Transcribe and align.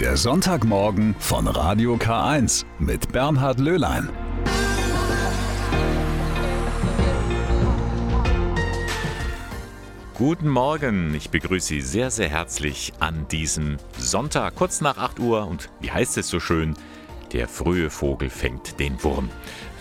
Der 0.00 0.18
Sonntagmorgen 0.18 1.16
von 1.18 1.46
Radio 1.48 1.94
K1 1.94 2.66
mit 2.78 3.12
Bernhard 3.12 3.58
Löhlein. 3.58 4.10
Guten 10.12 10.50
Morgen, 10.50 11.14
ich 11.14 11.30
begrüße 11.30 11.68
Sie 11.68 11.80
sehr, 11.80 12.10
sehr 12.10 12.28
herzlich 12.28 12.92
an 13.00 13.26
diesem 13.28 13.78
Sonntag, 13.96 14.56
kurz 14.56 14.82
nach 14.82 14.98
8 14.98 15.18
Uhr. 15.18 15.46
Und 15.46 15.70
wie 15.80 15.90
heißt 15.90 16.18
es 16.18 16.28
so 16.28 16.40
schön? 16.40 16.74
Der 17.32 17.48
frühe 17.48 17.88
Vogel 17.88 18.28
fängt 18.28 18.78
den 18.78 19.02
Wurm. 19.02 19.30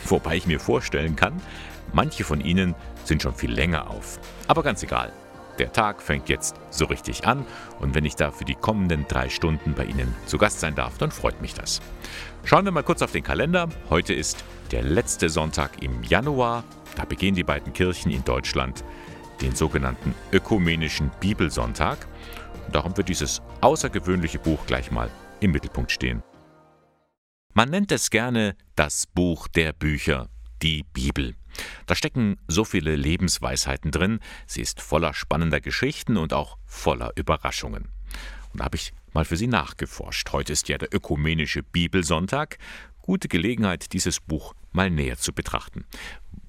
Wobei 0.06 0.38
ich 0.38 0.48
mir 0.48 0.62
vorstellen 0.62 1.18
kann, 1.18 1.42
manche 1.92 2.24
von 2.24 2.40
Ihnen 2.40 2.74
sind 3.04 3.22
schon 3.22 3.36
viel 3.36 3.52
länger 3.52 3.90
auf. 3.90 4.22
Aber 4.48 4.64
ganz 4.64 4.82
egal. 4.82 5.12
Der 5.60 5.72
Tag 5.72 6.02
fängt 6.02 6.30
jetzt 6.30 6.56
so 6.70 6.86
richtig 6.86 7.26
an 7.26 7.46
und 7.80 7.96
wenn 7.96 8.06
ich 8.06 8.16
da 8.16 8.32
für 8.32 8.46
die 8.46 8.56
kommenden 8.56 9.06
drei 9.08 9.30
Stunden 9.30 9.74
bei 9.74 9.86
Ihnen 9.86 10.14
zu 10.26 10.38
Gast 10.38 10.60
sein 10.60 10.76
darf, 10.76 10.98
dann 10.98 11.12
freut 11.12 11.42
mich 11.42 11.54
das. 11.54 11.82
Schauen 12.44 12.66
wir 12.66 12.72
mal 12.72 12.84
kurz 12.84 13.02
auf 13.02 13.12
den 13.12 13.24
Kalender. 13.24 13.70
Heute 13.90 14.14
ist 14.14 14.44
der 14.72 14.84
letzte 14.84 15.30
Sonntag 15.30 15.82
im 15.82 16.04
Januar. 16.04 16.64
Da 16.96 17.06
begehen 17.06 17.36
die 17.36 17.44
beiden 17.44 17.74
Kirchen 17.74 18.12
in 18.12 18.24
Deutschland 18.24 18.84
den 19.42 19.56
sogenannten 19.56 20.14
ökumenischen 20.32 21.12
Bibelsonntag. 21.20 22.08
Und 22.66 22.76
darum 22.76 22.96
wird 22.98 23.10
dieses 23.10 23.42
außergewöhnliche 23.62 24.40
Buch 24.40 24.66
gleich 24.66 24.92
mal 24.92 25.10
im 25.40 25.52
Mittelpunkt 25.52 25.92
stehen. 25.92 26.24
Man 27.54 27.70
nennt 27.70 27.92
es 27.92 28.10
gerne 28.10 28.56
das 28.76 29.06
Buch 29.08 29.48
der 29.48 29.72
Bücher, 29.72 30.28
die 30.62 30.84
Bibel. 30.84 31.36
Da 31.86 31.96
stecken 31.96 32.38
so 32.48 32.66
viele 32.66 32.96
Lebensweisheiten 32.96 33.92
drin, 33.92 34.20
sie 34.46 34.62
ist 34.62 34.82
voller 34.82 35.14
spannender 35.14 35.62
Geschichten 35.62 36.18
und 36.18 36.34
auch 36.34 36.58
voller 36.66 37.12
Überraschungen. 37.16 37.90
Und 38.52 38.60
da 38.60 38.66
habe 38.66 38.78
ich 38.78 38.94
mal 39.14 39.26
für 39.26 39.38
Sie 39.38 39.48
nachgeforscht. 39.48 40.32
Heute 40.32 40.54
ist 40.54 40.70
ja 40.70 40.78
der 40.78 40.94
ökumenische 40.94 41.64
Bibelsonntag. 41.64 42.58
Gute 43.02 43.28
Gelegenheit, 43.28 43.94
dieses 43.94 44.20
Buch 44.20 44.54
mal 44.72 44.90
näher 44.90 45.18
zu 45.18 45.34
betrachten. 45.34 45.86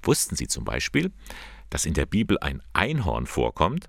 Wussten 0.03 0.37
Sie 0.37 0.47
zum 0.47 0.65
Beispiel, 0.65 1.13
dass 1.71 1.87
in 1.87 1.95
der 1.95 2.07
Bibel 2.07 2.39
ein 2.39 2.63
Einhorn 2.73 3.27
vorkommt? 3.27 3.89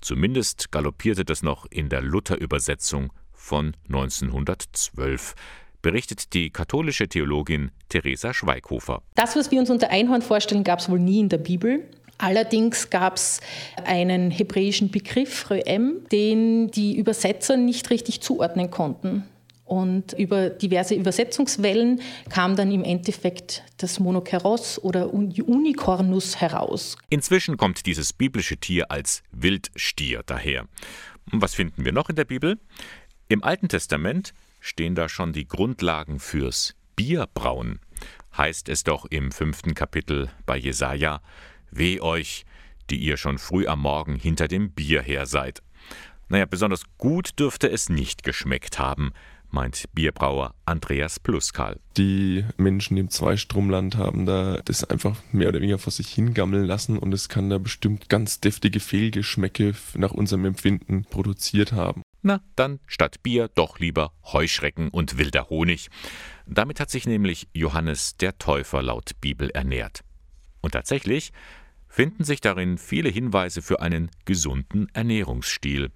Zumindest 0.00 0.72
galoppierte 0.72 1.24
das 1.24 1.42
noch 1.42 1.66
in 1.66 1.88
der 1.88 2.00
Luther-Übersetzung 2.00 3.12
von 3.32 3.76
1912 3.88 5.34
berichtet 5.82 6.34
die 6.34 6.50
katholische 6.50 7.08
Theologin 7.08 7.70
Theresa 7.88 8.34
Schweighofer. 8.34 9.02
Das, 9.14 9.36
was 9.36 9.50
wir 9.50 9.60
uns 9.60 9.70
unter 9.70 9.90
Einhorn 9.90 10.22
vorstellen, 10.22 10.64
gab 10.64 10.78
es 10.80 10.88
wohl 10.88 10.98
nie 10.98 11.20
in 11.20 11.28
der 11.28 11.38
Bibel. 11.38 11.88
Allerdings 12.18 12.90
gab 12.90 13.16
es 13.16 13.40
einen 13.84 14.30
hebräischen 14.30 14.90
Begriff, 14.90 15.50
Röem, 15.50 16.06
den 16.12 16.70
die 16.70 16.96
Übersetzer 16.96 17.56
nicht 17.56 17.90
richtig 17.90 18.20
zuordnen 18.20 18.70
konnten. 18.70 19.24
Und 19.64 20.14
über 20.14 20.50
diverse 20.50 20.96
Übersetzungswellen 20.96 22.00
kam 22.28 22.56
dann 22.56 22.72
im 22.72 22.82
Endeffekt 22.82 23.62
das 23.76 24.00
Monokeros 24.00 24.82
oder 24.82 25.14
Unicornus 25.14 26.40
heraus. 26.40 26.98
Inzwischen 27.08 27.56
kommt 27.56 27.86
dieses 27.86 28.12
biblische 28.12 28.56
Tier 28.56 28.90
als 28.90 29.22
Wildstier 29.30 30.22
daher. 30.26 30.66
Und 31.30 31.40
was 31.40 31.54
finden 31.54 31.84
wir 31.84 31.92
noch 31.92 32.10
in 32.10 32.16
der 32.16 32.24
Bibel? 32.24 32.58
Im 33.28 33.44
Alten 33.44 33.68
Testament 33.68 34.34
stehen 34.60 34.94
da 34.94 35.08
schon 35.08 35.32
die 35.32 35.48
Grundlagen 35.48 36.20
fürs 36.20 36.74
Bierbrauen. 36.96 37.80
Heißt 38.36 38.68
es 38.68 38.84
doch 38.84 39.06
im 39.06 39.32
fünften 39.32 39.74
Kapitel 39.74 40.30
bei 40.46 40.56
Jesaja: 40.56 41.20
Weh 41.70 42.00
euch, 42.00 42.44
die 42.90 42.98
ihr 42.98 43.16
schon 43.16 43.38
früh 43.38 43.66
am 43.66 43.80
Morgen 43.80 44.16
hinter 44.16 44.48
dem 44.48 44.70
Bier 44.70 45.02
her 45.02 45.26
seid. 45.26 45.62
Naja, 46.28 46.46
besonders 46.46 46.82
gut 46.98 47.38
dürfte 47.38 47.68
es 47.68 47.88
nicht 47.88 48.22
geschmeckt 48.22 48.78
haben, 48.78 49.12
meint 49.50 49.84
Bierbrauer 49.94 50.54
Andreas 50.64 51.18
Pluskal. 51.18 51.80
Die 51.96 52.44
Menschen, 52.56 52.96
im 52.96 53.10
Zweistromland 53.10 53.96
haben, 53.96 54.26
da 54.26 54.60
das 54.64 54.84
einfach 54.84 55.16
mehr 55.32 55.48
oder 55.48 55.60
weniger 55.60 55.78
vor 55.78 55.92
sich 55.92 56.08
hingammeln 56.08 56.64
lassen 56.64 56.98
und 56.98 57.12
es 57.12 57.28
kann 57.28 57.50
da 57.50 57.58
bestimmt 57.58 58.08
ganz 58.08 58.40
deftige 58.40 58.80
Fehlgeschmäcke 58.80 59.74
nach 59.94 60.12
unserem 60.12 60.44
Empfinden 60.44 61.04
produziert 61.04 61.72
haben. 61.72 62.02
Na, 62.22 62.40
dann 62.54 62.80
statt 62.86 63.22
Bier 63.22 63.48
doch 63.54 63.78
lieber 63.78 64.12
Heuschrecken 64.24 64.88
und 64.88 65.16
wilder 65.16 65.48
Honig. 65.48 65.88
Damit 66.46 66.78
hat 66.78 66.90
sich 66.90 67.06
nämlich 67.06 67.48
Johannes 67.54 68.16
der 68.16 68.36
Täufer 68.36 68.82
laut 68.82 69.12
Bibel 69.20 69.50
ernährt. 69.50 70.02
Und 70.60 70.72
tatsächlich 70.72 71.32
finden 71.88 72.24
sich 72.24 72.40
darin 72.40 72.76
viele 72.76 73.08
Hinweise 73.08 73.62
für 73.62 73.80
einen 73.80 74.10
gesunden 74.26 74.88
Ernährungsstil. 74.92 75.90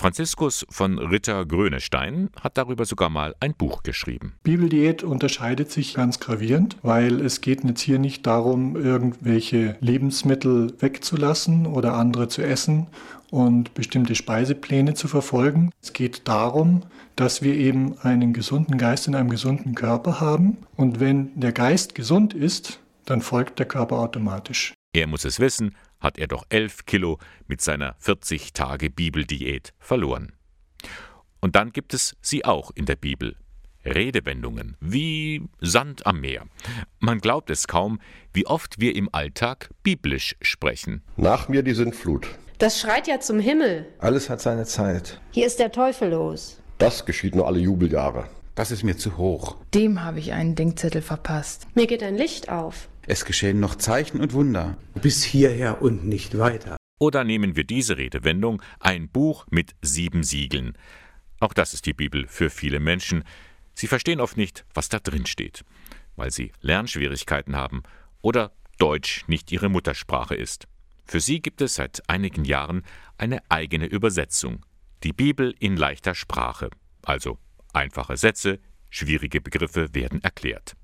Franziskus 0.00 0.64
von 0.70 0.98
Ritter-Grönestein 0.98 2.30
hat 2.40 2.56
darüber 2.56 2.86
sogar 2.86 3.10
mal 3.10 3.34
ein 3.38 3.52
Buch 3.52 3.82
geschrieben. 3.82 4.32
Bibeldiät 4.42 5.02
unterscheidet 5.02 5.70
sich 5.70 5.92
ganz 5.92 6.18
gravierend, 6.20 6.78
weil 6.80 7.20
es 7.20 7.42
geht 7.42 7.64
jetzt 7.64 7.82
hier 7.82 7.98
nicht 7.98 8.26
darum, 8.26 8.76
irgendwelche 8.76 9.76
Lebensmittel 9.80 10.72
wegzulassen 10.78 11.66
oder 11.66 11.92
andere 11.92 12.28
zu 12.28 12.40
essen 12.40 12.86
und 13.30 13.74
bestimmte 13.74 14.14
Speisepläne 14.14 14.94
zu 14.94 15.08
verfolgen. 15.08 15.70
Es 15.82 15.92
geht 15.92 16.28
darum, 16.28 16.82
dass 17.16 17.42
wir 17.42 17.54
eben 17.54 17.98
einen 18.00 18.32
gesunden 18.32 18.78
Geist 18.78 19.06
in 19.06 19.14
einem 19.14 19.30
gesunden 19.30 19.74
Körper 19.74 20.20
haben 20.20 20.58
und 20.76 21.00
wenn 21.00 21.38
der 21.38 21.52
Geist 21.52 21.94
gesund 21.94 22.34
ist, 22.34 22.80
dann 23.04 23.20
folgt 23.20 23.58
der 23.58 23.66
Körper 23.66 23.98
automatisch. 23.98 24.74
Er 24.92 25.06
muss 25.06 25.24
es 25.24 25.38
wissen 25.38 25.74
hat 26.00 26.18
er 26.18 26.26
doch 26.26 26.44
elf 26.48 26.86
Kilo 26.86 27.18
mit 27.46 27.60
seiner 27.60 27.94
40 27.98 28.52
Tage 28.52 28.90
Bibeldiät 28.90 29.72
verloren. 29.78 30.32
Und 31.40 31.56
dann 31.56 31.72
gibt 31.72 31.94
es 31.94 32.16
sie 32.20 32.44
auch 32.44 32.70
in 32.74 32.86
der 32.86 32.96
Bibel. 32.96 33.36
Redewendungen 33.84 34.76
wie 34.80 35.42
Sand 35.60 36.04
am 36.04 36.20
Meer. 36.20 36.46
Man 36.98 37.20
glaubt 37.20 37.48
es 37.48 37.66
kaum, 37.66 37.98
wie 38.34 38.46
oft 38.46 38.78
wir 38.78 38.94
im 38.94 39.08
Alltag 39.12 39.70
biblisch 39.82 40.36
sprechen. 40.42 41.02
Nach 41.16 41.48
mir 41.48 41.62
die 41.62 41.72
Sintflut. 41.72 42.28
Das 42.60 42.78
schreit 42.78 43.08
ja 43.08 43.18
zum 43.20 43.40
Himmel. 43.40 43.86
Alles 44.00 44.28
hat 44.28 44.42
seine 44.42 44.66
Zeit. 44.66 45.18
Hier 45.30 45.46
ist 45.46 45.58
der 45.60 45.72
Teufel 45.72 46.10
los. 46.10 46.60
Das 46.76 47.06
geschieht 47.06 47.34
nur 47.34 47.46
alle 47.46 47.58
Jubeljahre. 47.58 48.28
Das 48.54 48.70
ist 48.70 48.82
mir 48.82 48.98
zu 48.98 49.16
hoch. 49.16 49.56
Dem 49.72 50.04
habe 50.04 50.18
ich 50.18 50.34
einen 50.34 50.56
Denkzettel 50.56 51.00
verpasst. 51.00 51.66
Mir 51.74 51.86
geht 51.86 52.02
ein 52.02 52.16
Licht 52.16 52.50
auf. 52.50 52.90
Es 53.06 53.24
geschehen 53.24 53.60
noch 53.60 53.76
Zeichen 53.76 54.20
und 54.20 54.34
Wunder. 54.34 54.76
Bis 55.00 55.24
hierher 55.24 55.80
und 55.80 56.04
nicht 56.04 56.36
weiter. 56.36 56.76
Oder 56.98 57.24
nehmen 57.24 57.56
wir 57.56 57.64
diese 57.64 57.96
Redewendung, 57.96 58.60
ein 58.78 59.08
Buch 59.08 59.46
mit 59.50 59.70
sieben 59.80 60.22
Siegeln. 60.22 60.76
Auch 61.40 61.54
das 61.54 61.72
ist 61.72 61.86
die 61.86 61.94
Bibel 61.94 62.26
für 62.28 62.50
viele 62.50 62.78
Menschen. 62.78 63.24
Sie 63.72 63.86
verstehen 63.86 64.20
oft 64.20 64.36
nicht, 64.36 64.66
was 64.74 64.90
da 64.90 64.98
drin 64.98 65.24
steht, 65.24 65.64
weil 66.16 66.30
sie 66.30 66.52
Lernschwierigkeiten 66.60 67.56
haben 67.56 67.84
oder 68.20 68.52
Deutsch 68.76 69.24
nicht 69.28 69.50
ihre 69.50 69.70
Muttersprache 69.70 70.34
ist. 70.34 70.66
Für 71.10 71.18
sie 71.18 71.42
gibt 71.42 71.60
es 71.60 71.74
seit 71.74 72.08
einigen 72.08 72.44
Jahren 72.44 72.84
eine 73.18 73.40
eigene 73.48 73.86
Übersetzung. 73.86 74.64
Die 75.02 75.12
Bibel 75.12 75.52
in 75.58 75.76
leichter 75.76 76.14
Sprache. 76.14 76.70
Also 77.02 77.36
einfache 77.72 78.16
Sätze, 78.16 78.60
schwierige 78.90 79.40
Begriffe 79.40 79.92
werden 79.92 80.22
erklärt. 80.22 80.74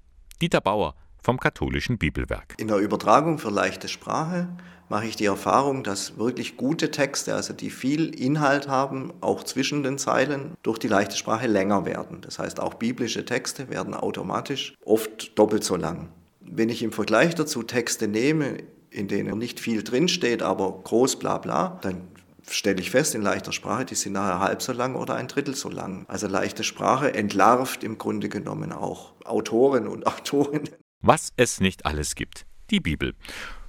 Dieter 0.42 0.60
Bauer 0.60 0.96
vom 1.22 1.38
katholischen 1.38 1.96
Bibelwerk. 1.96 2.54
In 2.58 2.66
der 2.66 2.78
Übertragung 2.78 3.38
für 3.38 3.50
leichte 3.50 3.86
Sprache 3.86 4.48
mache 4.88 5.06
ich 5.06 5.14
die 5.14 5.26
Erfahrung, 5.26 5.84
dass 5.84 6.18
wirklich 6.18 6.56
gute 6.56 6.90
Texte, 6.90 7.36
also 7.36 7.52
die 7.52 7.70
viel 7.70 8.12
Inhalt 8.12 8.66
haben, 8.66 9.12
auch 9.20 9.44
zwischen 9.44 9.84
den 9.84 9.96
Zeilen, 9.96 10.54
durch 10.64 10.80
die 10.80 10.88
leichte 10.88 11.16
Sprache 11.16 11.46
länger 11.46 11.86
werden. 11.86 12.20
Das 12.22 12.40
heißt, 12.40 12.58
auch 12.58 12.74
biblische 12.74 13.24
Texte 13.24 13.70
werden 13.70 13.94
automatisch 13.94 14.74
oft 14.84 15.38
doppelt 15.38 15.62
so 15.62 15.76
lang. 15.76 16.08
Wenn 16.40 16.68
ich 16.68 16.82
im 16.82 16.90
Vergleich 16.90 17.36
dazu 17.36 17.62
Texte 17.62 18.08
nehme, 18.08 18.58
in 18.96 19.08
denen 19.08 19.38
nicht 19.38 19.60
viel 19.60 19.82
drinsteht, 19.82 20.42
aber 20.42 20.82
groß 20.82 21.18
bla 21.18 21.38
bla, 21.38 21.78
dann 21.82 22.08
stelle 22.48 22.80
ich 22.80 22.90
fest 22.90 23.14
in 23.14 23.22
leichter 23.22 23.52
Sprache, 23.52 23.84
die 23.84 23.94
sind 23.94 24.12
nachher 24.12 24.40
halb 24.40 24.62
so 24.62 24.72
lang 24.72 24.94
oder 24.94 25.14
ein 25.14 25.28
Drittel 25.28 25.54
so 25.54 25.68
lang. 25.68 26.06
Also 26.08 26.26
leichte 26.26 26.64
Sprache 26.64 27.12
entlarvt 27.12 27.84
im 27.84 27.98
Grunde 27.98 28.28
genommen 28.28 28.72
auch 28.72 29.14
Autoren 29.24 29.86
und 29.88 30.06
Autorinnen. 30.06 30.70
Was 31.02 31.32
es 31.36 31.60
nicht 31.60 31.86
alles 31.86 32.14
gibt. 32.14 32.46
Die 32.70 32.80
Bibel. 32.80 33.14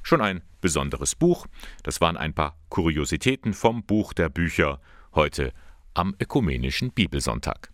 Schon 0.01 0.21
ein 0.21 0.41
besonderes 0.61 1.15
Buch. 1.15 1.47
Das 1.83 2.01
waren 2.01 2.17
ein 2.17 2.33
paar 2.33 2.57
Kuriositäten 2.69 3.53
vom 3.53 3.83
Buch 3.83 4.13
der 4.13 4.29
Bücher 4.29 4.79
heute 5.13 5.51
am 5.93 6.15
ökumenischen 6.19 6.91
Bibelsonntag. 6.91 7.71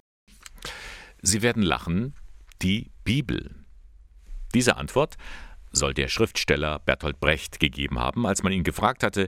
Sie 1.21 1.41
werden 1.41 1.63
lachen, 1.63 2.15
die 2.61 2.91
Bibel. 3.03 3.55
Diese 4.53 4.77
Antwort 4.77 5.15
soll 5.73 5.93
der 5.93 6.07
Schriftsteller 6.07 6.79
Bertolt 6.79 7.19
Brecht 7.19 7.59
gegeben 7.59 7.99
haben, 7.99 8.25
als 8.25 8.43
man 8.43 8.53
ihn 8.53 8.63
gefragt 8.63 9.03
hatte, 9.03 9.27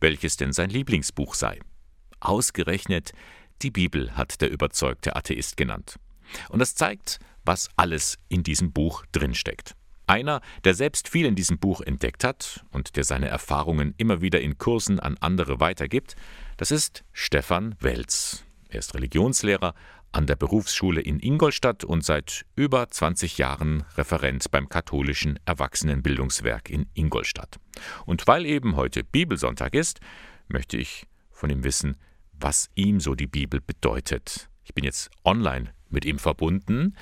welches 0.00 0.36
denn 0.36 0.52
sein 0.52 0.70
Lieblingsbuch 0.70 1.34
sei. 1.34 1.58
Ausgerechnet 2.20 3.12
die 3.62 3.70
Bibel 3.70 4.16
hat 4.16 4.40
der 4.40 4.50
überzeugte 4.50 5.16
Atheist 5.16 5.56
genannt. 5.56 5.96
Und 6.50 6.58
das 6.58 6.74
zeigt, 6.74 7.18
was 7.44 7.68
alles 7.76 8.18
in 8.28 8.42
diesem 8.42 8.72
Buch 8.72 9.04
drinsteckt. 9.12 9.74
Einer, 10.06 10.40
der 10.64 10.74
selbst 10.74 11.08
viel 11.08 11.26
in 11.26 11.34
diesem 11.34 11.58
Buch 11.58 11.80
entdeckt 11.80 12.22
hat 12.22 12.64
und 12.70 12.96
der 12.96 13.04
seine 13.04 13.28
Erfahrungen 13.28 13.94
immer 13.96 14.20
wieder 14.20 14.40
in 14.40 14.58
Kursen 14.58 15.00
an 15.00 15.16
andere 15.20 15.58
weitergibt, 15.58 16.14
das 16.58 16.70
ist 16.70 17.04
Stefan 17.12 17.74
Welz. 17.80 18.44
Er 18.68 18.78
ist 18.80 18.94
Religionslehrer 18.94 19.74
an 20.12 20.26
der 20.26 20.36
Berufsschule 20.36 21.00
in 21.00 21.20
Ingolstadt 21.20 21.84
und 21.84 22.04
seit 22.04 22.46
über 22.56 22.88
20 22.88 23.38
Jahren 23.38 23.84
Referent 23.96 24.50
beim 24.50 24.68
katholischen 24.68 25.38
Erwachsenenbildungswerk 25.44 26.70
in 26.70 26.86
Ingolstadt. 26.94 27.58
Und 28.06 28.26
weil 28.26 28.46
eben 28.46 28.76
heute 28.76 29.04
Bibelsonntag 29.04 29.74
ist, 29.74 30.00
möchte 30.48 30.76
ich 30.76 31.06
von 31.30 31.50
ihm 31.50 31.64
wissen, 31.64 31.96
was 32.32 32.70
ihm 32.74 33.00
so 33.00 33.14
die 33.14 33.26
Bibel 33.26 33.60
bedeutet. 33.60 34.48
Ich 34.64 34.74
bin 34.74 34.84
jetzt 34.84 35.10
online 35.24 35.72
mit 35.90 36.04
ihm 36.04 36.18
verbunden. 36.18 36.96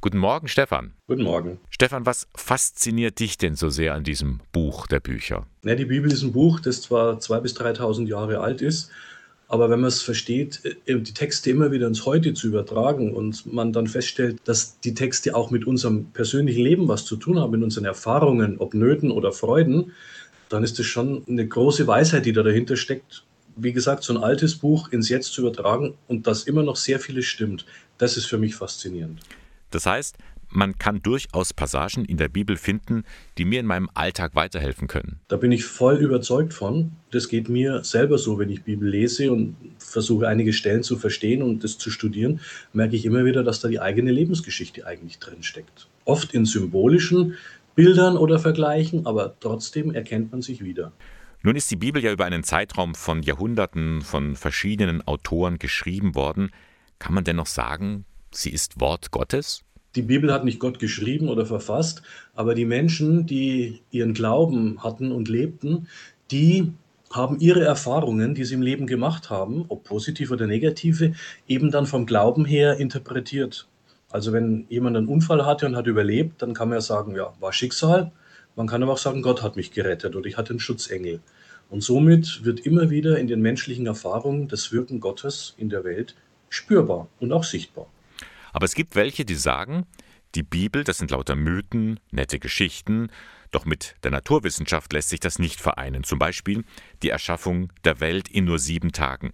Guten 0.00 0.18
Morgen, 0.18 0.46
Stefan. 0.46 0.94
Guten 1.08 1.24
Morgen. 1.24 1.58
Stefan, 1.70 2.06
was 2.06 2.28
fasziniert 2.36 3.18
dich 3.18 3.36
denn 3.36 3.56
so 3.56 3.68
sehr 3.68 3.94
an 3.94 4.04
diesem 4.04 4.40
Buch 4.52 4.86
der 4.86 5.00
Bücher? 5.00 5.46
Ja, 5.64 5.74
die 5.74 5.86
Bibel 5.86 6.12
ist 6.12 6.22
ein 6.22 6.32
Buch, 6.32 6.60
das 6.60 6.82
zwar 6.82 7.18
2.000 7.18 7.40
bis 7.40 7.56
3.000 7.56 8.06
Jahre 8.06 8.38
alt 8.38 8.62
ist, 8.62 8.90
aber 9.48 9.70
wenn 9.70 9.80
man 9.80 9.88
es 9.88 10.02
versteht, 10.02 10.60
äh, 10.86 11.00
die 11.00 11.14
Texte 11.14 11.50
immer 11.50 11.72
wieder 11.72 11.86
ins 11.86 12.04
Heute 12.04 12.34
zu 12.34 12.46
übertragen 12.46 13.14
und 13.14 13.50
man 13.52 13.72
dann 13.72 13.86
feststellt, 13.86 14.36
dass 14.44 14.78
die 14.80 14.94
Texte 14.94 15.34
auch 15.34 15.50
mit 15.50 15.66
unserem 15.66 16.06
persönlichen 16.12 16.62
Leben 16.62 16.86
was 16.86 17.06
zu 17.06 17.16
tun 17.16 17.40
haben, 17.40 17.52
mit 17.52 17.62
unseren 17.62 17.86
Erfahrungen, 17.86 18.58
ob 18.58 18.74
Nöten 18.74 19.10
oder 19.10 19.32
Freuden, 19.32 19.92
dann 20.50 20.62
ist 20.62 20.78
es 20.78 20.86
schon 20.86 21.24
eine 21.26 21.46
große 21.46 21.86
Weisheit, 21.86 22.26
die 22.26 22.32
da 22.32 22.42
dahinter 22.42 22.76
steckt. 22.76 23.24
Wie 23.56 23.72
gesagt, 23.72 24.04
so 24.04 24.14
ein 24.14 24.22
altes 24.22 24.54
Buch 24.54 24.92
ins 24.92 25.08
Jetzt 25.08 25.32
zu 25.32 25.40
übertragen 25.40 25.94
und 26.06 26.26
dass 26.26 26.44
immer 26.44 26.62
noch 26.62 26.76
sehr 26.76 27.00
vieles 27.00 27.24
stimmt, 27.24 27.64
das 27.96 28.16
ist 28.16 28.26
für 28.26 28.38
mich 28.38 28.54
faszinierend. 28.54 29.20
Das 29.70 29.84
heißt, 29.84 30.16
man 30.50 30.78
kann 30.78 31.02
durchaus 31.02 31.52
Passagen 31.52 32.04
in 32.04 32.16
der 32.16 32.28
Bibel 32.28 32.56
finden, 32.56 33.04
die 33.36 33.44
mir 33.44 33.60
in 33.60 33.66
meinem 33.66 33.88
Alltag 33.94 34.34
weiterhelfen 34.34 34.88
können. 34.88 35.20
Da 35.28 35.36
bin 35.36 35.52
ich 35.52 35.64
voll 35.64 35.96
überzeugt 35.96 36.54
von. 36.54 36.92
Das 37.10 37.28
geht 37.28 37.48
mir 37.48 37.84
selber 37.84 38.18
so, 38.18 38.38
wenn 38.38 38.50
ich 38.50 38.62
Bibel 38.62 38.88
lese 38.88 39.30
und 39.32 39.56
versuche 39.78 40.28
einige 40.28 40.52
Stellen 40.52 40.82
zu 40.82 40.96
verstehen 40.96 41.42
und 41.42 41.64
das 41.64 41.78
zu 41.78 41.90
studieren, 41.90 42.40
merke 42.72 42.96
ich 42.96 43.04
immer 43.04 43.24
wieder, 43.24 43.42
dass 43.42 43.60
da 43.60 43.68
die 43.68 43.80
eigene 43.80 44.10
Lebensgeschichte 44.10 44.86
eigentlich 44.86 45.18
drin 45.18 45.42
steckt. 45.42 45.88
Oft 46.04 46.34
in 46.34 46.44
symbolischen 46.44 47.34
Bildern 47.74 48.16
oder 48.16 48.38
Vergleichen, 48.38 49.06
aber 49.06 49.36
trotzdem 49.38 49.94
erkennt 49.94 50.32
man 50.32 50.42
sich 50.42 50.64
wieder. 50.64 50.92
Nun 51.42 51.54
ist 51.54 51.70
die 51.70 51.76
Bibel 51.76 52.02
ja 52.02 52.10
über 52.10 52.24
einen 52.24 52.42
Zeitraum 52.42 52.96
von 52.96 53.22
Jahrhunderten 53.22 54.02
von 54.02 54.34
verschiedenen 54.34 55.06
Autoren 55.06 55.58
geschrieben 55.58 56.16
worden. 56.16 56.50
Kann 56.98 57.14
man 57.14 57.22
dennoch 57.22 57.46
sagen, 57.46 58.04
sie 58.32 58.50
ist 58.50 58.80
Wort 58.80 59.12
Gottes? 59.12 59.62
Die 59.98 60.02
Bibel 60.02 60.32
hat 60.32 60.44
nicht 60.44 60.60
Gott 60.60 60.78
geschrieben 60.78 61.28
oder 61.28 61.44
verfasst, 61.44 62.02
aber 62.36 62.54
die 62.54 62.66
Menschen, 62.66 63.26
die 63.26 63.80
ihren 63.90 64.14
Glauben 64.14 64.80
hatten 64.84 65.10
und 65.10 65.28
lebten, 65.28 65.88
die 66.30 66.72
haben 67.10 67.40
ihre 67.40 67.64
Erfahrungen, 67.64 68.36
die 68.36 68.44
sie 68.44 68.54
im 68.54 68.62
Leben 68.62 68.86
gemacht 68.86 69.28
haben, 69.28 69.64
ob 69.66 69.82
positiv 69.82 70.30
oder 70.30 70.46
negative, 70.46 71.14
eben 71.48 71.72
dann 71.72 71.84
vom 71.84 72.06
Glauben 72.06 72.44
her 72.44 72.76
interpretiert. 72.76 73.66
Also 74.08 74.32
wenn 74.32 74.66
jemand 74.68 74.96
einen 74.96 75.08
Unfall 75.08 75.44
hatte 75.44 75.66
und 75.66 75.74
hat 75.74 75.88
überlebt, 75.88 76.42
dann 76.42 76.54
kann 76.54 76.68
man 76.68 76.76
ja 76.76 76.80
sagen, 76.80 77.16
ja, 77.16 77.32
war 77.40 77.52
Schicksal. 77.52 78.12
Man 78.54 78.68
kann 78.68 78.84
aber 78.84 78.92
auch 78.92 78.98
sagen, 78.98 79.22
Gott 79.22 79.42
hat 79.42 79.56
mich 79.56 79.72
gerettet 79.72 80.14
oder 80.14 80.26
ich 80.26 80.36
hatte 80.36 80.50
einen 80.50 80.60
Schutzengel. 80.60 81.18
Und 81.70 81.82
somit 81.82 82.44
wird 82.44 82.60
immer 82.60 82.88
wieder 82.88 83.18
in 83.18 83.26
den 83.26 83.42
menschlichen 83.42 83.86
Erfahrungen 83.86 84.46
das 84.46 84.70
Wirken 84.70 85.00
Gottes 85.00 85.54
in 85.58 85.70
der 85.70 85.82
Welt 85.82 86.14
spürbar 86.50 87.08
und 87.18 87.32
auch 87.32 87.42
sichtbar. 87.42 87.88
Aber 88.52 88.64
es 88.64 88.74
gibt 88.74 88.96
welche, 88.96 89.24
die 89.24 89.34
sagen, 89.34 89.86
die 90.34 90.42
Bibel, 90.42 90.84
das 90.84 90.98
sind 90.98 91.10
lauter 91.10 91.36
Mythen, 91.36 92.00
nette 92.10 92.38
Geschichten, 92.38 93.08
doch 93.50 93.64
mit 93.64 93.94
der 94.02 94.10
Naturwissenschaft 94.10 94.92
lässt 94.92 95.08
sich 95.08 95.20
das 95.20 95.38
nicht 95.38 95.60
vereinen. 95.60 96.04
Zum 96.04 96.18
Beispiel 96.18 96.64
die 97.02 97.08
Erschaffung 97.08 97.72
der 97.84 98.00
Welt 98.00 98.28
in 98.28 98.44
nur 98.44 98.58
sieben 98.58 98.92
Tagen. 98.92 99.32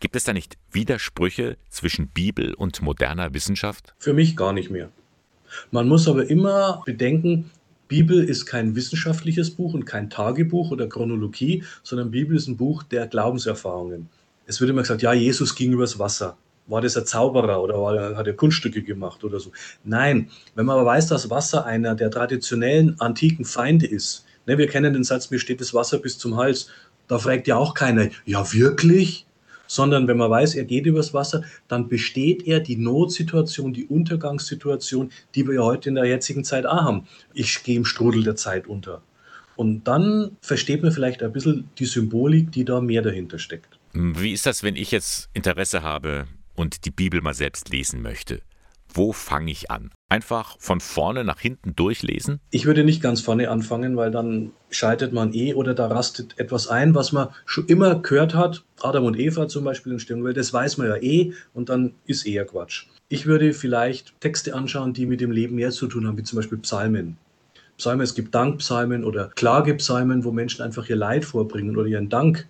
Gibt 0.00 0.16
es 0.16 0.24
da 0.24 0.32
nicht 0.32 0.58
Widersprüche 0.72 1.56
zwischen 1.68 2.08
Bibel 2.08 2.54
und 2.54 2.82
moderner 2.82 3.34
Wissenschaft? 3.34 3.94
Für 3.98 4.12
mich 4.12 4.36
gar 4.36 4.52
nicht 4.52 4.70
mehr. 4.70 4.90
Man 5.70 5.86
muss 5.86 6.08
aber 6.08 6.28
immer 6.28 6.82
bedenken, 6.84 7.50
Bibel 7.86 8.24
ist 8.24 8.46
kein 8.46 8.74
wissenschaftliches 8.74 9.50
Buch 9.50 9.74
und 9.74 9.84
kein 9.84 10.10
Tagebuch 10.10 10.70
oder 10.70 10.88
Chronologie, 10.88 11.62
sondern 11.82 12.10
Bibel 12.10 12.36
ist 12.36 12.48
ein 12.48 12.56
Buch 12.56 12.82
der 12.82 13.06
Glaubenserfahrungen. 13.06 14.08
Es 14.46 14.60
wird 14.60 14.70
immer 14.70 14.82
gesagt, 14.82 15.02
ja, 15.02 15.12
Jesus 15.12 15.54
ging 15.54 15.72
übers 15.72 15.98
Wasser 15.98 16.36
war 16.66 16.80
das 16.80 16.96
ein 16.96 17.06
Zauberer 17.06 17.62
oder 17.62 17.74
war, 17.80 18.16
hat 18.16 18.26
er 18.26 18.34
Kunststücke 18.34 18.82
gemacht 18.82 19.24
oder 19.24 19.40
so. 19.40 19.52
Nein, 19.84 20.30
wenn 20.54 20.66
man 20.66 20.76
aber 20.78 20.86
weiß, 20.86 21.08
dass 21.08 21.30
Wasser 21.30 21.66
einer 21.66 21.94
der 21.94 22.10
traditionellen 22.10 23.00
antiken 23.00 23.44
Feinde 23.44 23.86
ist, 23.86 24.24
ne, 24.46 24.58
wir 24.58 24.68
kennen 24.68 24.92
den 24.92 25.04
Satz, 25.04 25.30
mir 25.30 25.38
steht 25.38 25.60
das 25.60 25.74
Wasser 25.74 25.98
bis 25.98 26.18
zum 26.18 26.36
Hals, 26.36 26.68
da 27.08 27.18
fragt 27.18 27.46
ja 27.48 27.56
auch 27.56 27.74
keiner, 27.74 28.08
ja 28.24 28.52
wirklich? 28.52 29.26
Sondern 29.66 30.06
wenn 30.06 30.18
man 30.18 30.30
weiß, 30.30 30.54
er 30.54 30.64
geht 30.64 30.84
übers 30.84 31.14
Wasser, 31.14 31.44
dann 31.66 31.88
besteht 31.88 32.46
er 32.46 32.60
die 32.60 32.76
Notsituation, 32.76 33.72
die 33.72 33.86
Untergangssituation, 33.86 35.10
die 35.34 35.46
wir 35.46 35.54
ja 35.54 35.62
heute 35.62 35.88
in 35.88 35.94
der 35.94 36.04
jetzigen 36.04 36.44
Zeit 36.44 36.66
auch 36.66 36.82
haben. 36.82 37.06
Ich 37.32 37.62
gehe 37.62 37.76
im 37.76 37.86
Strudel 37.86 38.22
der 38.22 38.36
Zeit 38.36 38.66
unter. 38.66 39.00
Und 39.56 39.84
dann 39.84 40.36
versteht 40.40 40.82
man 40.82 40.92
vielleicht 40.92 41.22
ein 41.22 41.32
bisschen 41.32 41.70
die 41.78 41.86
Symbolik, 41.86 42.52
die 42.52 42.64
da 42.64 42.80
mehr 42.80 43.00
dahinter 43.00 43.38
steckt. 43.38 43.78
Wie 43.94 44.32
ist 44.32 44.44
das, 44.46 44.62
wenn 44.62 44.76
ich 44.76 44.90
jetzt 44.90 45.30
Interesse 45.32 45.82
habe, 45.82 46.26
und 46.54 46.84
die 46.84 46.90
Bibel 46.90 47.20
mal 47.20 47.34
selbst 47.34 47.70
lesen 47.70 48.02
möchte, 48.02 48.42
wo 48.94 49.12
fange 49.12 49.50
ich 49.50 49.70
an? 49.70 49.90
Einfach 50.08 50.56
von 50.58 50.80
vorne 50.80 51.24
nach 51.24 51.40
hinten 51.40 51.74
durchlesen? 51.74 52.40
Ich 52.50 52.66
würde 52.66 52.84
nicht 52.84 53.02
ganz 53.02 53.22
vorne 53.22 53.48
anfangen, 53.48 53.96
weil 53.96 54.10
dann 54.10 54.52
scheitert 54.70 55.12
man 55.12 55.32
eh 55.32 55.54
oder 55.54 55.74
da 55.74 55.86
rastet 55.86 56.38
etwas 56.38 56.68
ein, 56.68 56.94
was 56.94 57.12
man 57.12 57.28
schon 57.46 57.66
immer 57.66 57.96
gehört 57.96 58.34
hat. 58.34 58.64
Adam 58.82 59.04
und 59.04 59.18
Eva 59.18 59.48
zum 59.48 59.64
Beispiel 59.64 59.92
in 59.92 59.98
Stirnwelt, 59.98 60.36
das 60.36 60.52
weiß 60.52 60.76
man 60.76 60.88
ja 60.88 60.96
eh 60.96 61.32
und 61.54 61.68
dann 61.68 61.94
ist 62.06 62.26
eher 62.26 62.44
Quatsch. 62.44 62.86
Ich 63.08 63.26
würde 63.26 63.52
vielleicht 63.52 64.18
Texte 64.20 64.54
anschauen, 64.54 64.92
die 64.92 65.06
mit 65.06 65.20
dem 65.20 65.30
Leben 65.30 65.56
mehr 65.56 65.70
zu 65.70 65.86
tun 65.86 66.06
haben, 66.06 66.18
wie 66.18 66.22
zum 66.22 66.36
Beispiel 66.36 66.58
Psalmen. 66.58 67.16
Psalmen, 67.78 68.04
es 68.04 68.14
gibt 68.14 68.34
Dankpsalmen 68.34 69.04
oder 69.04 69.28
Klagepsalmen, 69.34 70.24
wo 70.24 70.32
Menschen 70.32 70.62
einfach 70.62 70.88
ihr 70.88 70.96
Leid 70.96 71.24
vorbringen 71.24 71.76
oder 71.76 71.88
ihren 71.88 72.08
Dank 72.08 72.46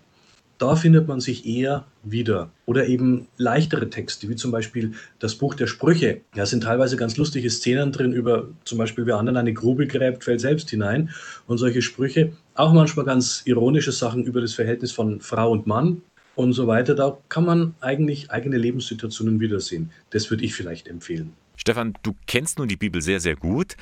da 0.58 0.76
findet 0.76 1.08
man 1.08 1.20
sich 1.20 1.46
eher 1.46 1.86
wieder. 2.02 2.50
Oder 2.66 2.86
eben 2.86 3.28
leichtere 3.36 3.90
Texte, 3.90 4.28
wie 4.28 4.36
zum 4.36 4.50
Beispiel 4.50 4.92
das 5.18 5.34
Buch 5.34 5.54
der 5.54 5.66
Sprüche. 5.66 6.20
Da 6.34 6.46
sind 6.46 6.64
teilweise 6.64 6.96
ganz 6.96 7.16
lustige 7.16 7.50
Szenen 7.50 7.92
drin 7.92 8.12
über 8.12 8.48
zum 8.64 8.78
Beispiel, 8.78 9.06
wer 9.06 9.16
anderen 9.16 9.36
eine 9.36 9.52
Grube 9.52 9.86
gräbt, 9.86 10.24
fällt 10.24 10.40
selbst 10.40 10.70
hinein. 10.70 11.10
Und 11.46 11.58
solche 11.58 11.82
Sprüche, 11.82 12.32
auch 12.54 12.72
manchmal 12.72 13.04
ganz 13.04 13.42
ironische 13.44 13.92
Sachen 13.92 14.24
über 14.24 14.40
das 14.40 14.54
Verhältnis 14.54 14.92
von 14.92 15.20
Frau 15.20 15.50
und 15.50 15.66
Mann 15.66 16.02
und 16.34 16.52
so 16.52 16.66
weiter. 16.66 16.94
Da 16.94 17.18
kann 17.28 17.44
man 17.44 17.74
eigentlich 17.80 18.30
eigene 18.30 18.56
Lebenssituationen 18.56 19.40
wiedersehen. 19.40 19.90
Das 20.10 20.30
würde 20.30 20.44
ich 20.44 20.54
vielleicht 20.54 20.88
empfehlen. 20.88 21.32
Stefan, 21.56 21.94
du 22.02 22.14
kennst 22.26 22.58
nun 22.58 22.68
die 22.68 22.76
Bibel 22.76 23.02
sehr, 23.02 23.20
sehr 23.20 23.36
gut 23.36 23.76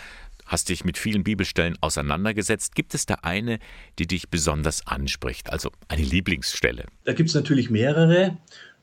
hast 0.50 0.68
dich 0.68 0.84
mit 0.84 0.98
vielen 0.98 1.24
Bibelstellen 1.24 1.78
auseinandergesetzt. 1.80 2.74
Gibt 2.74 2.92
es 2.94 3.06
da 3.06 3.18
eine, 3.22 3.60
die 3.98 4.06
dich 4.06 4.28
besonders 4.28 4.86
anspricht, 4.86 5.50
also 5.50 5.70
eine 5.88 6.02
Lieblingsstelle? 6.02 6.86
Da 7.04 7.12
gibt 7.12 7.28
es 7.28 7.34
natürlich 7.34 7.70
mehrere, 7.70 8.36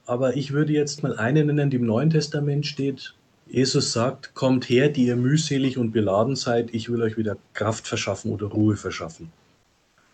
aber 0.06 0.38
ich 0.38 0.54
würde 0.54 0.72
jetzt 0.72 1.04
mal 1.04 1.18
eine 1.18 1.44
nennen, 1.44 1.70
die 1.70 1.78
im 1.78 1.86
Neuen 1.86 2.10
Testament 2.10 2.66
steht. 2.66 3.14
Jesus 3.50 3.92
sagt, 3.92 4.34
kommt 4.34 4.70
her, 4.70 4.88
die 4.90 5.08
ihr 5.08 5.18
mühselig 5.18 5.78
und 5.78 5.92
beladen 5.92 6.36
seid, 6.38 6.74
ich 6.74 6.90
will 6.90 7.02
euch 7.02 7.18
wieder 7.18 7.38
Kraft 7.54 7.88
verschaffen 7.88 8.32
oder 8.32 8.48
Ruhe 8.48 8.78
verschaffen. 8.78 9.32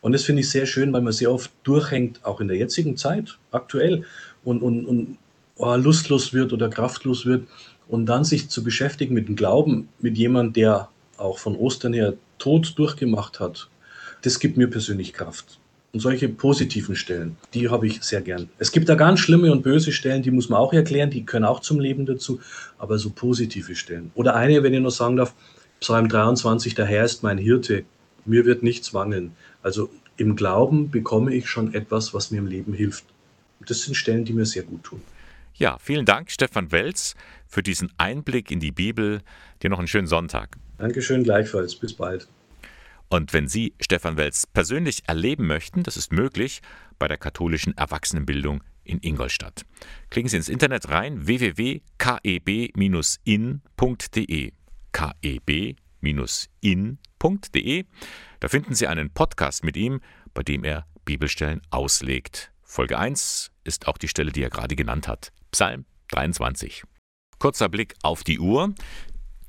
Und 0.02 0.12
das 0.12 0.24
finde 0.24 0.42
ich 0.42 0.50
sehr 0.50 0.66
schön, 0.66 0.92
weil 0.92 1.02
man 1.02 1.14
sehr 1.14 1.32
oft 1.32 1.52
durchhängt, 1.64 2.26
auch 2.26 2.42
in 2.42 2.48
der 2.48 2.58
jetzigen 2.58 2.98
Zeit, 2.98 3.38
aktuell, 3.52 4.04
und, 4.44 4.62
und, 4.62 4.86
und 4.86 5.18
oh, 5.56 5.76
lustlos 5.76 6.34
wird 6.34 6.52
oder 6.52 6.70
kraftlos 6.70 7.26
wird. 7.26 7.48
Und 7.88 8.08
dann 8.08 8.24
sich 8.24 8.50
zu 8.50 8.64
beschäftigen 8.64 9.14
mit 9.14 9.28
dem 9.28 9.36
Glauben, 9.36 9.88
mit 10.00 10.18
jemandem, 10.18 10.54
der 10.54 10.90
auch 11.24 11.40
von 11.40 11.56
Ostern 11.56 11.94
her 11.94 12.14
Tod 12.38 12.78
durchgemacht 12.78 13.40
hat, 13.40 13.70
das 14.22 14.40
gibt 14.40 14.58
mir 14.58 14.68
persönlich 14.68 15.14
Kraft. 15.14 15.60
Und 15.94 16.00
solche 16.00 16.28
positiven 16.28 16.96
Stellen, 16.96 17.38
die 17.54 17.70
habe 17.70 17.86
ich 17.86 18.02
sehr 18.02 18.22
gern. 18.22 18.50
Es 18.58 18.72
gibt 18.72 18.90
da 18.90 18.96
ganz 18.96 19.20
schlimme 19.20 19.52
und 19.52 19.62
böse 19.62 19.92
Stellen, 19.92 20.24
die 20.24 20.32
muss 20.32 20.50
man 20.50 20.60
auch 20.60 20.74
erklären, 20.74 21.12
die 21.12 21.24
können 21.24 21.46
auch 21.46 21.60
zum 21.60 21.80
Leben 21.80 22.06
dazu, 22.08 22.40
aber 22.80 22.98
so 22.98 23.12
positive 23.12 23.76
Stellen. 23.76 24.12
Oder 24.16 24.36
eine, 24.36 24.64
wenn 24.64 24.74
ich 24.74 24.82
noch 24.82 24.90
sagen 24.90 25.18
darf, 25.18 25.36
Psalm 25.80 26.10
23, 26.10 26.74
der 26.74 26.86
Herr 26.86 27.06
ist 27.06 27.22
mein 27.22 27.38
Hirte, 27.38 27.84
mir 28.26 28.46
wird 28.46 28.64
nichts 28.64 28.92
mangeln. 28.94 29.36
Also 29.62 29.90
im 30.18 30.36
Glauben 30.36 30.90
bekomme 30.90 31.34
ich 31.34 31.48
schon 31.48 31.74
etwas, 31.74 32.14
was 32.14 32.32
mir 32.32 32.40
im 32.40 32.48
Leben 32.48 32.74
hilft. 32.74 33.06
Das 33.68 33.84
sind 33.84 33.96
Stellen, 33.96 34.26
die 34.26 34.34
mir 34.34 34.46
sehr 34.46 34.64
gut 34.64 34.84
tun. 34.84 35.02
Ja, 35.56 35.78
vielen 35.80 36.06
Dank, 36.06 36.32
Stefan 36.32 36.72
Welz, 36.72 37.16
für 37.48 37.62
diesen 37.62 37.92
Einblick 37.98 38.50
in 38.50 38.60
die 38.60 38.72
Bibel. 38.72 39.22
Dir 39.62 39.70
noch 39.70 39.78
einen 39.78 39.88
schönen 39.88 40.08
Sonntag. 40.08 40.58
Dankeschön, 40.84 41.24
gleichfalls. 41.24 41.76
Bis 41.78 41.94
bald. 41.94 42.28
Und 43.08 43.32
wenn 43.32 43.48
Sie 43.48 43.74
Stefan 43.80 44.18
Welz 44.18 44.46
persönlich 44.46 45.04
erleben 45.08 45.48
möchten, 45.48 45.82
das 45.84 45.96
ist 45.96 46.12
möglich 46.12 46.60
bei 47.00 47.08
der 47.08 47.16
katholischen 47.16 47.78
Erwachsenenbildung 47.78 48.62
in 48.84 49.00
Ingolstadt. 49.02 49.64
Klicken 50.10 50.28
Sie 50.28 50.36
ins 50.36 50.50
Internet 50.50 50.90
rein 50.90 51.26
www.keb-in.de 51.26 51.82
keb-in.de. 54.92 55.86
Da 58.42 58.48
finden 58.50 58.76
Sie 58.76 58.88
einen 58.88 59.10
Podcast 59.10 59.64
mit 59.64 59.78
ihm, 59.78 60.02
bei 60.34 60.44
dem 60.44 60.66
er 60.66 60.86
Bibelstellen 61.06 61.62
auslegt. 61.70 62.52
Folge 62.62 63.00
1 63.00 63.52
ist 63.64 63.88
auch 63.88 63.98
die 63.98 64.10
Stelle, 64.10 64.34
die 64.34 64.44
er 64.44 64.50
gerade 64.50 64.76
genannt 64.76 65.08
hat. 65.08 65.32
Psalm 65.52 65.86
23. 66.10 66.84
Kurzer 67.40 67.70
Blick 67.70 67.96
auf 68.04 68.26
die 68.26 68.40
Uhr. 68.40 68.74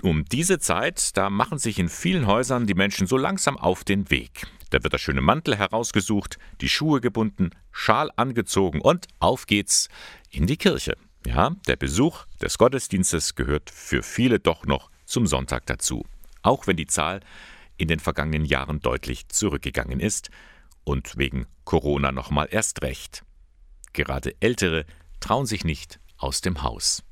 Um 0.05 0.27
diese 0.27 0.59
Zeit, 0.59 1.17
da 1.17 1.31
machen 1.31 1.57
sich 1.57 1.79
in 1.79 1.89
vielen 1.89 2.27
Häusern 2.27 2.67
die 2.67 2.75
Menschen 2.75 3.07
so 3.07 3.17
langsam 3.17 3.57
auf 3.57 3.85
den 3.85 4.11
Weg. 4.11 4.47
Da 4.69 4.83
wird 4.83 4.93
der 4.93 4.99
schöne 4.99 5.23
Mantel 5.23 5.57
herausgesucht, 5.57 6.39
die 6.61 6.69
Schuhe 6.69 7.01
gebunden, 7.01 7.53
Schal 7.73 8.11
angezogen 8.17 8.83
und 8.83 9.09
auf 9.19 9.47
geht's 9.47 9.89
in 10.29 10.47
die 10.47 10.59
Kirche. 10.59 10.99
Ja, 11.25 11.57
der 11.69 11.77
Besuch 11.77 12.27
des 12.39 12.59
Gottesdienstes 12.59 13.35
gehört 13.35 13.71
für 13.71 14.03
viele 14.03 14.41
doch 14.41 14.67
noch 14.67 14.91
zum 15.07 15.27
Sonntag 15.27 15.65
dazu. 15.65 16.05
Auch 16.43 16.67
wenn 16.67 16.77
die 16.77 16.87
Zahl 16.87 17.21
in 17.79 17.89
den 17.89 17.99
vergangenen 17.99 18.45
Jahren 18.45 18.81
deutlich 18.81 19.29
zurückgegangen 19.29 20.01
ist 20.01 20.29
und 20.85 21.17
wegen 21.17 21.47
Corona 21.65 22.13
nochmal 22.13 22.49
erst 22.51 22.83
recht. 22.83 23.25
Gerade 23.95 24.35
Ältere 24.41 24.85
trauen 25.21 25.47
sich 25.47 25.65
nicht 25.65 25.99
aus 26.19 26.43
dem 26.43 26.63
Haus. 26.63 27.03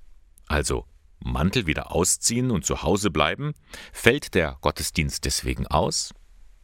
Also 0.47 0.85
Mantel 1.25 1.67
wieder 1.67 1.93
ausziehen 1.93 2.51
und 2.51 2.65
zu 2.65 2.83
Hause 2.83 3.11
bleiben? 3.11 3.55
Fällt 3.93 4.35
der 4.35 4.59
Gottesdienst 4.61 5.25
deswegen 5.25 5.67
aus? 5.67 6.13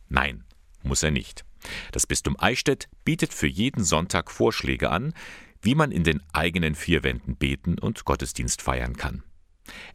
Nein, 0.09 0.45
muss 0.83 1.03
er 1.03 1.11
nicht. 1.11 1.45
Das 1.93 2.07
Bistum 2.07 2.37
Eichstätt 2.39 2.89
bietet 3.05 3.35
für 3.35 3.47
jeden 3.47 3.85
Sonntag 3.85 4.31
Vorschläge 4.31 4.91
an, 4.91 5.13
wie 5.61 5.75
man 5.75 5.91
in 5.91 6.05
den 6.05 6.23
eigenen 6.33 6.75
vier 6.75 7.03
Wänden 7.03 7.37
beten 7.37 7.79
und 7.79 8.05
Gottesdienst 8.05 8.63
feiern 8.63 8.97
kann. 8.97 9.23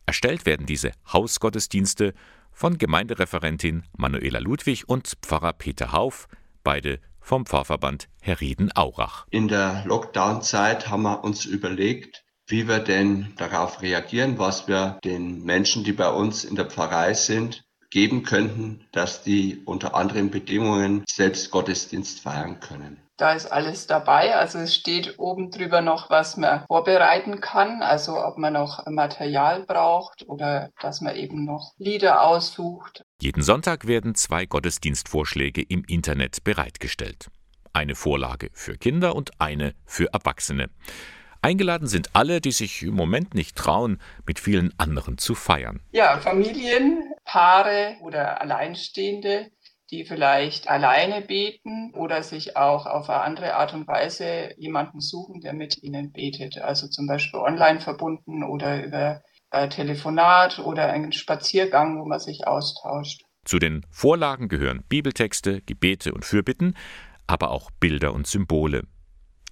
Erstellt 0.05 0.45
werden 0.45 0.65
diese 0.65 0.91
Hausgottesdienste 1.11 2.13
von 2.51 2.77
Gemeindereferentin 2.77 3.83
Manuela 3.97 4.39
Ludwig 4.39 4.87
und 4.87 5.17
Pfarrer 5.21 5.53
Peter 5.53 5.91
Hauf, 5.91 6.27
beide 6.63 6.99
vom 7.19 7.45
Pfarrverband 7.45 8.09
Herrieden-Aurach. 8.21 9.25
In 9.31 9.47
der 9.47 9.83
Lockdown-Zeit 9.85 10.89
haben 10.89 11.03
wir 11.03 11.23
uns 11.23 11.45
überlegt, 11.45 12.22
wie 12.47 12.67
wir 12.67 12.79
denn 12.79 13.33
darauf 13.37 13.81
reagieren, 13.81 14.37
was 14.37 14.67
wir 14.67 14.99
den 15.03 15.43
Menschen, 15.43 15.83
die 15.83 15.93
bei 15.93 16.09
uns 16.09 16.43
in 16.43 16.55
der 16.55 16.65
Pfarrei 16.65 17.13
sind, 17.13 17.63
geben 17.89 18.23
könnten, 18.23 18.85
dass 18.91 19.23
die 19.23 19.61
unter 19.65 19.93
anderen 19.93 20.31
Bedingungen 20.31 21.03
selbst 21.07 21.51
Gottesdienst 21.51 22.21
feiern 22.21 22.59
können. 22.59 22.99
Da 23.17 23.33
ist 23.33 23.45
alles 23.45 23.85
dabei. 23.85 24.35
Also 24.35 24.57
es 24.57 24.73
steht 24.73 25.19
oben 25.19 25.51
drüber 25.51 25.81
noch, 25.81 26.09
was 26.09 26.35
man 26.35 26.65
vorbereiten 26.65 27.39
kann. 27.39 27.83
Also 27.83 28.17
ob 28.17 28.39
man 28.39 28.53
noch 28.53 28.83
Material 28.87 29.63
braucht 29.63 30.27
oder 30.27 30.71
dass 30.81 31.01
man 31.01 31.15
eben 31.15 31.45
noch 31.45 31.73
Lieder 31.77 32.23
aussucht. 32.23 33.03
Jeden 33.21 33.43
Sonntag 33.43 33.85
werden 33.85 34.15
zwei 34.15 34.47
Gottesdienstvorschläge 34.47 35.61
im 35.61 35.83
Internet 35.87 36.43
bereitgestellt. 36.43 37.29
Eine 37.71 37.93
Vorlage 37.93 38.49
für 38.53 38.77
Kinder 38.77 39.15
und 39.15 39.39
eine 39.39 39.75
für 39.85 40.11
Erwachsene. 40.11 40.69
Eingeladen 41.43 41.87
sind 41.87 42.11
alle, 42.13 42.39
die 42.39 42.53
sich 42.53 42.83
im 42.83 42.95
Moment 42.95 43.35
nicht 43.35 43.57
trauen, 43.57 43.99
mit 44.25 44.39
vielen 44.39 44.73
anderen 44.79 45.17
zu 45.17 45.35
feiern. 45.35 45.81
Ja, 45.91 46.17
Familien, 46.19 47.11
Paare 47.25 47.97
oder 48.01 48.39
Alleinstehende, 48.41 49.51
die 49.91 50.05
vielleicht 50.05 50.69
alleine 50.69 51.19
beten 51.19 51.93
oder 51.95 52.23
sich 52.23 52.55
auch 52.55 52.85
auf 52.85 53.09
eine 53.09 53.23
andere 53.23 53.55
Art 53.55 53.73
und 53.73 53.89
Weise 53.89 54.53
jemanden 54.57 55.01
suchen, 55.01 55.41
der 55.41 55.51
mit 55.51 55.83
ihnen 55.83 56.13
betet. 56.13 56.59
Also 56.59 56.87
zum 56.87 57.07
Beispiel 57.07 57.41
online 57.41 57.81
verbunden 57.81 58.43
oder 58.45 58.81
über 58.81 59.21
ein 59.49 59.69
Telefonat 59.69 60.59
oder 60.59 60.93
einen 60.93 61.11
Spaziergang, 61.11 61.99
wo 61.99 62.05
man 62.05 62.19
sich 62.19 62.47
austauscht. 62.47 63.21
Zu 63.43 63.59
den 63.59 63.85
Vorlagen 63.91 64.47
gehören 64.47 64.85
Bibeltexte, 64.87 65.61
Gebete 65.65 66.13
und 66.13 66.23
Fürbitten, 66.23 66.77
aber 67.27 67.51
auch 67.51 67.69
Bilder 67.81 68.13
und 68.13 68.27
Symbole. 68.27 68.83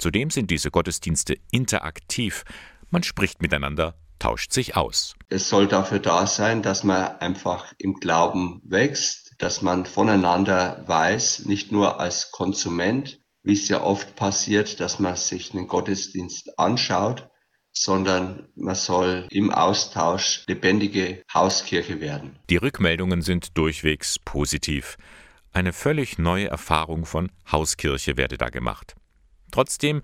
Zudem 0.02 0.32
sind 0.32 0.50
diese 0.50 0.72
Gottesdienste 0.72 1.38
interaktiv. 1.52 2.44
Man 2.90 3.04
spricht 3.04 3.40
miteinander, 3.40 3.94
tauscht 4.18 4.52
sich 4.52 4.76
aus. 4.76 5.14
Es 5.30 5.48
soll 5.48 5.68
dafür 5.68 6.00
da 6.00 6.26
sein, 6.26 6.64
dass 6.64 6.84
man 6.84 7.20
einfach 7.20 7.72
im 7.78 7.94
Glauben 7.94 8.64
wächst, 8.64 9.36
dass 9.38 9.62
man 9.62 9.86
voneinander 9.86 10.84
weiß, 10.88 11.46
nicht 11.46 11.72
nur 11.72 12.00
als 12.00 12.32
Konsument, 12.32 13.20
wie 13.44 13.54
es 13.54 13.70
ja 13.70 13.84
oft 13.84 14.16
passiert, 14.16 14.80
dass 14.80 14.98
man 14.98 15.16
sich 15.16 15.54
einen 15.54 15.68
Gottesdienst 15.68 16.58
anschaut, 16.58 17.30
sondern 17.72 18.48
man 18.56 18.74
soll 18.74 19.28
im 19.30 19.52
Austausch 19.52 20.46
lebendige 20.48 21.24
Hauskirche 21.32 22.02
werden. 22.02 22.40
Die 22.50 22.58
Rückmeldungen 22.58 23.22
sind 23.22 23.56
durchwegs 23.56 24.18
positiv. 24.18 24.98
Eine 25.52 25.74
völlig 25.74 26.18
neue 26.18 26.48
Erfahrung 26.48 27.06
von 27.06 27.32
Hauskirche 27.52 28.18
werde 28.18 28.40
da 28.40 28.50
gemacht. 28.50 28.96
Trotzdem 29.52 30.02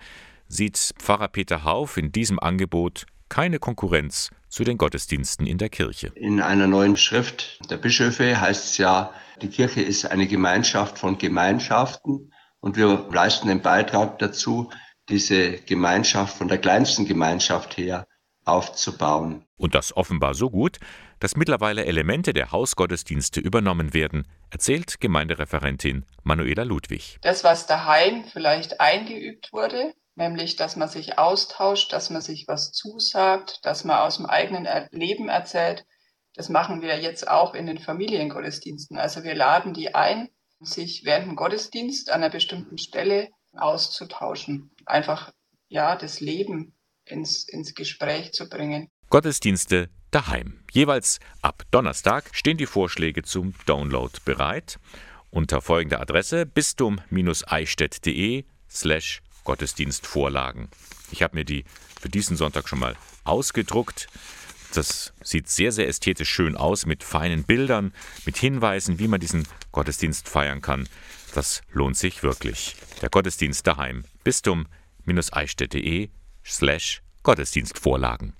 sieht 0.48 0.94
Pfarrer 1.00 1.27
Peter 1.27 1.63
Hauf 1.63 1.98
in 1.98 2.12
diesem 2.12 2.39
Angebot 2.39 3.06
keine 3.30 3.60
Konkurrenz 3.60 4.30
zu 4.50 4.63
den 4.63 4.77
Gottesdiensten 4.77 5.46
in 5.46 5.58
der 5.58 5.70
Kirche. 5.70 6.12
In 6.16 6.42
einer 6.42 6.68
neuen 6.68 6.96
Schrift 6.96 7.60
der 7.70 7.77
Bischöfe 7.77 8.39
heißt 8.39 8.66
es 8.66 8.77
ja, 8.77 9.12
die 9.42 9.50
Kirche 9.50 9.82
ist 9.82 10.06
eine 10.06 10.27
Gemeinschaft 10.27 10.98
von 10.98 11.18
Gemeinschaften 11.18 12.32
und 12.60 12.77
wir 12.77 13.08
leisten 13.12 13.48
den 13.48 13.62
Beitrag 13.62 14.20
dazu, 14.20 14.70
diese 15.10 15.54
Gemeinschaft 15.58 16.38
von 16.38 16.48
der 16.48 16.58
kleinsten 16.58 17.06
Gemeinschaft 17.06 17.77
her 17.77 18.08
aufzubauen. 18.48 19.46
Und 19.58 19.75
das 19.75 19.96
offenbar 19.96 20.34
so 20.34 20.50
gut, 20.50 20.77
dass 21.20 21.36
mittlerweile 21.36 21.86
Elemente 21.86 22.34
der 22.34 22.51
Hausgottesdienste 22.51 23.39
übernommen 23.39 23.94
werden, 23.94 24.27
erzählt 24.50 25.00
Gemeindereferentin 25.00 26.06
Manuela 26.24 26.63
Ludwig. 26.63 27.18
Das, 27.22 27.44
was 27.44 27.66
daheim 27.66 28.24
vielleicht 28.25 28.80
eingeübt 28.80 29.51
wurde, 29.51 29.94
nämlich 30.16 30.56
dass 30.56 30.75
man 30.75 30.89
sich 30.89 31.18
austauscht, 31.18 31.92
dass 31.94 32.10
man 32.10 32.22
sich 32.22 32.48
was 32.48 32.72
zusagt, 32.72 33.66
dass 33.66 33.84
man 33.84 33.98
aus 33.98 34.18
dem 34.18 34.25
eigenen 34.25 34.68
Leben 34.92 35.30
erzählt, 35.30 35.86
das 36.36 36.50
machen 36.50 36.84
wir 36.84 37.00
jetzt 37.00 37.27
auch 37.27 37.56
in 37.56 37.66
den 37.66 37.80
Familiengottesdiensten. 37.80 38.98
Also 38.98 39.24
wir 39.24 39.34
laden 39.34 39.74
die 39.74 39.96
ein, 39.96 40.30
sich 40.60 41.04
während 41.04 41.27
dem 41.27 41.36
Gottesdienst 41.36 42.12
an 42.12 42.22
einer 42.22 42.32
bestimmten 42.32 42.77
Stelle 42.77 43.30
auszutauschen. 43.54 44.72
Einfach 44.86 45.32
ja 45.68 45.96
das 45.96 46.20
Leben 46.20 46.76
ins, 47.07 47.47
ins 47.47 47.73
Gespräch 47.73 48.33
zu 48.33 48.49
bringen. 48.49 48.89
Gottesdienste 49.09 49.89
daheim. 50.11 50.59
Jeweils 50.71 51.19
ab 51.41 51.63
Donnerstag 51.71 52.29
stehen 52.33 52.57
die 52.57 52.65
Vorschläge 52.65 53.23
zum 53.23 53.53
Download 53.65 54.13
bereit. 54.25 54.79
Unter 55.29 55.61
folgender 55.61 56.01
Adresse 56.01 56.45
bistum-eichstätt.de 56.45 58.45
slash 58.69 59.21
Gottesdienstvorlagen. 59.43 60.69
Ich 61.11 61.23
habe 61.23 61.35
mir 61.35 61.45
die 61.45 61.63
für 61.99 62.09
diesen 62.09 62.37
Sonntag 62.37 62.67
schon 62.67 62.79
mal 62.79 62.95
ausgedruckt. 63.23 64.07
Das 64.73 65.13
sieht 65.23 65.47
sehr, 65.47 65.71
sehr 65.71 65.87
ästhetisch 65.87 66.29
schön 66.29 66.57
aus 66.57 66.85
mit 66.85 67.03
feinen 67.03 67.43
Bildern, 67.43 67.93
mit 68.25 68.37
Hinweisen, 68.37 68.99
wie 68.99 69.07
man 69.07 69.19
diesen 69.19 69.47
Gottesdienst 69.71 70.27
feiern 70.27 70.61
kann. 70.61 70.89
Das 71.33 71.61
lohnt 71.71 71.97
sich 71.97 72.23
wirklich. 72.23 72.75
Der 73.01 73.09
Gottesdienst 73.09 73.65
daheim. 73.65 74.03
Bistum-eichstätt.de 74.23 76.09
slash 76.48 77.01
Gottesdienstvorlagen. 77.24 78.34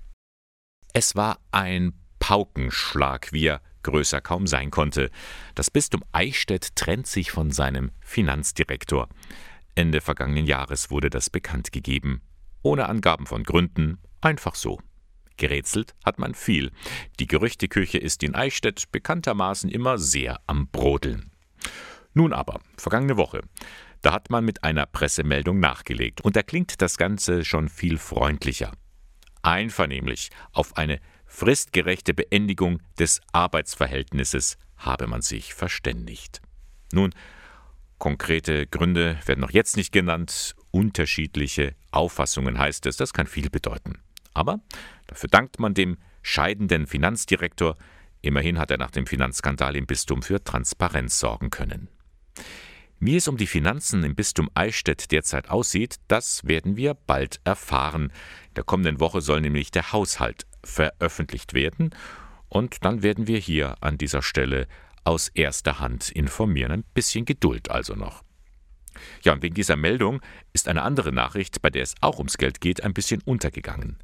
Es 0.92 1.14
war 1.14 1.38
ein 1.52 1.92
Paukenschlag, 2.18 3.32
wie 3.32 3.46
er 3.46 3.60
größer 3.82 4.20
kaum 4.20 4.46
sein 4.46 4.70
konnte. 4.70 5.10
Das 5.54 5.70
Bistum 5.70 6.02
Eichstätt 6.12 6.74
trennt 6.76 7.06
sich 7.06 7.30
von 7.30 7.50
seinem 7.50 7.90
Finanzdirektor. 8.00 9.08
Ende 9.74 10.00
vergangenen 10.00 10.46
Jahres 10.46 10.90
wurde 10.90 11.10
das 11.10 11.30
bekannt 11.30 11.72
gegeben. 11.72 12.22
Ohne 12.62 12.88
Angaben 12.88 13.26
von 13.26 13.44
Gründen, 13.44 13.98
einfach 14.20 14.54
so. 14.54 14.80
Gerätselt 15.36 15.94
hat 16.04 16.18
man 16.18 16.34
viel. 16.34 16.72
Die 17.20 17.28
Gerüchteküche 17.28 17.98
ist 17.98 18.22
in 18.24 18.34
Eichstätt 18.34 18.90
bekanntermaßen 18.90 19.70
immer 19.70 19.96
sehr 19.96 20.40
am 20.46 20.66
Brodeln. 20.68 21.30
Nun 22.12 22.32
aber, 22.32 22.60
vergangene 22.76 23.16
Woche, 23.16 23.42
da 24.02 24.12
hat 24.12 24.30
man 24.30 24.44
mit 24.44 24.64
einer 24.64 24.86
Pressemeldung 24.86 25.60
nachgelegt 25.60 26.20
und 26.20 26.36
da 26.36 26.42
klingt 26.42 26.80
das 26.82 26.96
Ganze 26.96 27.44
schon 27.44 27.68
viel 27.68 27.98
freundlicher. 27.98 28.72
Einvernehmlich 29.42 30.30
auf 30.52 30.76
eine 30.76 31.00
fristgerechte 31.26 32.14
Beendigung 32.14 32.80
des 32.98 33.20
Arbeitsverhältnisses 33.32 34.56
habe 34.76 35.06
man 35.06 35.22
sich 35.22 35.54
verständigt. 35.54 36.40
Nun, 36.92 37.14
konkrete 37.98 38.66
Gründe 38.66 39.18
werden 39.26 39.40
noch 39.40 39.50
jetzt 39.50 39.76
nicht 39.76 39.92
genannt, 39.92 40.54
unterschiedliche 40.70 41.74
Auffassungen 41.90 42.58
heißt 42.58 42.86
es, 42.86 42.96
das 42.96 43.12
kann 43.12 43.26
viel 43.26 43.50
bedeuten. 43.50 43.98
Aber 44.34 44.60
dafür 45.06 45.28
dankt 45.28 45.58
man 45.58 45.74
dem 45.74 45.98
scheidenden 46.22 46.86
Finanzdirektor, 46.86 47.76
immerhin 48.20 48.58
hat 48.58 48.70
er 48.70 48.78
nach 48.78 48.90
dem 48.90 49.06
Finanzskandal 49.06 49.76
im 49.76 49.86
Bistum 49.86 50.22
für 50.22 50.42
Transparenz 50.42 51.18
sorgen 51.18 51.50
können. 51.50 51.88
Wie 53.00 53.14
es 53.14 53.28
um 53.28 53.36
die 53.36 53.46
Finanzen 53.46 54.02
im 54.02 54.16
Bistum 54.16 54.50
Eichstätt 54.54 55.12
derzeit 55.12 55.50
aussieht, 55.50 55.96
das 56.08 56.44
werden 56.44 56.76
wir 56.76 56.94
bald 56.94 57.40
erfahren. 57.44 58.12
In 58.48 58.54
der 58.56 58.64
kommenden 58.64 58.98
Woche 58.98 59.20
soll 59.20 59.40
nämlich 59.40 59.70
der 59.70 59.92
Haushalt 59.92 60.46
veröffentlicht 60.64 61.54
werden 61.54 61.90
und 62.48 62.84
dann 62.84 63.04
werden 63.04 63.28
wir 63.28 63.38
hier 63.38 63.76
an 63.80 63.98
dieser 63.98 64.20
Stelle 64.20 64.66
aus 65.04 65.28
erster 65.28 65.78
Hand 65.78 66.10
informieren. 66.10 66.72
Ein 66.72 66.84
bisschen 66.92 67.24
Geduld 67.24 67.70
also 67.70 67.94
noch. 67.94 68.24
Ja, 69.22 69.32
und 69.32 69.42
wegen 69.42 69.54
dieser 69.54 69.76
Meldung 69.76 70.20
ist 70.52 70.66
eine 70.66 70.82
andere 70.82 71.12
Nachricht, 71.12 71.62
bei 71.62 71.70
der 71.70 71.84
es 71.84 71.94
auch 72.00 72.18
ums 72.18 72.36
Geld 72.36 72.60
geht, 72.60 72.82
ein 72.82 72.94
bisschen 72.94 73.22
untergegangen. 73.22 73.98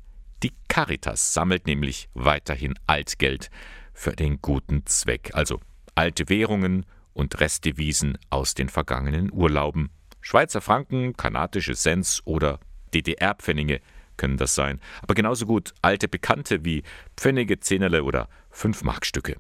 Die 0.45 0.53
Caritas 0.69 1.35
sammelt 1.35 1.67
nämlich 1.67 2.09
weiterhin 2.15 2.75
Altgeld 2.87 3.51
für 3.93 4.13
den 4.13 4.41
guten 4.41 4.87
Zweck, 4.87 5.31
also 5.35 5.59
alte 5.97 6.29
Währungen 6.29 6.87
und 7.15 7.41
Restdevisen 7.41 8.19
aus 8.31 8.55
den 8.55 8.69
vergangenen 8.69 9.33
Urlauben. 9.33 9.91
Schweizer 10.21 10.61
Franken, 10.61 11.17
kanadische 11.17 11.75
Cents 11.75 12.23
oder 12.25 12.61
DDR-Pfennige 12.93 13.81
können 14.17 14.37
das 14.37 14.55
sein, 14.55 14.81
aber 15.03 15.15
genauso 15.15 15.47
gut 15.47 15.75
alte 15.83 16.09
Bekannte 16.09 16.65
wie 16.65 16.83
Pfennige, 17.17 17.59
Zehnerle 17.61 18.05
oder 18.05 18.29
Fünfmarkstücke. 18.51 19.37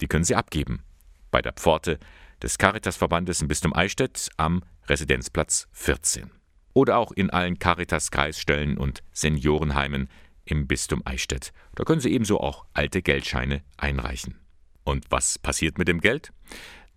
Die 0.00 0.08
können 0.08 0.24
Sie 0.24 0.34
abgeben 0.34 0.82
bei 1.30 1.42
der 1.42 1.52
Pforte 1.52 1.98
des 2.42 2.58
Caritasverbandes 2.58 3.40
im 3.40 3.48
Bistum 3.48 3.74
Eichstätt 3.74 4.28
am 4.36 4.62
Residenzplatz 4.88 5.68
14. 5.72 6.30
Oder 6.74 6.98
auch 6.98 7.12
in 7.12 7.30
allen 7.30 7.58
Caritas-Kreisstellen 7.58 8.76
und 8.76 9.02
Seniorenheimen 9.12 10.08
im 10.44 10.66
Bistum 10.66 11.02
Eichstätt. 11.04 11.52
Da 11.74 11.84
können 11.84 12.00
Sie 12.00 12.12
ebenso 12.12 12.40
auch 12.40 12.66
alte 12.74 13.02
Geldscheine 13.02 13.62
einreichen. 13.76 14.38
Und 14.84 15.06
was 15.10 15.38
passiert 15.38 15.78
mit 15.78 15.88
dem 15.88 16.00
Geld? 16.00 16.32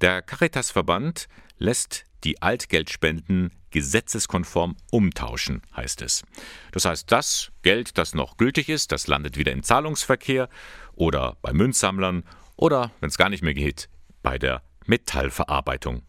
Der 0.02 0.22
Caritasverband 0.22 1.28
lässt 1.58 2.06
die 2.24 2.42
Altgeldspenden 2.42 3.52
gesetzeskonform 3.72 4.78
umtauschen, 4.92 5.62
heißt 5.76 6.02
es. 6.02 6.24
Das 6.72 6.86
heißt, 6.86 7.12
das 7.12 7.52
Geld, 7.62 7.98
das 7.98 8.14
noch 8.14 8.38
gültig 8.38 8.70
ist, 8.70 8.92
das 8.92 9.08
landet 9.08 9.38
wieder 9.38 9.52
im 9.52 9.64
Zahlungsverkehr 9.64 10.50
oder 10.96 11.38
bei 11.42 11.54
Münzsammlern 11.54 12.24
oder, 12.56 12.92
wenn 13.00 13.10
es 13.10 13.18
gar 13.18 13.30
nicht 13.30 13.44
mehr 13.44 13.54
geht, 13.54 13.90
bei 14.24 14.38
der 14.38 14.64
Metallverarbeitung. 14.86 16.04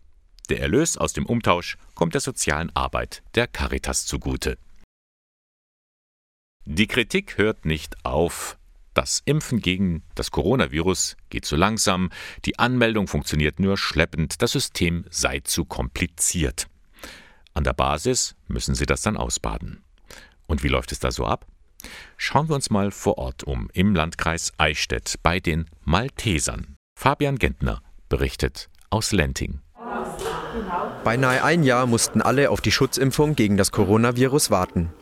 Der 0.49 0.61
Erlös 0.61 0.97
aus 0.97 1.13
dem 1.13 1.27
Umtausch 1.27 1.77
kommt 1.95 2.15
der 2.15 2.21
sozialen 2.21 2.75
Arbeit 2.75 3.23
der 3.35 3.47
Caritas 3.47 4.07
zugute. 4.07 4.57
Die 6.65 6.87
Kritik 6.87 7.39
hört 7.39 7.65
nicht 7.65 8.05
auf. 8.05 8.59
Das 9.01 9.23
Impfen 9.25 9.61
gegen 9.61 10.03
das 10.15 10.31
Coronavirus 10.31 11.17
geht 11.31 11.47
zu 11.47 11.57
langsam, 11.57 12.11
die 12.45 12.59
Anmeldung 12.59 13.07
funktioniert 13.07 13.59
nur 13.59 13.79
schleppend, 13.79 14.43
das 14.43 14.53
System 14.53 15.07
sei 15.09 15.41
zu 15.41 15.65
kompliziert. 15.65 16.67
An 17.55 17.65
der 17.65 17.73
Basis 17.73 18.37
müssen 18.47 18.75
sie 18.75 18.85
das 18.85 19.01
dann 19.01 19.17
ausbaden. 19.17 19.83
Und 20.47 20.63
wie 20.63 20.69
läuft 20.69 20.93
es 20.93 20.99
da 20.99 21.11
so 21.13 21.25
ab? 21.25 21.47
Schauen 22.19 22.51
wir 22.51 22.55
uns 22.55 22.69
mal 22.69 22.91
vor 22.91 23.17
Ort 23.17 23.43
um, 23.45 23.71
im 23.73 23.95
Landkreis 23.95 24.53
Eichstätt 24.59 25.15
bei 25.23 25.41
den 25.41 25.65
Maltesern. 25.83 26.77
Fabian 26.95 27.39
Gentner 27.39 27.81
berichtet 28.11 28.69
aus 28.91 29.13
Lenting. 29.13 29.61
Beinahe 31.05 31.43
ein 31.43 31.63
Jahr 31.63 31.87
mussten 31.87 32.21
alle 32.21 32.51
auf 32.51 32.61
die 32.61 32.71
Schutzimpfung 32.71 33.35
gegen 33.35 33.57
das 33.57 33.73
Coronavirus 33.73 34.51
warten. 34.51 34.93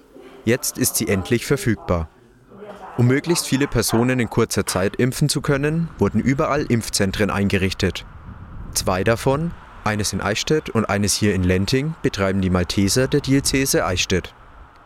Jetzt 0.44 0.78
ist 0.78 0.94
sie 0.94 1.08
endlich 1.08 1.46
verfügbar. 1.46 2.08
Um 2.98 3.06
möglichst 3.06 3.46
viele 3.46 3.68
Personen 3.68 4.18
in 4.18 4.28
kurzer 4.28 4.66
Zeit 4.66 4.96
impfen 4.96 5.28
zu 5.28 5.40
können, 5.40 5.88
wurden 5.98 6.20
überall 6.20 6.66
Impfzentren 6.68 7.30
eingerichtet. 7.30 8.04
Zwei 8.74 9.04
davon, 9.04 9.52
eines 9.84 10.12
in 10.12 10.20
Eichstätt 10.20 10.68
und 10.68 10.84
eines 10.84 11.14
hier 11.14 11.32
in 11.32 11.44
Lenting, 11.44 11.94
betreiben 12.02 12.40
die 12.40 12.50
Malteser 12.50 13.06
der 13.06 13.20
Diözese 13.20 13.86
Eichstätt. 13.86 14.34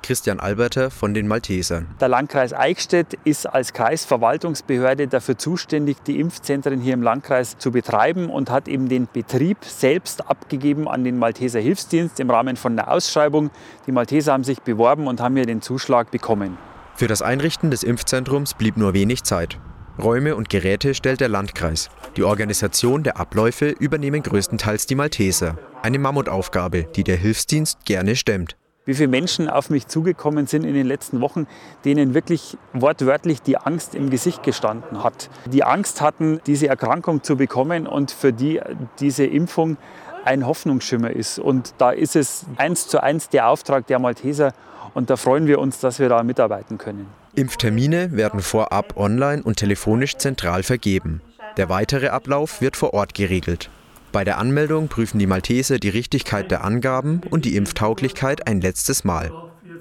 Christian 0.03 0.41
Alberter 0.41 0.91
von 0.91 1.15
den 1.15 1.27
Maltesern. 1.27 1.87
Der 2.03 2.09
Landkreis 2.09 2.53
Eichstätt 2.53 3.15
ist 3.25 3.47
als 3.47 3.73
Kreisverwaltungsbehörde 3.73 5.09
dafür 5.09 5.39
zuständig, 5.39 5.97
die 6.03 6.21
Impfzentren 6.21 6.83
hier 6.83 6.93
im 6.93 7.03
Landkreis 7.03 7.57
zu 7.57 7.71
betreiben 7.71 8.29
und 8.29 8.51
hat 8.51 8.69
eben 8.69 8.91
den 8.91 9.09
Betrieb 9.11 9.65
selbst 9.65 10.29
abgegeben 10.29 10.87
an 10.87 11.03
den 11.03 11.19
Malteser 11.19 11.61
Hilfsdienst 11.61 12.21
im 12.21 12.29
Rahmen 12.29 12.57
von 12.57 12.79
einer 12.79 12.91
Ausschreibung. 12.91 13.51
Die 13.87 13.93
Malteser 13.93 14.35
haben 14.35 14.45
sich 14.45 14.61
beworben 14.61 15.07
und 15.07 15.23
haben 15.23 15.35
hier 15.37 15.47
den 15.47 15.63
Zuschlag 15.63 16.11
bekommen. 16.11 16.59
Für 16.95 17.07
das 17.07 17.23
Einrichten 17.23 17.71
des 17.71 17.83
Impfzentrums 17.83 18.55
blieb 18.55 18.77
nur 18.77 18.95
wenig 18.95 19.25
Zeit. 19.25 19.59
Räume 20.01 20.37
und 20.37 20.49
Geräte 20.49 20.95
stellt 20.95 21.21
der 21.21 21.29
Landkreis. 21.29 21.91
Die 22.17 22.23
Organisation 22.23 23.03
der 23.03 23.19
Abläufe 23.19 23.69
übernehmen 23.71 24.23
größtenteils 24.23 24.87
die 24.87 24.95
Malteser. 24.95 25.59
Eine 25.83 25.99
Mammutaufgabe, 25.99 26.85
die 26.85 27.05
der 27.05 27.17
Hilfsdienst 27.17 27.85
gerne 27.85 28.17
stemmt. 28.17 28.57
Wie 28.85 28.95
viele 28.95 29.09
Menschen 29.09 29.49
auf 29.49 29.71
mich 29.71 29.87
zugekommen 29.87 30.49
sind 30.49 30.65
in 30.65 30.75
den 30.75 30.87
letzten 30.87 31.21
Wochen, 31.21 31.47
denen 31.85 32.15
wirklich 32.15 32.59
wortwörtlich 32.73 33.41
die 33.41 33.57
Angst 33.57 33.95
im 33.95 34.11
Gesicht 34.11 34.43
gestanden 34.43 35.05
hat. 35.05 35.31
Die 35.47 35.63
Angst 35.63 36.01
hatten, 36.01 36.41
diese 36.47 36.67
Erkrankung 36.67 37.23
zu 37.23 37.37
bekommen 37.37 37.87
und 37.87 38.11
für 38.11 38.33
die 38.33 38.61
diese 38.99 39.25
Impfung 39.25 39.77
ein 40.25 40.47
Hoffnungsschimmer 40.47 41.11
ist. 41.11 41.39
Und 41.39 41.75
da 41.79 41.91
ist 41.91 42.17
es 42.17 42.45
eins 42.57 42.89
zu 42.89 43.03
eins 43.03 43.29
der 43.29 43.49
Auftrag 43.49 43.87
der 43.87 43.99
Malteser, 43.99 44.53
und 44.95 45.09
da 45.09 45.17
freuen 45.17 45.47
wir 45.47 45.59
uns, 45.59 45.81
dass 45.81 45.99
wir 45.99 46.09
da 46.09 46.23
mitarbeiten 46.23 46.77
können. 46.77 47.07
Impftermine 47.35 48.13
werden 48.13 48.41
vorab 48.41 48.97
online 48.97 49.43
und 49.43 49.57
telefonisch 49.57 50.17
zentral 50.19 50.63
vergeben. 50.63 51.23
Der 51.57 51.69
weitere 51.71 52.09
Ablauf 52.09 52.61
wird 52.61 52.77
vor 52.77 52.93
Ort 52.93 53.15
geregelt. 53.15 53.71
Bei 54.13 54.25
der 54.25 54.37
Anmeldung 54.37 54.89
prüfen 54.89 55.19
die 55.19 55.27
Malteser 55.27 55.79
die 55.79 55.89
Richtigkeit 55.89 56.51
der 56.51 56.63
Angaben 56.65 57.23
und 57.31 57.47
die 57.47 57.57
Impftauglichkeit 57.57 58.47
ein 58.47 58.61
letztes 58.61 59.05
Mal. 59.05 59.33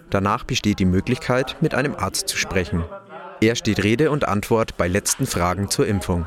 Danach 0.10 0.45
besteht 0.45 0.80
die 0.80 0.86
Möglichkeit, 0.86 1.58
mit 1.60 1.75
einem 1.75 1.95
Arzt 1.95 2.30
zu 2.30 2.38
sprechen. 2.38 2.86
Er 3.41 3.56
steht 3.56 3.84
Rede 3.84 4.12
und 4.12 4.27
Antwort 4.27 4.77
bei 4.77 4.88
letzten 4.88 5.25
Fragen 5.25 5.69
zur 5.69 5.88
Impfung. 5.88 6.25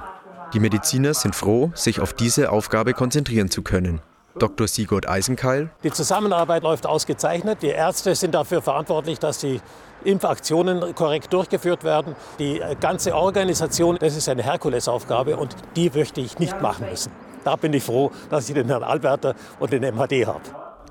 Die 0.54 0.60
Mediziner 0.60 1.14
sind 1.14 1.34
froh, 1.34 1.72
sich 1.74 1.98
auf 1.98 2.12
diese 2.12 2.52
Aufgabe 2.52 2.92
konzentrieren 2.92 3.50
zu 3.50 3.62
können. 3.62 4.00
Dr. 4.38 4.68
Sigurd 4.68 5.08
Eisenkeil. 5.08 5.70
Die 5.82 5.90
Zusammenarbeit 5.90 6.62
läuft 6.62 6.86
ausgezeichnet. 6.86 7.58
Die 7.62 7.68
Ärzte 7.68 8.14
sind 8.14 8.36
dafür 8.36 8.62
verantwortlich, 8.62 9.18
dass 9.18 9.38
die 9.38 9.60
Impfaktionen 10.04 10.94
korrekt 10.94 11.32
durchgeführt 11.32 11.82
werden. 11.82 12.14
Die 12.38 12.60
ganze 12.80 13.16
Organisation, 13.16 13.96
das 13.98 14.16
ist 14.16 14.28
eine 14.28 14.44
Herkulesaufgabe 14.44 15.36
und 15.36 15.56
die 15.74 15.90
möchte 15.90 16.20
ich 16.20 16.38
nicht 16.38 16.62
machen 16.62 16.86
müssen. 16.88 17.10
Da 17.42 17.56
bin 17.56 17.72
ich 17.72 17.82
froh, 17.82 18.12
dass 18.30 18.48
ich 18.48 18.54
den 18.54 18.68
Herrn 18.68 18.84
Alberter 18.84 19.34
und 19.58 19.72
den 19.72 19.82
MHD 19.82 20.26
habe. 20.26 20.40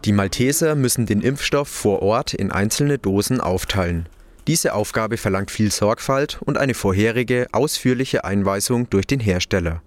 Die 0.03 0.11
Malteser 0.11 0.75
müssen 0.75 1.05
den 1.05 1.21
Impfstoff 1.21 1.69
vor 1.69 2.01
Ort 2.01 2.33
in 2.33 2.51
einzelne 2.51 2.97
Dosen 2.97 3.39
aufteilen. 3.39 4.09
Diese 4.47 4.73
Aufgabe 4.73 5.15
verlangt 5.15 5.51
viel 5.51 5.71
Sorgfalt 5.71 6.41
und 6.43 6.57
eine 6.57 6.73
vorherige, 6.73 7.47
ausführliche 7.53 8.25
Einweisung 8.25 8.89
durch 8.89 9.07
den 9.07 9.21
Hersteller. 9.21 9.81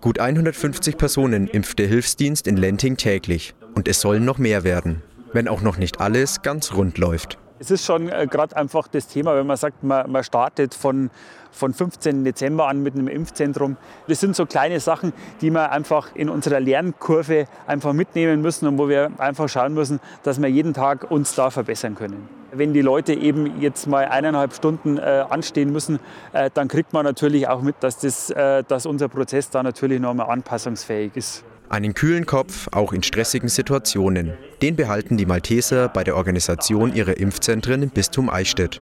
Gut 0.00 0.18
150 0.18 0.96
Personen 0.96 1.46
impft 1.46 1.78
der 1.78 1.88
Hilfsdienst 1.88 2.46
in 2.46 2.56
Lenting 2.56 2.96
täglich 2.96 3.54
und 3.74 3.88
es 3.88 4.00
sollen 4.00 4.24
noch 4.24 4.38
mehr 4.38 4.64
werden, 4.64 5.02
wenn 5.34 5.46
auch 5.46 5.60
noch 5.60 5.76
nicht 5.76 6.00
alles 6.00 6.40
ganz 6.40 6.72
rund 6.72 6.96
läuft. 6.96 7.36
Es 7.58 7.70
ist 7.70 7.84
schon 7.84 8.08
äh, 8.08 8.26
gerade 8.28 8.56
einfach 8.56 8.88
das 8.88 9.08
Thema, 9.08 9.36
wenn 9.36 9.46
man 9.46 9.58
sagt, 9.58 9.84
man, 9.84 10.10
man 10.10 10.24
startet 10.24 10.74
von, 10.74 11.10
von 11.52 11.72
15. 11.72 12.24
Dezember 12.24 12.66
an 12.66 12.82
mit 12.82 12.94
einem 12.94 13.08
Impfzentrum. 13.08 13.76
Das 14.08 14.20
sind 14.20 14.34
so 14.34 14.46
kleine 14.46 14.80
Sachen, 14.80 15.12
die 15.40 15.50
wir 15.50 15.70
einfach 15.70 16.14
in 16.16 16.28
unserer 16.28 16.58
Lernkurve 16.60 17.46
einfach 17.66 17.92
mitnehmen 17.92 18.42
müssen 18.42 18.66
und 18.66 18.78
wo 18.78 18.88
wir 18.88 19.12
einfach 19.18 19.48
schauen 19.48 19.74
müssen, 19.74 20.00
dass 20.22 20.40
wir 20.40 20.48
jeden 20.48 20.74
Tag 20.74 21.10
uns 21.10 21.34
da 21.34 21.50
verbessern 21.50 21.94
können. 21.94 22.28
Wenn 22.54 22.74
die 22.74 22.82
Leute 22.82 23.14
eben 23.14 23.60
jetzt 23.60 23.86
mal 23.86 24.06
eineinhalb 24.06 24.52
Stunden 24.52 24.98
äh, 24.98 25.24
anstehen 25.28 25.72
müssen, 25.72 26.00
äh, 26.32 26.50
dann 26.52 26.68
kriegt 26.68 26.92
man 26.92 27.04
natürlich 27.04 27.48
auch 27.48 27.62
mit, 27.62 27.76
dass, 27.80 27.98
das, 27.98 28.28
äh, 28.30 28.62
dass 28.66 28.84
unser 28.84 29.08
Prozess 29.08 29.48
da 29.48 29.62
natürlich 29.62 30.00
nochmal 30.00 30.28
anpassungsfähig 30.28 31.12
ist. 31.14 31.44
Einen 31.70 31.94
kühlen 31.94 32.26
Kopf, 32.26 32.68
auch 32.72 32.92
in 32.92 33.02
stressigen 33.02 33.48
Situationen. 33.48 34.34
Den 34.60 34.76
behalten 34.76 35.16
die 35.16 35.24
Malteser 35.24 35.88
bei 35.88 36.04
der 36.04 36.16
Organisation 36.16 36.94
ihrer 36.94 37.16
Impfzentren 37.16 37.82
im 37.82 37.88
Bistum 37.88 38.28
Eichstätt. 38.28 38.78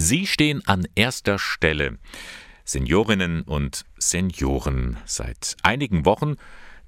Sie 0.00 0.28
stehen 0.28 0.64
an 0.64 0.86
erster 0.94 1.40
Stelle. 1.40 1.98
Seniorinnen 2.64 3.42
und 3.42 3.84
Senioren. 3.98 4.96
Seit 5.06 5.56
einigen 5.64 6.04
Wochen 6.04 6.36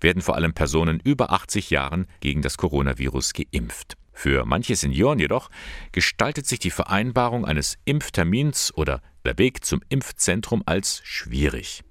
werden 0.01 0.23
vor 0.23 0.37
allem 0.37 0.53
Personen 0.53 1.01
über 1.01 1.33
80 1.33 1.71
Jahren 1.71 2.07
gegen 2.21 2.41
das 2.41 2.57
Coronavirus 2.57 3.33
geimpft. 3.33 3.97
Für 4.13 4.45
manche 4.45 4.77
Senioren 4.77 5.19
jedoch 5.19 5.51
gestaltet 5.91 6.47
sich 6.47 6.61
die 6.61 6.71
Vereinbarung 6.71 7.45
eines 7.45 7.79
Impftermins 7.85 8.73
oder 8.77 9.03
der 9.25 9.37
Weg 9.39 9.65
zum 9.65 9.81
Impfzentrum 9.89 10.63
als 10.65 11.01
schwierig. 11.03 11.83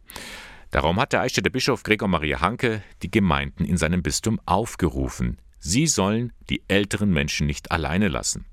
Darum 0.71 1.01
hat 1.01 1.11
der 1.11 1.19
Eichstätter 1.19 1.49
Bischof 1.49 1.83
Gregor 1.83 2.07
Maria 2.07 2.39
Hanke 2.39 2.81
die 3.03 3.11
Gemeinden 3.11 3.65
in 3.65 3.75
seinem 3.75 4.03
Bistum 4.03 4.39
aufgerufen. 4.45 5.37
Sie 5.59 5.85
sollen 5.85 6.31
die 6.49 6.63
älteren 6.69 7.11
Menschen 7.11 7.45
nicht 7.45 7.71
alleine 7.71 8.07
lassen. 8.07 8.45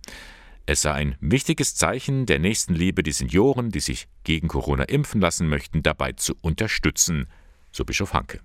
Es 0.68 0.83
sei 0.83 0.92
ein 0.92 1.16
wichtiges 1.20 1.76
Zeichen 1.76 2.26
der 2.26 2.40
Nächstenliebe, 2.40 3.05
die 3.05 3.12
Senioren, 3.12 3.70
die 3.70 3.79
sich 3.79 4.09
gegen 4.24 4.48
Corona 4.48 4.83
impfen 4.83 5.20
lassen 5.20 5.48
möchten, 5.48 5.85
dabei 5.85 6.12
zu 6.12 6.35
unterstützen, 6.40 7.29
so 7.70 7.85
Bischof 7.85 8.12
Hanke. 8.12 8.40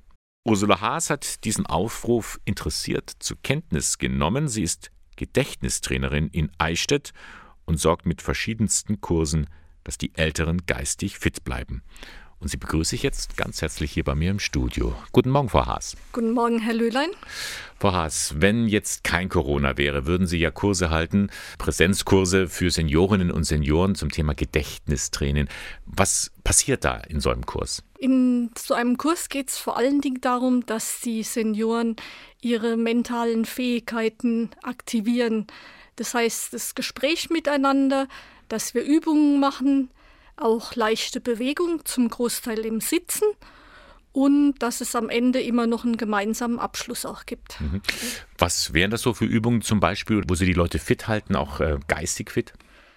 Ursula 0.45 0.81
Haas 0.81 1.09
hat 1.09 1.43
diesen 1.45 1.65
Aufruf 1.65 2.39
interessiert 2.45 3.11
zur 3.17 3.37
Kenntnis 3.41 3.97
genommen. 3.97 4.47
Sie 4.47 4.61
ist 4.61 4.91
Gedächtnistrainerin 5.15 6.27
in 6.27 6.51
Eichstätt 6.59 7.11
und 7.65 7.77
sorgt 7.77 8.05
mit 8.05 8.21
verschiedensten 8.21 9.01
Kursen, 9.01 9.47
dass 9.83 9.97
die 9.97 10.13
Älteren 10.15 10.65
geistig 10.67 11.17
fit 11.17 11.43
bleiben. 11.43 11.81
Und 12.41 12.47
sie 12.47 12.57
begrüße 12.57 12.95
ich 12.95 13.03
jetzt 13.03 13.37
ganz 13.37 13.61
herzlich 13.61 13.91
hier 13.91 14.03
bei 14.03 14.15
mir 14.15 14.31
im 14.31 14.39
Studio. 14.39 14.95
Guten 15.11 15.29
Morgen, 15.29 15.47
Frau 15.47 15.67
Haas. 15.67 15.95
Guten 16.11 16.31
Morgen, 16.31 16.57
Herr 16.57 16.73
Löhlein. 16.73 17.11
Frau 17.79 17.91
Haas, 17.91 18.33
wenn 18.35 18.67
jetzt 18.67 19.03
kein 19.03 19.29
Corona 19.29 19.77
wäre, 19.77 20.07
würden 20.07 20.25
Sie 20.25 20.39
ja 20.39 20.49
Kurse 20.49 20.89
halten, 20.89 21.29
Präsenzkurse 21.59 22.47
für 22.47 22.71
Seniorinnen 22.71 23.31
und 23.31 23.43
Senioren 23.43 23.93
zum 23.93 24.09
Thema 24.09 24.33
Gedächtnistraining. 24.33 25.49
Was 25.85 26.31
passiert 26.43 26.83
da 26.83 26.97
in 26.97 27.19
so 27.19 27.29
einem 27.29 27.45
Kurs? 27.45 27.83
In 27.99 28.49
so 28.57 28.73
einem 28.73 28.97
Kurs 28.97 29.29
geht 29.29 29.49
es 29.49 29.59
vor 29.59 29.77
allen 29.77 30.01
Dingen 30.01 30.21
darum, 30.21 30.65
dass 30.65 30.99
die 31.01 31.21
Senioren 31.21 31.95
ihre 32.41 32.75
mentalen 32.75 33.45
Fähigkeiten 33.45 34.49
aktivieren. 34.63 35.45
Das 35.95 36.15
heißt, 36.15 36.53
das 36.53 36.73
Gespräch 36.73 37.29
miteinander, 37.29 38.07
dass 38.47 38.73
wir 38.73 38.81
Übungen 38.81 39.39
machen, 39.39 39.91
auch 40.41 40.75
leichte 40.75 41.21
Bewegung, 41.21 41.85
zum 41.85 42.09
Großteil 42.09 42.59
im 42.65 42.81
Sitzen 42.81 43.25
und 44.11 44.55
dass 44.59 44.81
es 44.81 44.95
am 44.95 45.09
Ende 45.09 45.41
immer 45.41 45.67
noch 45.67 45.85
einen 45.85 45.97
gemeinsamen 45.97 46.59
Abschluss 46.59 47.05
auch 47.05 47.25
gibt. 47.25 47.59
Mhm. 47.61 47.81
Was 48.37 48.73
wären 48.73 48.91
das 48.91 49.01
so 49.01 49.13
für 49.13 49.25
Übungen 49.25 49.61
zum 49.61 49.79
Beispiel, 49.79 50.23
wo 50.27 50.35
Sie 50.35 50.45
die 50.45 50.53
Leute 50.53 50.79
fit 50.79 51.07
halten, 51.07 51.35
auch 51.35 51.59
äh, 51.59 51.79
geistig 51.87 52.31
fit? 52.31 52.53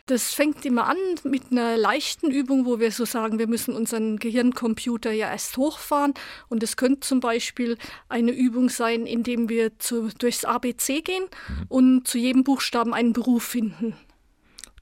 Das 0.06 0.34
fängt 0.34 0.66
immer 0.66 0.86
an 0.86 0.98
mit 1.22 1.44
einer 1.50 1.78
leichten 1.78 2.30
Übung, 2.30 2.66
wo 2.66 2.78
wir 2.78 2.92
so 2.92 3.06
sagen, 3.06 3.38
wir 3.38 3.46
müssen 3.46 3.74
unseren 3.74 4.18
Gehirncomputer 4.18 5.12
ja 5.12 5.30
erst 5.30 5.56
hochfahren. 5.56 6.12
Und 6.48 6.62
es 6.62 6.76
könnte 6.76 7.00
zum 7.00 7.20
Beispiel 7.20 7.78
eine 8.10 8.32
Übung 8.32 8.68
sein, 8.68 9.06
indem 9.06 9.48
wir 9.48 9.78
zu, 9.78 10.10
durchs 10.18 10.44
ABC 10.44 11.00
gehen 11.00 11.24
mhm. 11.48 11.64
und 11.68 12.08
zu 12.08 12.18
jedem 12.18 12.44
Buchstaben 12.44 12.92
einen 12.92 13.14
Beruf 13.14 13.44
finden. 13.44 13.96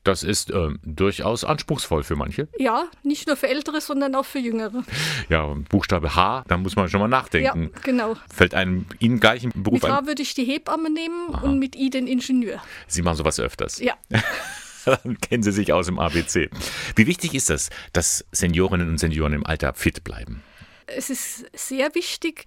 Das 0.04 0.24
ist 0.24 0.50
äh, 0.50 0.68
durchaus 0.82 1.44
anspruchsvoll 1.44 2.02
für 2.02 2.16
manche. 2.16 2.48
Ja, 2.58 2.86
nicht 3.04 3.28
nur 3.28 3.36
für 3.36 3.48
Ältere, 3.48 3.80
sondern 3.80 4.14
auch 4.16 4.24
für 4.24 4.40
Jüngere. 4.40 4.82
Ja, 5.28 5.54
Buchstabe 5.70 6.16
H, 6.16 6.44
da 6.48 6.56
muss 6.56 6.74
man 6.74 6.88
schon 6.88 7.00
mal 7.00 7.08
nachdenken. 7.08 7.70
Ja, 7.72 7.80
genau. 7.82 8.16
Fällt 8.32 8.54
einem 8.54 8.86
Ihnen 8.98 9.20
gleich 9.20 9.44
ein 9.44 9.52
Beruf 9.54 9.82
mit 9.82 9.84
ein? 9.84 9.90
Mit 9.90 10.02
H 10.02 10.06
würde 10.06 10.22
ich 10.22 10.34
die 10.34 10.44
Hebamme 10.44 10.90
nehmen 10.90 11.34
Aha. 11.34 11.44
und 11.44 11.58
mit 11.58 11.76
I 11.76 11.90
den 11.90 12.08
Ingenieur. 12.08 12.60
Sie 12.88 13.02
machen 13.02 13.16
sowas 13.16 13.38
öfters. 13.38 13.78
Ja. 13.78 13.94
Dann 14.84 15.18
kennen 15.18 15.44
Sie 15.44 15.52
sich 15.52 15.72
aus 15.72 15.86
im 15.86 16.00
ABC. 16.00 16.50
Wie 16.96 17.06
wichtig 17.06 17.34
ist 17.34 17.50
das, 17.50 17.70
dass 17.92 18.24
Seniorinnen 18.32 18.88
und 18.88 18.98
Senioren 18.98 19.32
im 19.32 19.46
Alter 19.46 19.74
fit 19.74 20.02
bleiben? 20.02 20.42
Es 20.86 21.10
ist 21.10 21.46
sehr 21.54 21.94
wichtig, 21.94 22.46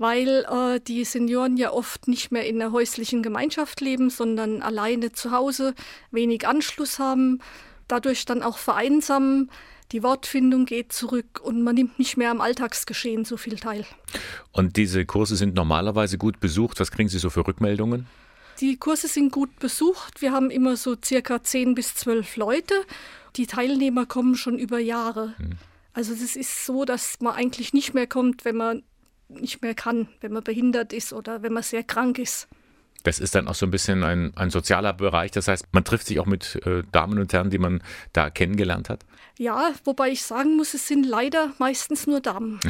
weil 0.00 0.46
äh, 0.50 0.80
die 0.80 1.04
Senioren 1.04 1.58
ja 1.58 1.72
oft 1.72 2.08
nicht 2.08 2.32
mehr 2.32 2.46
in 2.46 2.60
einer 2.60 2.72
häuslichen 2.72 3.22
Gemeinschaft 3.22 3.82
leben, 3.82 4.08
sondern 4.08 4.62
alleine 4.62 5.12
zu 5.12 5.30
Hause, 5.30 5.74
wenig 6.10 6.48
Anschluss 6.48 6.98
haben, 6.98 7.40
dadurch 7.86 8.24
dann 8.24 8.42
auch 8.42 8.56
vereinsamen. 8.56 9.50
Die 9.92 10.02
Wortfindung 10.02 10.64
geht 10.64 10.94
zurück 10.94 11.40
und 11.42 11.62
man 11.62 11.74
nimmt 11.74 11.98
nicht 11.98 12.16
mehr 12.16 12.30
am 12.30 12.40
Alltagsgeschehen 12.40 13.26
so 13.26 13.36
viel 13.36 13.56
teil. 13.56 13.84
Und 14.52 14.78
diese 14.78 15.04
Kurse 15.04 15.36
sind 15.36 15.54
normalerweise 15.54 16.16
gut 16.16 16.40
besucht. 16.40 16.80
Was 16.80 16.90
kriegen 16.90 17.10
Sie 17.10 17.18
so 17.18 17.28
für 17.28 17.46
Rückmeldungen? 17.46 18.06
Die 18.60 18.78
Kurse 18.78 19.06
sind 19.06 19.30
gut 19.32 19.58
besucht. 19.58 20.22
Wir 20.22 20.32
haben 20.32 20.50
immer 20.50 20.78
so 20.78 20.96
circa 21.04 21.42
10 21.42 21.74
bis 21.74 21.94
12 21.96 22.36
Leute. 22.36 22.74
Die 23.36 23.46
Teilnehmer 23.46 24.06
kommen 24.06 24.34
schon 24.34 24.58
über 24.58 24.78
Jahre. 24.78 25.34
Hm. 25.36 25.58
Also 25.92 26.14
es 26.14 26.36
ist 26.36 26.64
so, 26.64 26.86
dass 26.86 27.20
man 27.20 27.34
eigentlich 27.34 27.74
nicht 27.74 27.92
mehr 27.92 28.06
kommt, 28.06 28.46
wenn 28.46 28.56
man 28.56 28.82
nicht 29.30 29.62
mehr 29.62 29.74
kann, 29.74 30.08
wenn 30.20 30.32
man 30.32 30.44
behindert 30.44 30.92
ist 30.92 31.12
oder 31.12 31.42
wenn 31.42 31.52
man 31.52 31.62
sehr 31.62 31.82
krank 31.82 32.18
ist. 32.18 32.48
Das 33.02 33.18
ist 33.18 33.34
dann 33.34 33.48
auch 33.48 33.54
so 33.54 33.66
ein 33.66 33.70
bisschen 33.70 34.02
ein, 34.02 34.36
ein 34.36 34.50
sozialer 34.50 34.92
Bereich. 34.92 35.30
Das 35.30 35.48
heißt, 35.48 35.66
man 35.72 35.84
trifft 35.84 36.06
sich 36.06 36.20
auch 36.20 36.26
mit 36.26 36.56
äh, 36.66 36.82
Damen 36.92 37.18
und 37.18 37.32
Herren, 37.32 37.48
die 37.48 37.58
man 37.58 37.82
da 38.12 38.28
kennengelernt 38.28 38.90
hat? 38.90 39.06
Ja, 39.38 39.72
wobei 39.84 40.10
ich 40.10 40.22
sagen 40.22 40.56
muss, 40.56 40.74
es 40.74 40.86
sind 40.86 41.06
leider 41.06 41.54
meistens 41.58 42.06
nur 42.06 42.20
Damen. 42.20 42.60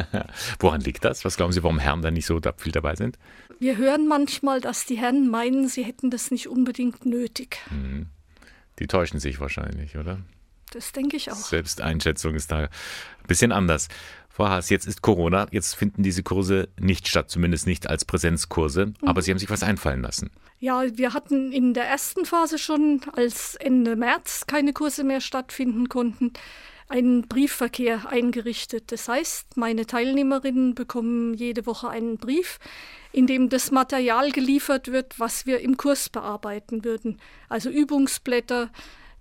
Woran 0.58 0.82
liegt 0.82 1.04
das? 1.04 1.24
Was 1.24 1.38
glauben 1.38 1.52
Sie, 1.52 1.62
warum 1.62 1.78
Herren 1.78 2.02
da 2.02 2.10
nicht 2.10 2.26
so 2.26 2.38
viel 2.58 2.72
dabei 2.72 2.96
sind? 2.96 3.18
Wir 3.58 3.78
hören 3.78 4.06
manchmal, 4.06 4.60
dass 4.60 4.84
die 4.84 4.98
Herren 4.98 5.28
meinen, 5.28 5.68
sie 5.68 5.84
hätten 5.84 6.10
das 6.10 6.30
nicht 6.30 6.48
unbedingt 6.48 7.06
nötig. 7.06 7.58
Mhm. 7.70 8.08
Die 8.78 8.86
täuschen 8.86 9.20
sich 9.20 9.40
wahrscheinlich, 9.40 9.96
oder? 9.96 10.18
Das 10.72 10.92
denke 10.92 11.16
ich 11.16 11.32
auch. 11.32 11.36
Selbsteinschätzung 11.36 12.34
ist 12.34 12.52
da 12.52 12.58
ein 12.58 12.68
bisschen 13.26 13.52
anders. 13.52 13.88
Frau 14.38 14.50
Haas, 14.50 14.70
jetzt 14.70 14.86
ist 14.86 15.02
Corona, 15.02 15.48
jetzt 15.50 15.74
finden 15.74 16.04
diese 16.04 16.22
Kurse 16.22 16.68
nicht 16.78 17.08
statt, 17.08 17.28
zumindest 17.28 17.66
nicht 17.66 17.90
als 17.90 18.04
Präsenzkurse, 18.04 18.86
mhm. 18.86 18.94
aber 19.04 19.20
Sie 19.20 19.32
haben 19.32 19.38
sich 19.38 19.50
was 19.50 19.64
einfallen 19.64 20.00
lassen. 20.00 20.30
Ja, 20.60 20.84
wir 20.96 21.12
hatten 21.12 21.50
in 21.50 21.74
der 21.74 21.86
ersten 21.86 22.24
Phase 22.24 22.56
schon, 22.56 23.00
als 23.16 23.56
Ende 23.56 23.96
März 23.96 24.46
keine 24.46 24.72
Kurse 24.72 25.02
mehr 25.02 25.20
stattfinden 25.20 25.88
konnten, 25.88 26.34
einen 26.88 27.26
Briefverkehr 27.26 28.08
eingerichtet. 28.10 28.92
Das 28.92 29.08
heißt, 29.08 29.56
meine 29.56 29.86
Teilnehmerinnen 29.86 30.76
bekommen 30.76 31.34
jede 31.34 31.66
Woche 31.66 31.88
einen 31.88 32.18
Brief, 32.18 32.60
in 33.10 33.26
dem 33.26 33.48
das 33.48 33.72
Material 33.72 34.30
geliefert 34.30 34.92
wird, 34.92 35.18
was 35.18 35.46
wir 35.46 35.58
im 35.62 35.76
Kurs 35.76 36.10
bearbeiten 36.10 36.84
würden. 36.84 37.18
Also 37.48 37.70
Übungsblätter, 37.70 38.70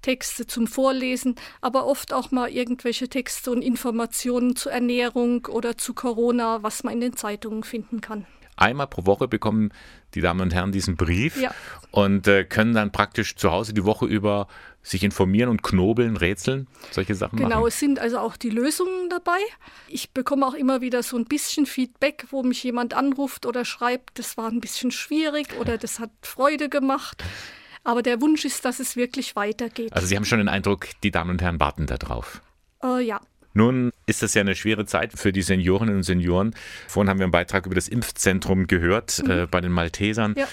Texte 0.07 0.47
zum 0.47 0.67
Vorlesen, 0.67 1.35
aber 1.59 1.85
oft 1.85 2.13
auch 2.13 2.31
mal 2.31 2.49
irgendwelche 2.49 3.09
Texte 3.09 3.51
und 3.51 3.61
Informationen 3.61 4.55
zur 4.55 4.71
Ernährung 4.71 5.47
oder 5.47 5.77
zu 5.77 5.93
Corona, 5.93 6.63
was 6.63 6.85
man 6.85 6.93
in 6.93 7.01
den 7.01 7.17
Zeitungen 7.17 7.63
finden 7.63 7.99
kann. 7.99 8.25
Einmal 8.55 8.87
pro 8.87 9.05
Woche 9.05 9.27
bekommen 9.27 9.73
die 10.13 10.21
Damen 10.21 10.39
und 10.39 10.53
Herren 10.53 10.71
diesen 10.71 10.95
Brief 10.95 11.41
ja. 11.41 11.53
und 11.91 12.25
äh, 12.25 12.45
können 12.45 12.73
dann 12.73 12.93
praktisch 12.93 13.35
zu 13.35 13.51
Hause 13.51 13.73
die 13.73 13.83
Woche 13.83 14.05
über 14.05 14.47
sich 14.81 15.03
informieren 15.03 15.49
und 15.49 15.61
knobeln, 15.61 16.15
rätseln, 16.15 16.67
solche 16.91 17.13
Sachen 17.13 17.35
genau, 17.35 17.49
machen. 17.49 17.57
Genau, 17.57 17.67
es 17.67 17.77
sind 17.77 17.99
also 17.99 18.19
auch 18.19 18.37
die 18.37 18.49
Lösungen 18.49 19.09
dabei. 19.09 19.39
Ich 19.89 20.11
bekomme 20.11 20.47
auch 20.47 20.53
immer 20.53 20.79
wieder 20.79 21.03
so 21.03 21.17
ein 21.17 21.25
bisschen 21.25 21.65
Feedback, 21.65 22.27
wo 22.29 22.43
mich 22.43 22.63
jemand 22.63 22.93
anruft 22.93 23.45
oder 23.45 23.65
schreibt, 23.65 24.17
das 24.19 24.37
war 24.37 24.47
ein 24.47 24.61
bisschen 24.61 24.91
schwierig 24.91 25.59
oder 25.59 25.77
das 25.77 25.99
hat 25.99 26.11
Freude 26.21 26.69
gemacht. 26.69 27.25
Aber 27.87 28.03
der 28.03 28.19
Wunsch 28.19 28.43
ist, 28.43 28.65
dass 28.65 28.81
es 28.81 28.97
wirklich 28.97 29.37
weitergeht. 29.37 29.93
Also 29.93 30.07
Sie 30.07 30.17
haben 30.17 30.25
schon 30.25 30.39
den 30.39 30.49
Eindruck, 30.49 30.89
die 31.03 31.11
Damen 31.11 31.29
und 31.29 31.41
Herren 31.41 31.61
warten 31.61 31.85
darauf. 31.85 32.41
Äh, 32.83 33.01
ja. 33.01 33.21
Nun 33.53 33.93
ist 34.05 34.21
das 34.21 34.33
ja 34.33 34.41
eine 34.41 34.55
schwere 34.55 34.85
Zeit 34.85 35.13
für 35.17 35.31
die 35.31 35.41
Seniorinnen 35.41 35.95
und 35.95 36.03
Senioren. 36.03 36.53
Vorhin 36.89 37.09
haben 37.09 37.19
wir 37.19 37.23
einen 37.23 37.31
Beitrag 37.31 37.65
über 37.65 37.75
das 37.75 37.87
Impfzentrum 37.87 38.67
gehört 38.67 39.23
mhm. 39.23 39.31
äh, 39.31 39.47
bei 39.47 39.61
den 39.61 39.71
Maltesern. 39.71 40.35
Ja. 40.37 40.49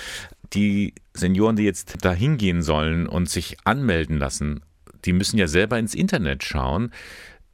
Die 0.53 0.95
Senioren, 1.13 1.57
die 1.57 1.65
jetzt 1.65 1.97
da 2.03 2.13
hingehen 2.13 2.63
sollen 2.63 3.09
und 3.09 3.29
sich 3.29 3.57
anmelden 3.65 4.17
lassen, 4.17 4.63
die 5.05 5.13
müssen 5.13 5.37
ja 5.37 5.49
selber 5.49 5.77
ins 5.81 5.97
Internet 5.97 6.45
schauen. 6.45 6.93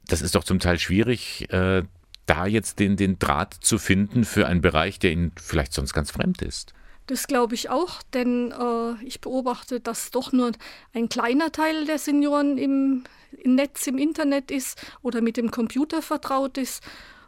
Das 0.05 0.21
ist 0.21 0.35
doch 0.35 0.43
zum 0.43 0.59
Teil 0.59 0.77
schwierig, 0.77 1.51
äh, 1.51 1.81
da 2.27 2.45
jetzt 2.45 2.77
den, 2.77 2.97
den 2.97 3.17
Draht 3.17 3.55
zu 3.55 3.79
finden 3.79 4.25
für 4.25 4.45
einen 4.45 4.61
Bereich, 4.61 4.99
der 4.99 5.11
ihnen 5.11 5.31
vielleicht 5.41 5.73
sonst 5.73 5.93
ganz 5.93 6.11
fremd 6.11 6.43
ist. 6.43 6.75
Das 7.11 7.27
glaube 7.27 7.55
ich 7.55 7.69
auch, 7.69 8.01
denn 8.13 8.53
äh, 8.53 9.03
ich 9.03 9.19
beobachte, 9.19 9.81
dass 9.81 10.11
doch 10.11 10.31
nur 10.31 10.53
ein 10.93 11.09
kleiner 11.09 11.51
Teil 11.51 11.83
der 11.83 11.99
Senioren 11.99 12.57
im, 12.57 13.03
im 13.37 13.55
Netz, 13.55 13.85
im 13.85 13.97
Internet 13.97 14.49
ist 14.49 14.81
oder 15.01 15.19
mit 15.19 15.35
dem 15.35 15.51
Computer 15.51 16.01
vertraut 16.01 16.57
ist. 16.57 16.81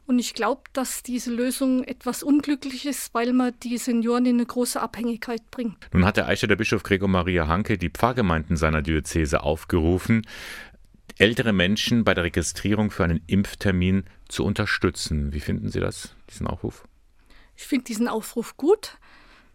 Und 0.05 0.19
ich 0.19 0.35
glaube, 0.35 0.61
dass 0.71 1.03
diese 1.03 1.33
Lösung 1.33 1.83
etwas 1.83 2.23
unglücklich 2.23 2.85
ist, 2.85 3.13
weil 3.13 3.33
man 3.33 3.51
die 3.61 3.77
Senioren 3.77 4.25
in 4.25 4.37
eine 4.37 4.45
große 4.45 4.81
Abhängigkeit 4.81 5.51
bringt. 5.51 5.75
Nun 5.91 6.05
hat 6.05 6.15
der 6.15 6.27
Eichstätter 6.27 6.55
Bischof 6.55 6.83
Gregor 6.83 7.09
Maria 7.09 7.49
Hanke 7.49 7.77
die 7.77 7.89
Pfarrgemeinden 7.89 8.55
seiner 8.55 8.81
Diözese 8.81 9.43
aufgerufen, 9.43 10.25
ältere 11.17 11.51
Menschen 11.51 12.05
bei 12.05 12.13
der 12.13 12.23
Registrierung 12.23 12.89
für 12.89 13.03
einen 13.03 13.21
Impftermin 13.27 14.05
zu 14.29 14.45
unterstützen. 14.45 15.33
Wie 15.33 15.41
finden 15.41 15.67
Sie 15.67 15.81
das, 15.81 16.15
diesen 16.29 16.47
Aufruf? 16.47 16.87
Ich 17.57 17.63
finde 17.63 17.83
diesen 17.83 18.07
Aufruf 18.07 18.55
gut. 18.55 18.97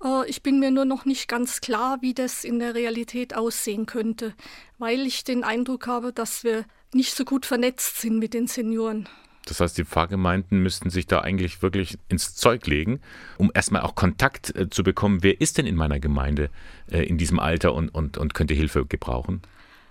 Äh, 0.03 0.29
ich 0.29 0.43
bin 0.43 0.61
mir 0.61 0.71
nur 0.71 0.85
noch 0.85 1.05
nicht 1.05 1.29
ganz 1.29 1.61
klar, 1.61 1.99
wie 2.01 2.15
das 2.15 2.45
in 2.45 2.59
der 2.59 2.75
Realität 2.75 3.35
aussehen 3.35 3.87
könnte, 3.87 4.35
weil 4.79 5.07
ich 5.07 5.25
den 5.25 5.45
Eindruck 5.45 5.87
habe, 5.87 6.13
dass 6.13 6.45
wir 6.45 6.65
nicht 6.93 7.15
so 7.15 7.25
gut 7.25 7.47
vernetzt 7.47 8.01
sind 8.01 8.19
mit 8.19 8.35
den 8.35 8.47
Senioren. 8.47 9.09
Das 9.47 9.61
heißt, 9.61 9.79
die 9.79 9.85
Pfarrgemeinden 9.85 10.63
müssten 10.63 10.91
sich 10.91 11.07
da 11.07 11.21
eigentlich 11.21 11.63
wirklich 11.63 11.99
ins 12.09 12.35
Zeug 12.35 12.67
legen, 12.67 13.01
um 13.39 13.51
erstmal 13.55 13.81
auch 13.83 13.95
Kontakt 13.95 14.55
äh, 14.55 14.69
zu 14.69 14.83
bekommen. 14.83 15.23
Wer 15.23 15.41
ist 15.41 15.57
denn 15.57 15.67
in 15.67 15.75
meiner 15.75 16.01
Gemeinde 16.01 16.51
äh, 16.91 17.03
in 17.05 17.17
diesem 17.17 17.39
Alter 17.39 17.73
und, 17.75 17.89
und, 17.89 18.19
und 18.19 18.35
könnte 18.35 18.53
Hilfe 18.53 18.85
gebrauchen? 18.85 19.41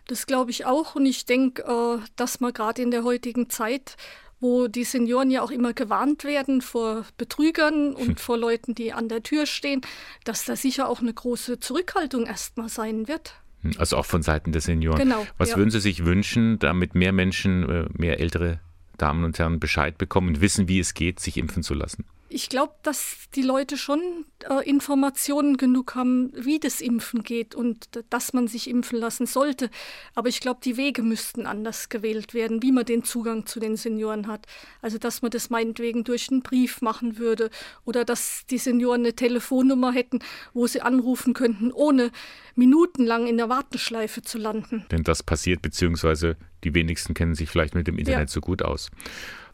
Das 0.05 0.27
glaube 0.27 0.51
ich 0.51 0.65
auch. 0.65 0.95
Und 0.95 1.07
ich 1.07 1.25
denke, 1.25 1.63
äh, 1.63 2.05
dass 2.15 2.39
man 2.39 2.53
gerade 2.53 2.83
in 2.83 2.91
der 2.91 3.03
heutigen 3.03 3.49
Zeit 3.49 3.97
wo 4.39 4.67
die 4.67 4.83
Senioren 4.83 5.31
ja 5.31 5.41
auch 5.41 5.51
immer 5.51 5.73
gewarnt 5.73 6.23
werden 6.23 6.61
vor 6.61 7.05
Betrügern 7.17 7.93
und 7.95 8.07
hm. 8.07 8.17
vor 8.17 8.37
Leuten, 8.37 8.75
die 8.75 8.93
an 8.93 9.09
der 9.09 9.23
Tür 9.23 9.45
stehen, 9.45 9.81
dass 10.23 10.45
da 10.45 10.55
sicher 10.55 10.89
auch 10.89 11.01
eine 11.01 11.13
große 11.13 11.59
Zurückhaltung 11.59 12.25
erstmal 12.25 12.69
sein 12.69 13.07
wird. 13.07 13.33
Hm, 13.61 13.73
also 13.77 13.97
auch 13.97 14.05
von 14.05 14.21
Seiten 14.21 14.51
der 14.51 14.61
Senioren. 14.61 14.99
Genau. 14.99 15.25
Was 15.37 15.51
ja. 15.51 15.57
würden 15.57 15.71
Sie 15.71 15.79
sich 15.79 16.05
wünschen, 16.05 16.59
damit 16.59 16.95
mehr 16.95 17.11
Menschen, 17.11 17.69
äh, 17.69 17.85
mehr 17.93 18.19
ältere 18.19 18.59
Damen 18.97 19.23
und 19.23 19.37
Herren 19.39 19.59
Bescheid 19.59 19.97
bekommen 19.97 20.29
und 20.29 20.41
wissen, 20.41 20.67
wie 20.67 20.79
es 20.79 20.93
geht, 20.93 21.19
sich 21.19 21.37
impfen 21.37 21.63
zu 21.63 21.73
lassen? 21.73 22.05
Ich 22.29 22.49
glaube, 22.49 22.73
dass 22.83 23.29
die 23.35 23.41
Leute 23.41 23.77
schon 23.77 24.25
äh, 24.49 24.67
Informationen 24.67 25.55
genug 25.55 25.95
haben, 25.95 26.31
wie 26.35 26.59
das 26.59 26.81
Impfen 26.81 27.23
geht 27.23 27.55
und 27.55 27.87
dass 28.09 28.33
man 28.33 28.47
sich 28.47 28.69
impfen 28.69 28.99
lassen 28.99 29.25
sollte. 29.25 29.69
Aber 30.13 30.27
ich 30.27 30.41
glaube, 30.41 30.59
die 30.63 30.75
Wege 30.75 31.03
müssten 31.03 31.45
anders 31.45 31.89
gewählt 31.89 32.33
werden, 32.33 32.61
wie 32.61 32.71
man 32.71 32.85
den 32.85 33.03
Zugang 33.03 33.45
zu 33.45 33.59
den 33.59 33.77
Senioren 33.77 34.27
hat. 34.27 34.45
Also, 34.81 34.97
dass 34.97 35.21
man 35.21 35.31
das 35.31 35.49
meinetwegen 35.49 36.03
durch 36.03 36.29
einen 36.29 36.41
Brief 36.41 36.81
machen 36.81 37.17
würde 37.17 37.49
oder 37.85 38.03
dass 38.03 38.45
die 38.49 38.57
Senioren 38.57 39.01
eine 39.01 39.13
Telefonnummer 39.13 39.93
hätten, 39.93 40.19
wo 40.53 40.67
sie 40.67 40.81
anrufen 40.81 41.33
könnten, 41.33 41.71
ohne 41.71 42.11
minutenlang 42.55 43.27
in 43.27 43.37
der 43.37 43.49
Warteschleife 43.49 44.21
zu 44.21 44.37
landen. 44.37 44.85
Denn 44.91 45.03
das 45.03 45.23
passiert, 45.23 45.61
beziehungsweise 45.61 46.35
die 46.63 46.73
wenigsten 46.73 47.13
kennen 47.13 47.35
sich 47.35 47.49
vielleicht 47.49 47.75
mit 47.75 47.87
dem 47.87 47.97
Internet 47.97 48.29
ja. 48.29 48.33
so 48.33 48.41
gut 48.41 48.61
aus. 48.61 48.89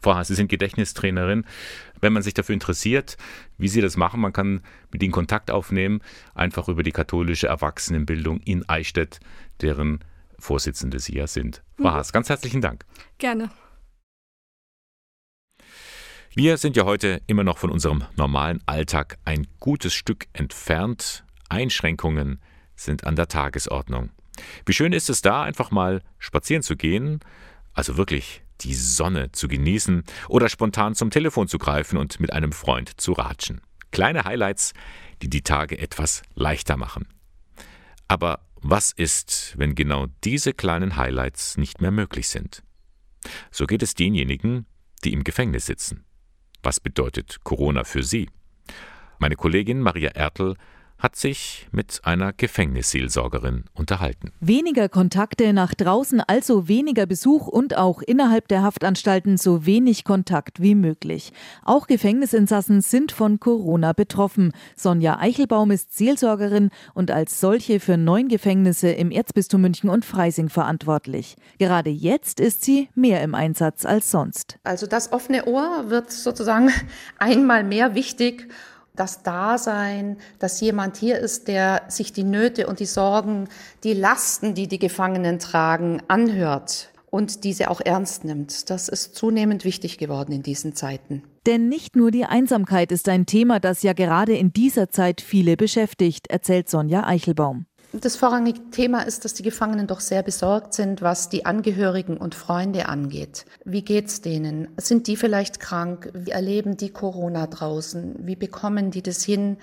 Frau 0.04 0.16
Haas, 0.16 0.28
Sie 0.28 0.34
sind 0.34 0.48
Gedächtnistrainerin. 0.48 1.46
Wenn 2.02 2.12
man 2.12 2.22
sich 2.22 2.34
dafür 2.34 2.52
interessiert, 2.52 3.16
wie 3.56 3.68
Sie 3.68 3.80
das 3.80 3.96
machen, 3.96 4.20
man 4.20 4.34
kann 4.34 4.60
mit 4.92 5.02
Ihnen 5.02 5.12
Kontakt 5.12 5.50
aufnehmen, 5.50 6.02
einfach 6.34 6.68
über 6.68 6.82
die 6.82 6.92
katholische 6.92 7.46
Erwachsenenbildung 7.46 8.40
in 8.40 8.68
Eichstätt, 8.68 9.18
deren 9.62 10.04
Vorsitzende 10.38 10.98
Sie 10.98 11.14
ja 11.14 11.26
sind. 11.26 11.62
Frau 11.78 11.88
mhm. 11.88 11.94
Haas, 11.94 12.12
ganz 12.12 12.28
herzlichen 12.28 12.60
Dank. 12.60 12.84
Gerne. 13.16 13.50
Wir 16.34 16.58
sind 16.58 16.76
ja 16.76 16.84
heute 16.84 17.22
immer 17.26 17.44
noch 17.44 17.56
von 17.56 17.70
unserem 17.70 18.04
normalen 18.14 18.60
Alltag 18.66 19.16
ein 19.24 19.46
gutes 19.58 19.94
Stück 19.94 20.26
entfernt. 20.34 21.24
Einschränkungen 21.48 22.42
sind 22.76 23.04
an 23.04 23.16
der 23.16 23.28
Tagesordnung. 23.28 24.10
Wie 24.66 24.74
schön 24.74 24.92
ist 24.92 25.08
es 25.08 25.22
da, 25.22 25.44
einfach 25.44 25.70
mal 25.70 26.02
spazieren 26.18 26.62
zu 26.62 26.76
gehen, 26.76 27.20
also 27.72 27.96
wirklich 27.96 28.43
die 28.60 28.74
Sonne 28.74 29.32
zu 29.32 29.48
genießen 29.48 30.04
oder 30.28 30.48
spontan 30.48 30.94
zum 30.94 31.10
Telefon 31.10 31.48
zu 31.48 31.58
greifen 31.58 31.96
und 31.98 32.20
mit 32.20 32.32
einem 32.32 32.52
Freund 32.52 33.00
zu 33.00 33.12
ratschen. 33.12 33.60
Kleine 33.90 34.24
Highlights, 34.24 34.72
die 35.22 35.30
die 35.30 35.42
Tage 35.42 35.78
etwas 35.78 36.22
leichter 36.34 36.76
machen. 36.76 37.06
Aber 38.08 38.46
was 38.56 38.92
ist, 38.92 39.54
wenn 39.56 39.74
genau 39.74 40.06
diese 40.24 40.52
kleinen 40.52 40.96
Highlights 40.96 41.56
nicht 41.56 41.80
mehr 41.80 41.90
möglich 41.90 42.28
sind? 42.28 42.62
So 43.50 43.66
geht 43.66 43.82
es 43.82 43.94
denjenigen, 43.94 44.66
die 45.04 45.12
im 45.12 45.24
Gefängnis 45.24 45.66
sitzen. 45.66 46.04
Was 46.62 46.80
bedeutet 46.80 47.38
Corona 47.44 47.84
für 47.84 48.02
sie? 48.02 48.28
Meine 49.18 49.36
Kollegin 49.36 49.80
Maria 49.80 50.10
Ertel 50.10 50.56
hat 50.98 51.16
sich 51.16 51.68
mit 51.70 52.00
einer 52.04 52.32
Gefängnisseelsorgerin 52.32 53.64
unterhalten. 53.74 54.32
Weniger 54.40 54.88
Kontakte 54.88 55.52
nach 55.52 55.74
draußen, 55.74 56.20
also 56.20 56.68
weniger 56.68 57.06
Besuch 57.06 57.46
und 57.46 57.76
auch 57.76 58.00
innerhalb 58.00 58.48
der 58.48 58.62
Haftanstalten 58.62 59.36
so 59.36 59.66
wenig 59.66 60.04
Kontakt 60.04 60.60
wie 60.62 60.74
möglich. 60.74 61.32
Auch 61.64 61.86
Gefängnisinsassen 61.86 62.80
sind 62.80 63.12
von 63.12 63.40
Corona 63.40 63.92
betroffen. 63.92 64.52
Sonja 64.76 65.18
Eichelbaum 65.18 65.70
ist 65.70 65.96
Seelsorgerin 65.96 66.70
und 66.94 67.10
als 67.10 67.40
solche 67.40 67.80
für 67.80 67.96
neun 67.96 68.28
Gefängnisse 68.28 68.88
im 68.88 69.10
Erzbistum 69.10 69.60
München 69.60 69.90
und 69.90 70.04
Freising 70.04 70.48
verantwortlich. 70.48 71.36
Gerade 71.58 71.90
jetzt 71.90 72.40
ist 72.40 72.64
sie 72.64 72.88
mehr 72.94 73.22
im 73.22 73.34
Einsatz 73.34 73.84
als 73.84 74.10
sonst. 74.10 74.58
Also 74.64 74.86
das 74.86 75.12
offene 75.12 75.46
Ohr 75.46 75.90
wird 75.90 76.10
sozusagen 76.10 76.70
einmal 77.18 77.64
mehr 77.64 77.94
wichtig 77.94 78.48
das 78.94 79.22
Dasein, 79.22 80.16
dass 80.38 80.60
jemand 80.60 80.96
hier 80.96 81.18
ist, 81.18 81.48
der 81.48 81.82
sich 81.88 82.12
die 82.12 82.24
Nöte 82.24 82.66
und 82.66 82.80
die 82.80 82.86
Sorgen, 82.86 83.48
die 83.82 83.94
Lasten, 83.94 84.54
die 84.54 84.68
die 84.68 84.78
Gefangenen 84.78 85.38
tragen, 85.38 86.02
anhört 86.08 86.90
und 87.10 87.44
diese 87.44 87.70
auch 87.70 87.80
ernst 87.80 88.24
nimmt. 88.24 88.70
Das 88.70 88.88
ist 88.88 89.14
zunehmend 89.14 89.64
wichtig 89.64 89.98
geworden 89.98 90.32
in 90.32 90.42
diesen 90.42 90.74
Zeiten. 90.74 91.22
Denn 91.46 91.68
nicht 91.68 91.94
nur 91.94 92.10
die 92.10 92.24
Einsamkeit 92.24 92.90
ist 92.90 93.08
ein 93.08 93.26
Thema, 93.26 93.60
das 93.60 93.82
ja 93.82 93.92
gerade 93.92 94.34
in 94.34 94.52
dieser 94.52 94.88
Zeit 94.90 95.20
viele 95.20 95.56
beschäftigt, 95.56 96.28
erzählt 96.28 96.70
Sonja 96.70 97.06
Eichelbaum. 97.06 97.66
Das 98.00 98.16
vorrangige 98.16 98.70
Thema 98.70 99.02
ist, 99.02 99.24
dass 99.24 99.34
die 99.34 99.44
Gefangenen 99.44 99.86
doch 99.86 100.00
sehr 100.00 100.24
besorgt 100.24 100.74
sind, 100.74 101.00
was 101.00 101.28
die 101.28 101.46
Angehörigen 101.46 102.16
und 102.16 102.34
Freunde 102.34 102.88
angeht. 102.88 103.46
Wie 103.64 103.82
geht's 103.82 104.20
denen? 104.20 104.68
Sind 104.78 105.06
die 105.06 105.16
vielleicht 105.16 105.60
krank? 105.60 106.10
Wie 106.12 106.32
erleben 106.32 106.76
die 106.76 106.90
Corona 106.90 107.46
draußen? 107.46 108.16
Wie 108.26 108.34
bekommen 108.34 108.90
die 108.90 109.02
das 109.02 109.22
hin? 109.22 109.58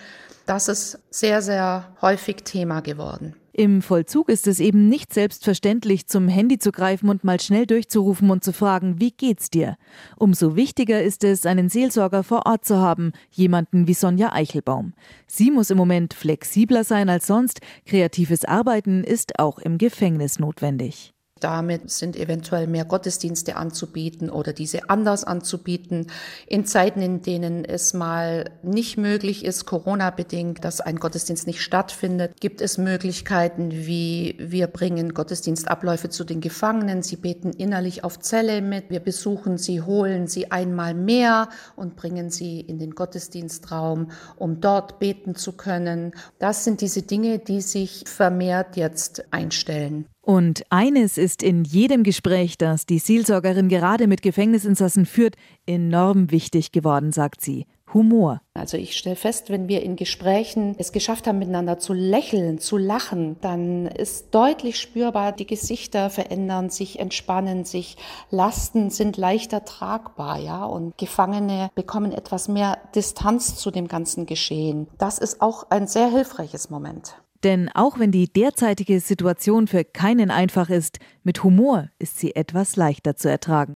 Das 0.46 0.70
ist 0.70 1.00
sehr, 1.10 1.42
sehr 1.42 1.90
häufig 2.02 2.38
Thema 2.44 2.80
geworden. 2.80 3.36
Im 3.54 3.82
Vollzug 3.82 4.30
ist 4.30 4.48
es 4.48 4.60
eben 4.62 4.88
nicht 4.88 5.14
selbstverständlich, 5.14 6.08
zum 6.08 6.30
Handy 6.30 6.58
zu 6.58 6.72
greifen 6.72 7.10
und 7.10 7.24
mal 7.26 7.40
schnell 7.40 7.66
durchzurufen 7.66 8.32
und 8.32 8.44
zu 8.44 8.54
fragen, 8.54 9.00
wie 9.00 9.12
geht's 9.12 9.50
dir? 9.50 9.76
Umso 10.16 10.56
wichtiger 10.56 11.04
ist 11.04 11.26
es, 11.26 11.46
einen 11.46 11.68
Seelsorger 11.68 12.24
vor 12.24 12.46
Ort 12.46 12.64
zu 12.64 12.78
haben, 12.78 13.12
jemanden 13.30 13.88
wie 13.88 13.94
Sonja 13.94 14.32
Eichelbaum. 14.32 14.94
Sie 15.28 15.52
muss 15.52 15.70
im 15.70 15.78
Moment 15.78 16.14
flexibler 16.14 16.86
sein 16.86 17.10
als 17.10 17.28
sonst, 17.28 17.60
kreatives 17.86 18.46
Arbeiten 18.46 19.04
ist 19.04 19.38
auch 19.38 19.60
im 19.60 19.78
Gefängnis 19.78 20.40
notwendig. 20.40 21.14
Damit 21.42 21.90
sind 21.90 22.16
eventuell 22.16 22.68
mehr 22.68 22.86
Gottesdienste 22.86 23.56
anzubieten 23.56 24.30
oder 24.30 24.54
diese 24.54 24.90
anders 24.90 25.24
anzubieten. 25.24 26.08
In 26.48 26.66
Zeiten, 26.66 27.02
in 27.02 27.24
denen 27.24 27.66
es 27.66 27.94
mal 27.94 28.52
nicht 28.62 28.98
möglich 28.98 29.44
ist, 29.44 29.66
Corona-bedingt, 29.66 30.64
dass 30.64 30.82
ein 30.82 30.98
Gottesdienst 30.98 31.48
nicht 31.48 31.62
stattfindet, 31.62 32.40
gibt 32.40 32.62
es 32.62 32.78
Möglichkeiten, 32.78 33.72
wie 33.72 34.36
wir 34.40 34.68
bringen 34.68 35.16
Gottesdienstabläufe 35.16 36.10
zu 36.10 36.24
den 36.24 36.42
Gefangenen. 36.42 37.02
Sie 37.02 37.16
beten 37.16 37.52
innerlich 37.52 38.04
auf 38.04 38.20
Zelle 38.20 38.62
mit. 38.62 38.92
Wir 38.92 39.00
besuchen 39.00 39.58
sie, 39.58 39.82
holen 39.82 40.28
sie 40.28 40.52
einmal 40.52 40.94
mehr 40.94 41.50
und 41.76 41.96
bringen 41.96 42.30
sie 42.30 42.62
in 42.62 42.78
den 42.78 42.92
Gottesdienstraum, 42.92 44.12
um 44.38 44.62
dort 44.62 45.00
beten 45.00 45.34
zu 45.34 45.54
können. 45.54 46.14
Das 46.38 46.64
sind 46.64 46.82
diese 46.82 47.02
Dinge, 47.02 47.40
die 47.40 47.62
sich 47.62 48.04
vermehrt 48.06 48.78
jetzt 48.78 49.26
einstellen. 49.32 50.06
Und 50.22 50.64
eines 50.70 51.18
ist 51.18 51.42
in 51.42 51.64
jedem 51.64 52.04
Gespräch, 52.04 52.58
das 52.58 52.86
die 52.86 53.00
Seelsorgerin 53.00 53.70
gerade 53.70 54.08
mit 54.08 54.22
Gefängnisinsassen 54.22 55.06
führt, 55.06 55.36
enorm 55.66 56.30
wichtig 56.32 56.72
geworden, 56.72 57.12
sagt 57.12 57.42
sie. 57.42 57.66
Humor. 57.94 58.42
Also 58.54 58.78
ich 58.78 58.98
stelle 58.98 59.16
fest, 59.16 59.50
wenn 59.50 59.68
wir 59.68 59.84
in 59.84 59.96
Gesprächen 59.96 60.76
es 60.78 60.92
geschafft 60.92 61.28
haben, 61.28 61.40
miteinander 61.40 61.78
zu 61.78 61.94
lächeln, 61.94 62.60
zu 62.60 62.78
lachen, 62.78 63.38
dann 63.42 63.88
ist 63.88 64.34
deutlich 64.34 64.80
spürbar, 64.80 65.32
die 65.32 65.46
Gesichter 65.46 66.10
verändern 66.10 66.70
sich, 66.70 67.00
entspannen 67.00 67.66
sich, 67.66 67.98
Lasten 68.30 68.90
sind 68.90 69.18
leichter 69.18 69.66
tragbar, 69.66 70.40
ja, 70.40 70.64
und 70.64 70.98
Gefangene 70.98 71.70
bekommen 71.76 72.12
etwas 72.12 72.48
mehr 72.48 72.78
Distanz 72.96 73.56
zu 73.56 73.72
dem 73.72 73.88
ganzen 73.88 74.26
Geschehen. 74.26 74.88
Das 74.98 75.18
ist 75.18 75.42
auch 75.42 75.70
ein 75.70 75.88
sehr 75.88 76.10
hilfreiches 76.10 76.70
Moment. 76.70 77.21
Denn 77.44 77.70
auch 77.70 77.98
wenn 77.98 78.12
die 78.12 78.32
derzeitige 78.32 79.00
Situation 79.00 79.68
für 79.68 79.84
keinen 79.84 80.30
einfach 80.30 80.70
ist, 80.70 81.00
mit 81.24 81.44
Humor 81.44 81.90
ist 81.98 82.20
sie 82.20 82.36
etwas 82.36 82.76
leichter 82.76 83.16
zu 83.16 83.30
ertragen. 83.30 83.74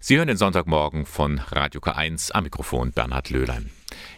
Sie 0.00 0.16
hören 0.16 0.28
den 0.28 0.36
Sonntagmorgen 0.36 1.06
von 1.06 1.38
Radio 1.38 1.80
K1 1.80 2.30
am 2.30 2.44
Mikrofon 2.44 2.92
Bernhard 2.92 3.30
Löhlein. 3.30 3.70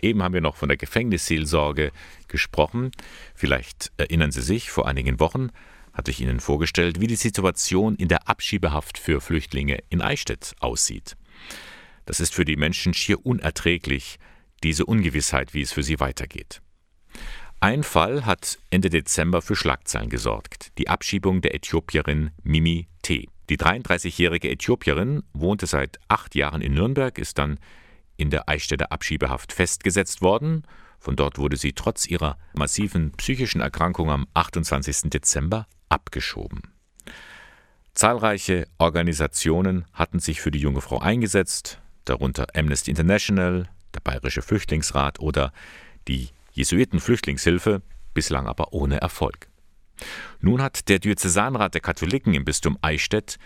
Eben 0.03 0.23
haben 0.23 0.35
wir 0.35 0.43
noch 0.43 0.57
von 0.57 0.69
der 0.69 0.77
Gefängnisseelsorge 0.77 1.91
gesprochen. 2.29 2.91
Vielleicht 3.35 3.91
erinnern 3.97 4.31
Sie 4.31 4.43
sich, 4.43 4.71
vor 4.71 4.87
einigen 4.87 5.21
Wochen 5.21 5.49
hatte 5.95 6.11
ich 6.11 6.21
Ihnen 6.21 6.41
vorgestellt, 6.41 7.01
wie 7.01 7.07
die 7.07 7.17
Situation 7.17 7.97
in 7.97 8.09
der 8.09 8.29
Abschiebehaft 8.29 8.99
für 8.99 9.21
Flüchtlinge 9.23 9.79
in 9.89 10.03
Eichstätt 10.03 10.55
aussieht. 10.61 11.17
Das 12.05 12.21
ist 12.21 12.35
für 12.35 12.45
die 12.45 12.57
Menschen 12.57 12.93
schier 12.93 13.25
unerträglich, 13.25 14.19
diese 14.63 14.85
Ungewissheit, 14.85 15.55
wie 15.55 15.63
es 15.63 15.73
für 15.73 15.83
sie 15.83 15.99
weitergeht. 15.99 16.61
Ein 17.63 17.83
Fall 17.83 18.25
hat 18.25 18.59
Ende 18.71 18.89
Dezember 18.89 19.43
für 19.43 19.55
Schlagzeilen 19.55 20.09
gesorgt. 20.09 20.73
Die 20.79 20.89
Abschiebung 20.89 21.43
der 21.43 21.55
Äthiopierin 21.55 22.31
Mimi 22.43 22.89
T. 23.03 23.29
Die 23.51 23.59
33-jährige 23.59 24.49
Äthiopierin 24.51 25.25
wohnte 25.35 25.67
seit 25.67 26.01
acht 26.09 26.35
Jahren 26.35 26.63
in 26.63 26.73
Nürnberg, 26.73 27.19
ist 27.19 27.37
dann 27.37 27.59
in 28.17 28.31
der 28.31 28.49
Eichstätter 28.49 28.91
Abschiebehaft 28.93 29.53
festgesetzt 29.53 30.23
worden. 30.23 30.63
Von 30.99 31.17
dort 31.17 31.37
wurde 31.37 31.59
sie 31.59 31.75
trotz 31.75 32.07
ihrer 32.07 32.39
massiven 32.55 33.13
psychischen 33.13 33.61
Erkrankung 33.61 34.11
am 34.11 34.27
28. 34.33 35.11
Dezember 35.11 35.67
abgeschoben. 35.91 36.63
Zahlreiche 37.93 38.69
Organisationen 38.79 39.85
hatten 39.93 40.19
sich 40.19 40.41
für 40.41 40.51
die 40.51 40.61
junge 40.61 40.81
Frau 40.81 40.99
eingesetzt, 40.99 41.79
darunter 42.07 42.47
Amnesty 42.55 42.91
International, 42.91 43.69
der 43.93 44.01
Bayerische 44.01 44.41
Flüchtlingsrat 44.41 45.21
oder 45.21 45.53
die 46.09 46.31
Jesuitenflüchtlingshilfe, 46.53 47.83
bislang 48.15 48.47
aber 48.47 48.73
ohne 48.73 49.01
Erfolg. 49.01 49.49
Nun 50.41 50.63
hat 50.63 50.89
der 50.89 50.99
Diözesanrat 50.99 51.75
der 51.75 51.81
Katholiken 51.81 52.35
im 52.35 52.45
Bistum 52.45 52.79
Eichstätt 52.81 53.39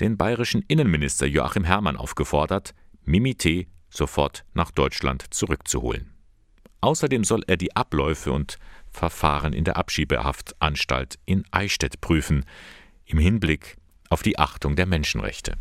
den 0.00 0.16
bayerischen 0.16 0.62
Innenminister 0.68 1.26
Joachim 1.26 1.64
Herrmann 1.64 1.96
aufgefordert, 1.96 2.74
Mimite 3.04 3.66
sofort 3.88 4.44
nach 4.54 4.70
Deutschland 4.70 5.24
zurückzuholen. 5.30 6.14
Außerdem 6.80 7.24
soll 7.24 7.42
er 7.46 7.56
die 7.56 7.74
Abläufe 7.74 8.32
und 8.32 8.58
Verfahren 8.90 9.52
in 9.52 9.64
der 9.64 9.76
Abschiebehaftanstalt 9.76 11.18
in 11.24 11.44
Eichstätt 11.50 12.00
prüfen, 12.00 12.44
im 13.06 13.18
Hinblick 13.18 13.76
auf 14.10 14.22
die 14.22 14.38
Achtung 14.38 14.76
der 14.76 14.86
Menschenrechte. 14.86 15.56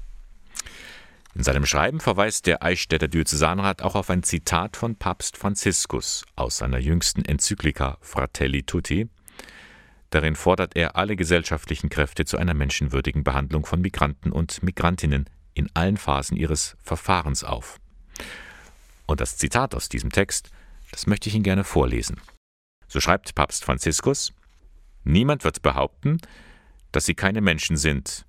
In 1.36 1.44
seinem 1.44 1.66
Schreiben 1.66 2.00
verweist 2.00 2.46
der 2.46 2.62
Eichstätter 2.62 3.08
Diözesanrat 3.08 3.82
auch 3.82 3.96
auf 3.96 4.12
ein 4.12 4.22
Zitat 4.22 4.78
von 4.78 4.96
Papst 4.96 5.36
Franziskus 5.36 6.26
aus 6.36 6.58
seiner 6.58 6.78
jüngsten 6.78 7.26
Enzyklika 7.26 7.98
Fratelli 8.02 8.64
Tutti. 8.64 9.10
Darin 10.12 10.36
fordert 10.36 10.76
er 10.76 10.96
alle 10.96 11.16
gesellschaftlichen 11.16 11.90
Kräfte 11.90 12.26
zu 12.26 12.38
einer 12.38 12.54
menschenwürdigen 12.54 13.24
Behandlung 13.24 13.66
von 13.66 13.82
Migranten 13.82 14.32
und 14.32 14.62
Migrantinnen 14.62 15.28
in 15.56 15.70
allen 15.74 15.98
Phasen 15.98 16.38
ihres 16.38 16.78
Verfahrens 16.84 17.44
auf. 17.44 17.80
Und 19.08 19.20
das 19.20 19.38
Zitat 19.38 19.74
aus 19.74 19.90
diesem 19.90 20.12
Text, 20.12 20.52
das 20.92 21.08
möchte 21.08 21.30
ich 21.30 21.36
Ihnen 21.36 21.44
gerne 21.44 21.64
vorlesen. 21.64 22.22
So 22.88 23.00
schreibt 23.00 23.34
Papst 23.34 23.66
Franziskus 23.66 24.34
Niemand 25.04 25.44
wird 25.44 25.64
behaupten, 25.64 26.20
dass 26.92 27.06
sie 27.06 27.16
keine 27.16 27.42
Menschen 27.42 27.76
sind. 27.76 28.26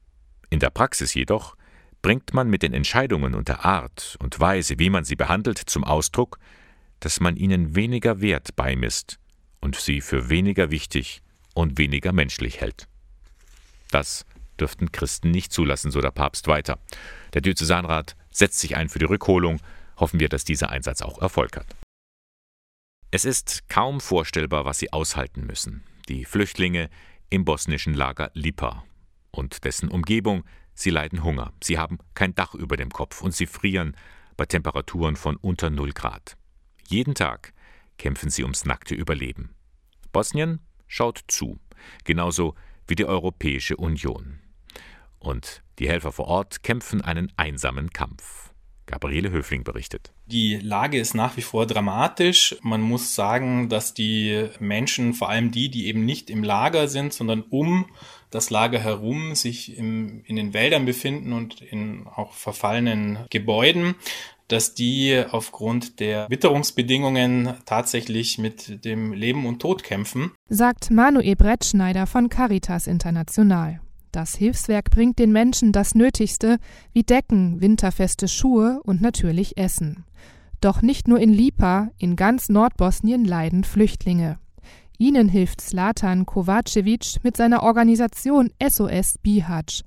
In 0.49 0.59
der 0.59 0.71
Praxis 0.71 1.15
jedoch 1.15 1.55
bringt 2.05 2.35
man 2.35 2.51
mit 2.51 2.63
den 2.63 2.75
Entscheidungen 2.75 3.35
und 3.35 3.49
der 3.49 3.65
Art 3.65 4.19
und 4.21 4.39
Weise, 4.39 4.79
wie 4.79 4.91
man 4.91 5.05
sie 5.05 5.17
behandelt, 5.17 5.57
zum 5.57 5.85
Ausdruck, 5.85 6.39
dass 7.01 7.19
man 7.19 7.35
ihnen 7.35 7.75
weniger 7.75 8.21
Wert 8.21 8.55
beimisst 8.57 9.19
und 9.63 9.77
sie 9.77 10.03
für 10.03 10.29
weniger 10.29 10.71
wichtig 10.71 11.23
und 11.55 11.79
weniger 11.79 12.13
menschlich 12.13 12.61
hält. 12.61 12.89
Das 13.91 14.27
dürften 14.61 14.93
Christen 14.93 15.31
nicht 15.31 15.51
zulassen, 15.51 15.91
so 15.91 16.03
der 16.03 16.11
Papst 16.11 16.47
weiter. 16.47 16.79
Der 17.33 17.41
Diözesanrat 17.41 18.17
setzt 18.31 18.59
sich 18.59 18.77
ein 18.77 18.91
für 18.91 18.99
die 18.99 19.07
Rückholung. 19.07 19.63
Hoffen 19.97 20.21
wir, 20.21 20.29
dass 20.29 20.45
dieser 20.45 20.69
Einsatz 20.69 21.01
auch 21.01 21.23
Erfolg 21.23 21.57
hat. 21.57 21.75
Es 23.13 23.25
ist 23.25 23.67
kaum 23.71 24.03
vorstellbar, 24.03 24.67
was 24.67 24.79
sie 24.79 24.93
aushalten 24.93 25.47
müssen. 25.47 25.83
Die 26.11 26.27
Flüchtlinge 26.27 26.91
im 27.31 27.47
bosnischen 27.47 27.95
Lager 27.95 28.31
Lipa 28.35 28.85
und 29.31 29.65
dessen 29.65 29.89
Umgebung 29.89 30.45
Sie 30.75 30.91
leiden 30.91 31.23
Hunger, 31.23 31.53
sie 31.63 31.79
haben 31.79 31.99
kein 32.15 32.35
Dach 32.35 32.55
über 32.55 32.77
dem 32.77 32.91
Kopf 32.91 33.23
und 33.23 33.35
sie 33.35 33.47
frieren 33.47 33.97
bei 34.37 34.45
Temperaturen 34.45 35.17
von 35.17 35.37
unter 35.37 35.71
0 35.71 35.93
Grad. 35.93 36.37
Jeden 36.89 37.15
Tag 37.15 37.53
kämpfen 37.99 38.31
sie 38.31 38.43
ums 38.43 38.65
nackte 38.65 38.95
Überleben. 38.95 39.55
Bosnien 40.13 40.61
schaut 40.87 41.25
zu, 41.29 41.59
genauso 42.05 42.55
wie 42.87 42.97
die 42.97 43.07
Europäische 43.07 43.77
Union. 43.77 44.41
Und 45.19 45.63
die 45.79 45.89
Helfer 45.89 46.13
vor 46.13 46.27
Ort 46.27 46.63
kämpfen 46.63 47.01
einen 47.01 47.33
einsamen 47.37 47.91
Kampf. 47.91 48.53
Gabriele 48.87 49.31
Höfling 49.31 49.65
berichtet. 49.65 50.13
Die 50.27 50.57
Lage 50.57 50.99
ist 50.99 51.15
nach 51.15 51.39
wie 51.39 51.43
vor 51.43 51.67
dramatisch. 51.67 52.57
Man 52.61 52.83
muss 52.83 53.15
sagen, 53.15 53.71
dass 53.71 53.95
die 53.95 54.51
Menschen, 54.61 55.15
vor 55.15 55.31
allem 55.31 55.51
die, 55.51 55.71
die 55.71 55.87
eben 55.87 56.05
nicht 56.05 56.29
im 56.29 56.45
Lager 56.45 56.87
sind, 56.89 57.15
sondern 57.15 57.43
um 57.43 57.87
das 58.35 58.51
Lager 58.51 58.81
herum 58.81 59.35
sich 59.35 59.79
im, 59.79 60.23
in 60.25 60.37
den 60.37 60.53
Wäldern 60.53 60.85
befinden 60.85 61.33
und 61.33 61.61
in 61.61 62.07
auch 62.07 62.33
verfallenen 62.33 63.19
Gebäuden, 63.31 63.95
dass 64.49 64.75
die 64.75 65.23
aufgrund 65.31 66.01
der 66.01 66.29
Witterungsbedingungen 66.29 67.55
tatsächlich 67.65 68.39
mit 68.39 68.85
dem 68.85 69.13
Leben 69.13 69.47
und 69.47 69.61
Tod 69.61 69.83
kämpfen. 69.83 70.33
Sagt 70.49 70.91
Manuel 70.91 71.37
Brettschneider 71.37 72.07
von 72.07 72.29
Caritas 72.29 72.87
International. 72.87 73.81
Das 74.13 74.37
Hilfswerk 74.37 74.91
bringt 74.91 75.19
den 75.19 75.33
Menschen 75.33 75.73
das 75.73 75.95
Nötigste 75.95 76.59
wie 76.93 77.03
Decken, 77.03 77.61
winterfeste 77.61 78.29
Schuhe 78.29 78.81
und 78.85 79.01
natürlich 79.01 79.57
Essen. 79.57 80.05
Doch 80.61 80.83
nicht 80.83 81.09
nur 81.09 81.19
in 81.19 81.33
Lipa, 81.33 81.91
in 81.99 82.17
ganz 82.17 82.49
Nordbosnien 82.49 83.25
leiden 83.25 83.65
Flüchtlinge. 83.65 84.39
Ihnen 84.99 85.29
hilft 85.29 85.61
Slatan 85.61 86.25
Kovacevic 86.25 87.17
mit 87.23 87.37
seiner 87.37 87.63
Organisation 87.63 88.51
SOS 88.63 89.19
Bihać. 89.19 89.85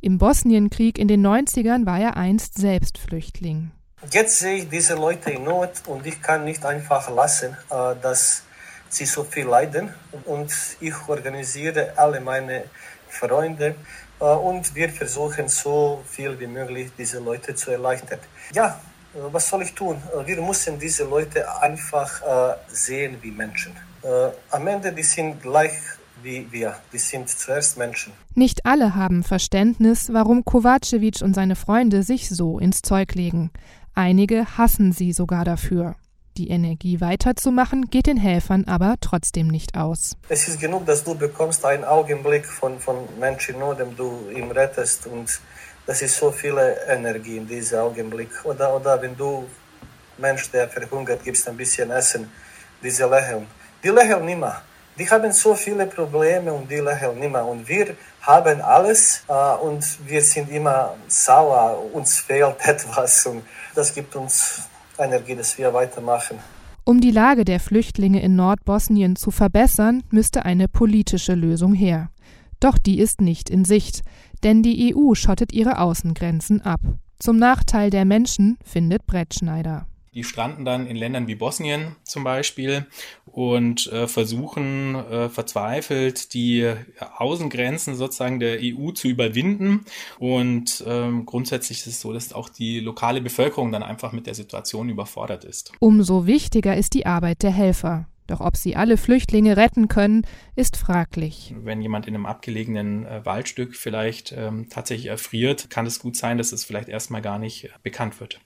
Im 0.00 0.16
Bosnienkrieg 0.16 0.98
in 0.98 1.08
den 1.08 1.26
90ern 1.26 1.84
war 1.84 2.00
er 2.00 2.16
einst 2.16 2.56
selbst 2.56 2.96
Flüchtling. 2.96 3.70
Jetzt 4.10 4.38
sehe 4.38 4.62
ich 4.62 4.68
diese 4.70 4.94
Leute 4.94 5.30
in 5.30 5.44
Not 5.44 5.82
und 5.86 6.06
ich 6.06 6.22
kann 6.22 6.44
nicht 6.44 6.64
einfach 6.64 7.10
lassen, 7.10 7.54
äh, 7.70 7.94
dass 8.00 8.44
sie 8.88 9.04
so 9.04 9.24
viel 9.24 9.44
leiden. 9.44 9.92
Und 10.24 10.50
ich 10.80 10.94
organisiere 11.06 11.92
alle 11.96 12.20
meine 12.20 12.64
Freunde 13.08 13.74
äh, 14.20 14.24
und 14.24 14.74
wir 14.74 14.88
versuchen 14.88 15.48
so 15.48 16.02
viel 16.06 16.40
wie 16.40 16.46
möglich 16.46 16.90
diese 16.96 17.18
Leute 17.18 17.54
zu 17.54 17.72
erleichtern. 17.72 18.20
Ja, 18.54 18.80
was 19.14 19.48
soll 19.48 19.62
ich 19.62 19.74
tun? 19.74 19.96
Äh, 19.96 20.26
wir 20.26 20.40
müssen 20.42 20.78
diese 20.78 21.04
Leute 21.04 21.60
einfach 21.60 22.22
sehen 22.68 23.16
wie 23.20 23.30
Menschen. 23.30 23.72
Am 24.50 24.66
Ende, 24.66 24.92
die 24.92 25.02
sind 25.02 25.42
gleich 25.42 25.72
wie 26.22 26.50
wir. 26.50 26.76
Die 26.92 26.98
sind 26.98 27.28
zuerst 27.28 27.76
Menschen. 27.78 28.12
Nicht 28.34 28.64
alle 28.64 28.94
haben 28.94 29.22
Verständnis, 29.22 30.12
warum 30.12 30.44
Kovacevic 30.44 31.22
und 31.22 31.34
seine 31.34 31.56
Freunde 31.56 32.02
sich 32.02 32.28
so 32.28 32.58
ins 32.58 32.82
Zeug 32.82 33.14
legen. 33.14 33.50
Einige 33.94 34.56
hassen 34.56 34.92
sie 34.92 35.12
sogar 35.12 35.44
dafür. 35.44 35.96
Die 36.36 36.48
Energie 36.48 37.00
weiterzumachen 37.00 37.90
geht 37.90 38.06
den 38.06 38.16
Helfern 38.16 38.64
aber 38.64 38.94
trotzdem 39.00 39.48
nicht 39.48 39.76
aus. 39.76 40.16
Es 40.28 40.48
ist 40.48 40.60
genug, 40.60 40.86
dass 40.86 41.04
du 41.04 41.14
bekommst 41.14 41.64
einen 41.64 41.84
Augenblick 41.84 42.46
von, 42.46 42.78
von 42.78 42.96
Menschen 43.18 43.58
nur, 43.58 43.74
dem 43.74 43.96
du 43.96 44.30
ihm 44.34 44.50
rettest 44.50 45.06
und 45.06 45.40
das 45.90 46.02
ist 46.02 46.16
so 46.18 46.30
viel 46.30 46.56
Energie 46.86 47.38
in 47.38 47.48
diesem 47.48 47.80
Augenblick. 47.80 48.30
Oder, 48.44 48.76
oder 48.76 49.02
wenn 49.02 49.16
du 49.16 49.44
Mensch, 50.18 50.48
der 50.52 50.68
verhungert, 50.68 51.24
gibst 51.24 51.48
ein 51.48 51.56
bisschen 51.56 51.90
Essen, 51.90 52.30
diese 52.80 53.08
lächeln. 53.08 53.48
Die 53.82 53.88
lächeln 53.88 54.24
nimmer. 54.24 54.62
Die 54.96 55.10
haben 55.10 55.32
so 55.32 55.52
viele 55.52 55.86
Probleme 55.86 56.52
und 56.52 56.70
die 56.70 56.76
lächeln 56.76 57.18
nimmer. 57.18 57.44
Und 57.44 57.68
wir 57.68 57.96
haben 58.22 58.60
alles 58.60 59.24
äh, 59.26 59.32
und 59.66 59.84
wir 60.06 60.22
sind 60.22 60.48
immer 60.52 60.94
sauer, 61.08 61.82
uns 61.92 62.20
fehlt 62.20 62.54
etwas 62.64 63.26
und 63.26 63.42
das 63.74 63.92
gibt 63.92 64.14
uns 64.14 64.60
Energie, 64.96 65.34
dass 65.34 65.58
wir 65.58 65.74
weitermachen. 65.74 66.38
Um 66.84 67.00
die 67.00 67.10
Lage 67.10 67.44
der 67.44 67.58
Flüchtlinge 67.58 68.22
in 68.22 68.36
Nordbosnien 68.36 69.16
zu 69.16 69.32
verbessern, 69.32 70.04
müsste 70.10 70.44
eine 70.44 70.68
politische 70.68 71.34
Lösung 71.34 71.74
her. 71.74 72.10
Doch 72.60 72.76
die 72.76 73.00
ist 73.00 73.22
nicht 73.22 73.48
in 73.48 73.64
Sicht, 73.64 74.02
denn 74.42 74.62
die 74.62 74.94
EU 74.94 75.14
schottet 75.14 75.52
ihre 75.52 75.78
Außengrenzen 75.78 76.62
ab. 76.62 76.80
Zum 77.18 77.38
Nachteil 77.38 77.90
der 77.90 78.04
Menschen, 78.04 78.58
findet 78.64 79.06
Brettschneider. 79.06 79.86
Die 80.12 80.24
stranden 80.24 80.64
dann 80.64 80.88
in 80.88 80.96
Ländern 80.96 81.28
wie 81.28 81.36
Bosnien 81.36 81.94
zum 82.02 82.24
Beispiel 82.24 82.86
und 83.26 83.86
äh, 83.92 84.08
versuchen 84.08 84.96
äh, 84.96 85.28
verzweifelt 85.28 86.34
die 86.34 86.68
Außengrenzen 87.16 87.94
sozusagen 87.94 88.40
der 88.40 88.58
EU 88.60 88.90
zu 88.90 89.06
überwinden. 89.06 89.84
Und 90.18 90.82
ähm, 90.84 91.26
grundsätzlich 91.26 91.78
ist 91.78 91.86
es 91.86 92.00
so, 92.00 92.12
dass 92.12 92.32
auch 92.32 92.48
die 92.48 92.80
lokale 92.80 93.20
Bevölkerung 93.20 93.70
dann 93.70 93.84
einfach 93.84 94.10
mit 94.10 94.26
der 94.26 94.34
Situation 94.34 94.88
überfordert 94.88 95.44
ist. 95.44 95.70
Umso 95.78 96.26
wichtiger 96.26 96.76
ist 96.76 96.94
die 96.94 97.06
Arbeit 97.06 97.44
der 97.44 97.52
Helfer. 97.52 98.09
Doch 98.30 98.40
ob 98.40 98.56
sie 98.56 98.76
alle 98.76 98.96
Flüchtlinge 98.96 99.56
retten 99.56 99.88
können, 99.88 100.24
ist 100.54 100.76
fraglich. 100.76 101.52
Wenn 101.64 101.82
jemand 101.82 102.06
in 102.06 102.14
einem 102.14 102.26
abgelegenen 102.26 103.04
äh, 103.04 103.26
Waldstück 103.26 103.74
vielleicht 103.74 104.30
ähm, 104.30 104.68
tatsächlich 104.70 105.08
erfriert, 105.08 105.68
kann 105.68 105.84
es 105.84 105.98
gut 105.98 106.14
sein, 106.14 106.38
dass 106.38 106.52
es 106.52 106.64
vielleicht 106.64 106.88
erstmal 106.88 107.22
gar 107.22 107.40
nicht 107.40 107.64
äh, 107.64 107.70
bekannt 107.82 108.20
wird. 108.20 108.40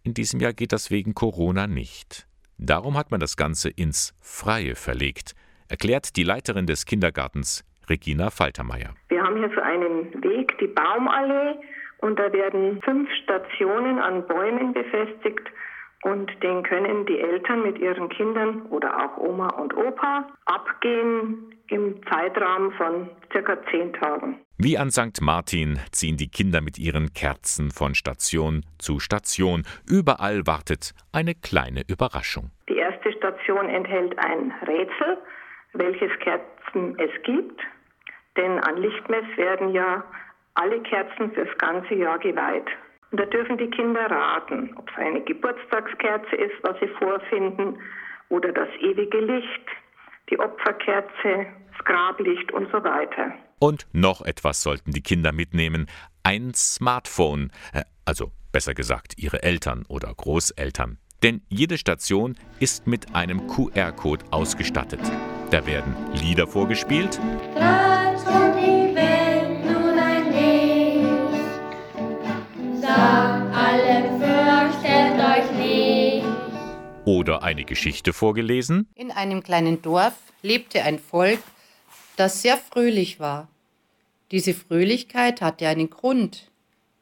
In 0.04 0.14
diesem 0.14 0.40
Jahr 0.40 0.52
geht 0.52 0.72
das 0.72 0.90
wegen 0.90 1.14
Corona 1.14 1.66
nicht. 1.66 2.26
Darum 2.58 2.96
hat 2.96 3.10
man 3.10 3.20
das 3.20 3.36
Ganze 3.36 3.70
ins 3.70 4.14
Freie 4.20 4.76
verlegt, 4.76 5.34
erklärt 5.68 6.16
die 6.16 6.22
Leiterin 6.22 6.66
des 6.66 6.86
Kindergartens 6.86 7.64
Regina 7.88 8.30
Faltermeier. 8.30 8.94
Wir 9.08 9.22
haben 9.22 9.38
hier 9.38 9.50
so 9.54 9.60
einen 9.60 10.22
Weg, 10.22 10.56
die 10.58 10.68
Baumallee, 10.68 11.58
und 11.98 12.18
da 12.18 12.32
werden 12.32 12.80
fünf 12.82 13.08
Stationen 13.22 13.98
an 13.98 14.26
Bäumen 14.26 14.72
befestigt 14.72 15.48
und 16.02 16.30
den 16.42 16.62
können 16.64 17.06
die 17.06 17.18
Eltern 17.18 17.62
mit 17.62 17.78
ihren 17.78 18.08
Kindern 18.08 18.62
oder 18.66 19.04
auch 19.04 19.16
Oma 19.18 19.48
und 19.50 19.74
Opa 19.76 20.26
abgehen 20.46 21.54
im 21.68 22.00
Zeitraum 22.10 22.72
von 22.72 23.08
circa 23.32 23.56
zehn 23.70 23.92
Tagen. 23.94 24.38
Wie 24.58 24.76
an 24.76 24.90
St. 24.90 25.20
Martin 25.20 25.78
ziehen 25.90 26.16
die 26.16 26.28
Kinder 26.28 26.60
mit 26.60 26.78
ihren 26.78 27.12
Kerzen 27.14 27.70
von 27.70 27.94
Station 27.94 28.64
zu 28.78 29.00
Station. 29.00 29.62
Überall 29.88 30.46
wartet 30.46 30.92
eine 31.12 31.34
kleine 31.34 31.82
Überraschung. 31.88 32.50
Die 32.68 32.76
erste 32.76 33.12
Station 33.12 33.68
enthält 33.68 34.18
ein 34.18 34.52
Rätsel, 34.66 35.18
welches 35.72 36.10
Kerzen 36.18 36.98
es 36.98 37.10
gibt. 37.22 37.60
Denn 38.36 38.58
an 38.58 38.76
Lichtmess 38.76 39.24
werden 39.36 39.72
ja 39.72 40.04
alle 40.54 40.80
Kerzen 40.82 41.32
fürs 41.32 41.56
ganze 41.58 41.94
Jahr 41.94 42.18
geweiht. 42.18 42.68
Und 43.12 43.20
da 43.20 43.26
dürfen 43.26 43.58
die 43.58 43.68
Kinder 43.68 44.10
raten, 44.10 44.74
ob 44.76 44.90
es 44.90 44.96
eine 44.96 45.20
Geburtstagskerze 45.20 46.34
ist, 46.34 46.54
was 46.62 46.78
sie 46.80 46.88
vorfinden, 46.98 47.78
oder 48.30 48.50
das 48.52 48.68
ewige 48.80 49.20
Licht, 49.20 49.68
die 50.30 50.40
Opferkerze, 50.40 51.46
das 51.70 51.84
Grablicht 51.84 52.50
und 52.52 52.72
so 52.72 52.82
weiter. 52.82 53.34
Und 53.58 53.86
noch 53.92 54.22
etwas 54.22 54.62
sollten 54.62 54.92
die 54.92 55.02
Kinder 55.02 55.32
mitnehmen: 55.32 55.86
ein 56.22 56.54
Smartphone, 56.54 57.50
äh, 57.74 57.82
also 58.06 58.32
besser 58.50 58.72
gesagt 58.72 59.18
ihre 59.18 59.42
Eltern 59.42 59.84
oder 59.88 60.12
Großeltern. 60.16 60.96
Denn 61.22 61.42
jede 61.50 61.76
Station 61.76 62.34
ist 62.60 62.86
mit 62.86 63.14
einem 63.14 63.46
QR-Code 63.46 64.24
ausgestattet. 64.30 65.00
Da 65.50 65.66
werden 65.66 65.94
Lieder 66.14 66.46
vorgespielt. 66.46 67.20
Oder 77.12 77.42
eine 77.42 77.66
Geschichte 77.66 78.14
vorgelesen. 78.14 78.88
In 78.94 79.10
einem 79.10 79.42
kleinen 79.42 79.82
Dorf 79.82 80.14
lebte 80.40 80.82
ein 80.82 80.98
Volk, 80.98 81.40
das 82.16 82.40
sehr 82.40 82.56
fröhlich 82.56 83.20
war. 83.20 83.48
Diese 84.30 84.54
Fröhlichkeit 84.54 85.42
hatte 85.42 85.68
einen 85.68 85.90
Grund. 85.90 86.50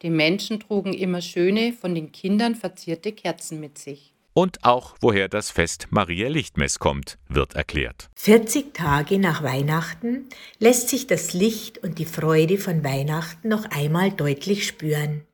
Die 0.02 0.10
Menschen 0.10 0.58
trugen 0.58 0.94
immer 0.94 1.20
schöne, 1.20 1.72
von 1.72 1.94
den 1.94 2.10
Kindern 2.10 2.56
verzierte 2.56 3.12
Kerzen 3.12 3.60
mit 3.60 3.78
sich. 3.78 4.12
Und 4.34 4.64
auch 4.64 4.96
woher 5.00 5.28
das 5.28 5.52
Fest 5.52 5.86
Maria 5.90 6.28
Lichtmess 6.28 6.80
kommt, 6.80 7.16
wird 7.28 7.54
erklärt. 7.54 8.10
40 8.16 8.74
Tage 8.74 9.20
nach 9.20 9.44
Weihnachten 9.44 10.28
lässt 10.58 10.88
sich 10.88 11.06
das 11.06 11.34
Licht 11.34 11.78
und 11.84 12.00
die 12.00 12.04
Freude 12.04 12.58
von 12.58 12.82
Weihnachten 12.82 13.46
noch 13.46 13.64
einmal 13.70 14.10
deutlich 14.10 14.66
spüren. 14.66 15.24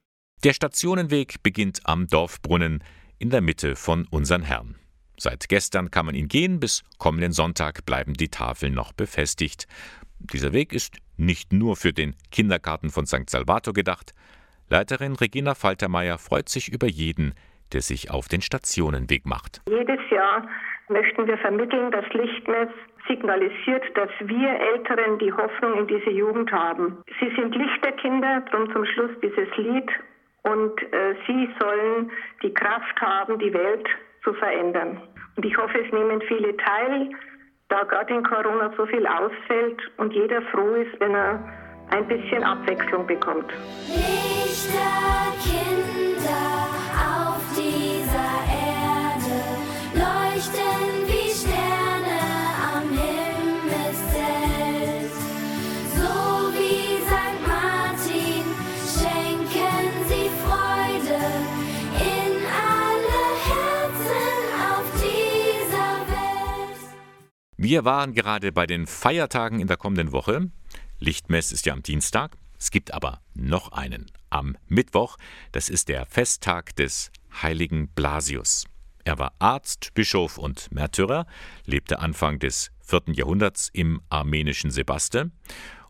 Der 0.44 0.52
Stationenweg 0.52 1.42
beginnt 1.42 1.80
am 1.84 2.08
Dorfbrunnen 2.08 2.84
in 3.18 3.30
der 3.30 3.40
Mitte 3.40 3.76
von 3.76 4.06
unseren 4.10 4.42
Herrn. 4.42 4.76
Seit 5.18 5.48
gestern 5.48 5.90
kann 5.90 6.06
man 6.06 6.14
ihn 6.14 6.28
gehen, 6.28 6.60
bis 6.60 6.84
kommenden 6.98 7.32
Sonntag 7.32 7.86
bleiben 7.86 8.14
die 8.14 8.28
Tafeln 8.28 8.74
noch 8.74 8.92
befestigt. 8.92 9.66
Dieser 10.18 10.52
Weg 10.52 10.72
ist 10.72 10.98
nicht 11.16 11.52
nur 11.52 11.76
für 11.76 11.92
den 11.92 12.14
Kindergarten 12.30 12.90
von 12.90 13.06
St. 13.06 13.28
Salvator 13.30 13.72
gedacht. 13.72 14.12
Leiterin 14.68 15.14
Regina 15.14 15.54
Faltermeier 15.54 16.18
freut 16.18 16.48
sich 16.48 16.72
über 16.72 16.86
jeden, 16.86 17.34
der 17.72 17.80
sich 17.80 18.10
auf 18.10 18.28
den 18.28 18.42
Stationenweg 18.42 19.24
macht. 19.26 19.62
Jedes 19.68 20.00
Jahr 20.10 20.46
möchten 20.88 21.26
wir 21.26 21.38
vermitteln, 21.38 21.90
dass 21.90 22.04
Lichtmess 22.12 22.68
signalisiert, 23.08 23.84
dass 23.94 24.10
wir 24.20 24.50
Älteren 24.74 25.18
die 25.18 25.32
Hoffnung 25.32 25.78
in 25.78 25.86
diese 25.86 26.10
Jugend 26.10 26.50
haben. 26.52 26.98
Sie 27.20 27.32
sind 27.36 27.54
Lichterkinder, 27.54 28.44
darum 28.50 28.70
zum 28.72 28.84
Schluss 28.84 29.10
dieses 29.22 29.48
Lied 29.56 29.88
und 30.46 30.80
äh, 30.92 31.14
sie 31.26 31.48
sollen 31.60 32.10
die 32.42 32.54
Kraft 32.54 33.00
haben, 33.00 33.38
die 33.38 33.52
Welt 33.52 33.86
zu 34.22 34.32
verändern. 34.34 35.02
Und 35.36 35.44
ich 35.44 35.56
hoffe, 35.56 35.78
es 35.84 35.92
nehmen 35.92 36.20
viele 36.22 36.56
teil, 36.56 37.10
da 37.68 37.82
gerade 37.84 38.14
in 38.14 38.22
Corona 38.22 38.72
so 38.76 38.86
viel 38.86 39.06
ausfällt 39.06 39.80
und 39.98 40.12
jeder 40.12 40.40
froh 40.42 40.74
ist, 40.74 40.98
wenn 41.00 41.14
er 41.14 41.40
ein 41.90 42.06
bisschen 42.06 42.42
Abwechslung 42.42 43.06
bekommt. 43.06 43.52
Lichter, 43.88 45.26
Wir 67.68 67.84
waren 67.84 68.14
gerade 68.14 68.52
bei 68.52 68.64
den 68.64 68.86
Feiertagen 68.86 69.58
in 69.58 69.66
der 69.66 69.76
kommenden 69.76 70.12
Woche. 70.12 70.52
Lichtmess 71.00 71.50
ist 71.50 71.66
ja 71.66 71.72
am 71.72 71.82
Dienstag. 71.82 72.36
Es 72.60 72.70
gibt 72.70 72.94
aber 72.94 73.20
noch 73.34 73.72
einen 73.72 74.06
am 74.30 74.56
Mittwoch. 74.68 75.16
Das 75.50 75.68
ist 75.68 75.88
der 75.88 76.06
Festtag 76.06 76.76
des 76.76 77.10
heiligen 77.42 77.88
Blasius. 77.88 78.66
Er 79.02 79.18
war 79.18 79.34
Arzt, 79.40 79.94
Bischof 79.94 80.38
und 80.38 80.70
Märtyrer, 80.70 81.26
lebte 81.64 81.98
Anfang 81.98 82.38
des 82.38 82.70
4. 82.82 83.14
Jahrhunderts 83.14 83.68
im 83.72 84.00
armenischen 84.10 84.70
Sebaste 84.70 85.32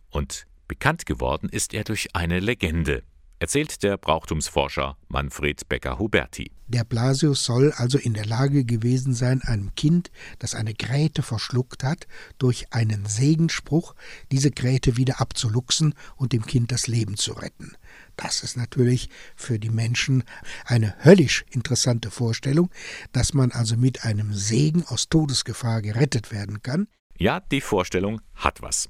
und 0.09 0.47
bekannt 0.69 1.05
geworden 1.05 1.51
ist 1.51 1.75
er 1.75 1.85
durch 1.85 2.17
eine 2.17 2.41
Legende, 2.41 3.03
erzählt 3.39 3.83
der 3.83 3.97
Brauchtumsforscher 3.99 4.97
Manfred 5.09 5.69
Becker-Huberti. 5.69 6.51
Der 6.69 6.85
Blasius 6.85 7.45
soll 7.45 7.73
also 7.73 7.97
in 7.97 8.15
der 8.15 8.27
Lage 8.27 8.65
gewesen 8.65 9.15
sein, 9.15 9.41
einem 9.43 9.75
Kind, 9.77 10.11
das 10.41 10.55
eine 10.55 10.75
Gräte 10.75 11.23
verschluckt 11.23 11.85
hat, 11.85 12.09
durch 12.39 12.73
einen 12.73 13.07
Segenspruch 13.07 13.95
diese 14.33 14.51
Gräte 14.51 14.97
wieder 14.97 15.21
abzuluxen 15.21 15.95
und 16.17 16.33
dem 16.33 16.45
Kind 16.45 16.73
das 16.73 16.89
Leben 16.89 17.17
zu 17.17 17.35
retten. 17.35 17.77
Das 18.17 18.43
ist 18.43 18.57
natürlich 18.57 19.11
für 19.37 19.59
die 19.59 19.71
Menschen 19.71 20.25
eine 20.65 20.97
höllisch 21.05 21.45
interessante 21.51 22.11
Vorstellung, 22.11 22.71
dass 23.13 23.35
man 23.35 23.53
also 23.53 23.77
mit 23.77 24.05
einem 24.05 24.33
Segen 24.33 24.85
aus 24.87 25.09
Todesgefahr 25.09 25.83
gerettet 25.83 26.33
werden 26.33 26.63
kann. 26.63 26.89
Ja, 27.19 27.41
die 27.41 27.61
Vorstellung 27.61 28.21
hat 28.35 28.63
was. 28.63 28.89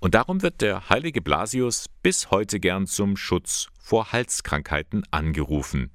Und 0.00 0.14
darum 0.14 0.42
wird 0.42 0.60
der 0.60 0.88
heilige 0.88 1.20
Blasius 1.20 1.86
bis 2.02 2.30
heute 2.30 2.58
gern 2.58 2.86
zum 2.86 3.16
Schutz 3.16 3.68
vor 3.78 4.12
Halskrankheiten 4.12 5.04
angerufen. 5.10 5.90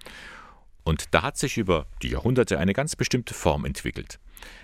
Und 0.83 1.13
da 1.13 1.23
hat 1.23 1.37
sich 1.37 1.57
über 1.57 1.87
die 2.03 2.09
Jahrhunderte 2.09 2.59
eine 2.59 2.73
ganz 2.73 2.95
bestimmte 2.95 3.33
Form 3.33 3.65
entwickelt. 3.65 4.19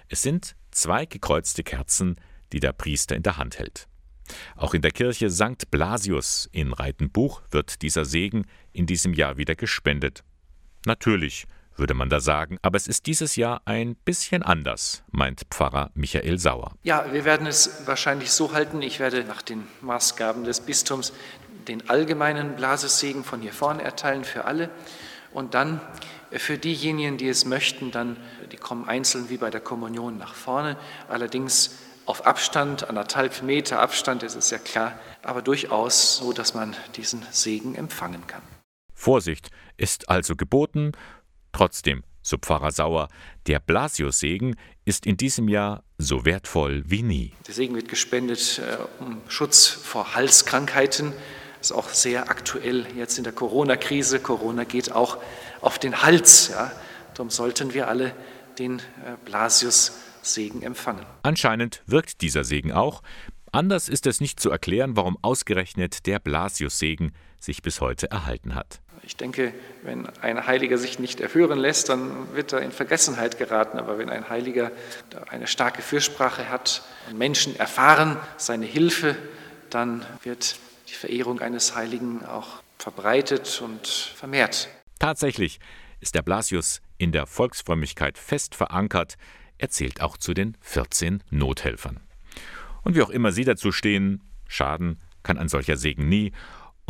Es 0.07 0.21
sind 0.21 0.55
zwei 0.69 1.05
gekreuzte 1.05 1.63
Kerzen, 1.63 2.15
die 2.53 2.59
der 2.59 2.73
Priester 2.73 3.15
in 3.15 3.23
der 3.23 3.37
Hand 3.37 3.57
hält. 3.57 3.87
Auch 4.55 4.73
in 4.73 4.81
der 4.81 4.91
Kirche 4.91 5.29
St. 5.29 5.71
Blasius 5.71 6.47
in 6.51 6.73
Reitenbuch 6.73 7.41
wird 7.49 7.81
dieser 7.81 8.05
Segen 8.05 8.45
in 8.71 8.85
diesem 8.85 9.13
Jahr 9.13 9.37
wieder 9.37 9.55
gespendet. 9.55 10.23
Natürlich, 10.85 11.47
würde 11.75 11.93
man 11.93 12.09
da 12.09 12.19
sagen, 12.19 12.57
aber 12.61 12.77
es 12.77 12.87
ist 12.87 13.05
dieses 13.07 13.35
Jahr 13.35 13.61
ein 13.65 13.95
bisschen 13.95 14.43
anders, 14.43 15.03
meint 15.11 15.41
Pfarrer 15.49 15.91
Michael 15.93 16.37
Sauer. 16.37 16.73
Ja, 16.83 17.11
wir 17.11 17.25
werden 17.25 17.47
es 17.47 17.87
wahrscheinlich 17.87 18.31
so 18.31 18.53
halten, 18.53 18.81
ich 18.81 18.99
werde 18.99 19.23
nach 19.23 19.41
den 19.41 19.67
Maßgaben 19.81 20.43
des 20.43 20.61
Bistums 20.61 21.13
den 21.67 21.89
allgemeinen 21.89 22.55
Blasessegen 22.55 23.23
von 23.23 23.41
hier 23.41 23.53
vorne 23.53 23.83
erteilen 23.83 24.23
für 24.23 24.45
alle 24.45 24.69
und 25.31 25.53
dann 25.53 25.81
für 26.31 26.57
diejenigen, 26.57 27.17
die 27.17 27.27
es 27.27 27.45
möchten, 27.45 27.91
dann, 27.91 28.17
die 28.51 28.57
kommen 28.57 28.87
einzeln 28.87 29.29
wie 29.29 29.37
bei 29.37 29.49
der 29.49 29.61
Kommunion 29.61 30.17
nach 30.17 30.33
vorne, 30.33 30.77
allerdings 31.09 31.77
auf 32.05 32.25
Abstand, 32.25 32.89
anderthalb 32.89 33.43
Meter 33.43 33.79
Abstand, 33.79 34.23
das 34.23 34.35
ist 34.35 34.51
ja 34.51 34.57
klar, 34.57 34.99
aber 35.23 35.41
durchaus 35.41 36.17
so, 36.17 36.33
dass 36.33 36.53
man 36.53 36.75
diesen 36.95 37.23
Segen 37.31 37.75
empfangen 37.75 38.25
kann. 38.27 38.41
Vorsicht 38.93 39.49
ist 39.77 40.09
also 40.09 40.35
geboten, 40.35 40.91
trotzdem, 41.51 42.03
so 42.21 42.37
Pfarrer 42.37 42.71
Sauer, 42.71 43.07
der 43.47 43.59
Blasiussegen 43.59 44.55
ist 44.85 45.05
in 45.05 45.17
diesem 45.17 45.47
Jahr 45.47 45.83
so 45.97 46.25
wertvoll 46.25 46.83
wie 46.85 47.03
nie. 47.03 47.33
Der 47.47 47.53
Segen 47.53 47.75
wird 47.75 47.89
gespendet 47.89 48.59
äh, 48.59 48.77
um 49.03 49.21
Schutz 49.27 49.67
vor 49.67 50.15
Halskrankheiten, 50.15 51.13
das 51.61 51.69
ist 51.69 51.77
auch 51.77 51.89
sehr 51.89 52.31
aktuell 52.31 52.87
jetzt 52.97 53.19
in 53.19 53.23
der 53.23 53.33
Corona-Krise. 53.33 54.19
Corona 54.19 54.63
geht 54.63 54.91
auch 54.91 55.19
auf 55.61 55.77
den 55.77 56.01
Hals. 56.01 56.49
Ja. 56.49 56.71
darum 57.13 57.29
sollten 57.29 57.75
wir 57.75 57.87
alle 57.87 58.15
den 58.57 58.79
äh, 58.79 58.81
Blasius-Segen 59.25 60.63
empfangen. 60.63 61.05
Anscheinend 61.21 61.83
wirkt 61.85 62.21
dieser 62.21 62.43
Segen 62.43 62.71
auch. 62.71 63.03
Anders 63.51 63.89
ist 63.89 64.07
es 64.07 64.21
nicht 64.21 64.39
zu 64.39 64.49
erklären, 64.49 64.95
warum 64.95 65.19
ausgerechnet 65.21 66.07
der 66.07 66.17
Blasius-Segen 66.17 67.11
sich 67.39 67.61
bis 67.61 67.79
heute 67.79 68.09
erhalten 68.09 68.55
hat. 68.55 68.81
Ich 69.03 69.17
denke, 69.17 69.53
wenn 69.81 70.07
ein 70.21 70.45
Heiliger 70.45 70.77
sich 70.77 70.99
nicht 70.99 71.21
erhören 71.21 71.57
lässt, 71.57 71.89
dann 71.89 72.35
wird 72.35 72.53
er 72.53 72.61
in 72.61 72.71
Vergessenheit 72.71 73.37
geraten. 73.37 73.79
Aber 73.79 73.97
wenn 73.97 74.09
ein 74.09 74.29
Heiliger 74.29 74.71
eine 75.29 75.47
starke 75.47 75.81
Fürsprache 75.81 76.49
hat 76.49 76.83
und 77.09 77.17
Menschen 77.17 77.55
erfahren 77.55 78.17
seine 78.37 78.65
Hilfe, 78.65 79.15
dann 79.69 80.05
wird 80.23 80.57
die 80.89 80.93
Verehrung 80.93 81.39
eines 81.39 81.75
Heiligen 81.75 82.25
auch 82.25 82.61
verbreitet 82.77 83.61
und 83.63 83.87
vermehrt. 83.87 84.69
Tatsächlich 84.99 85.59
ist 85.99 86.15
der 86.15 86.21
Blasius 86.21 86.81
in 86.97 87.11
der 87.11 87.25
Volksfrömmigkeit 87.25 88.17
fest 88.17 88.53
verankert. 88.53 89.15
Er 89.57 89.69
zählt 89.69 90.01
auch 90.01 90.17
zu 90.17 90.33
den 90.33 90.57
14 90.61 91.23
Nothelfern. 91.29 91.99
Und 92.83 92.95
wie 92.95 93.01
auch 93.01 93.09
immer 93.09 93.31
Sie 93.31 93.45
dazu 93.45 93.71
stehen, 93.71 94.21
schaden 94.47 94.99
kann 95.23 95.37
ein 95.37 95.49
solcher 95.49 95.77
Segen 95.77 96.09
nie. 96.09 96.31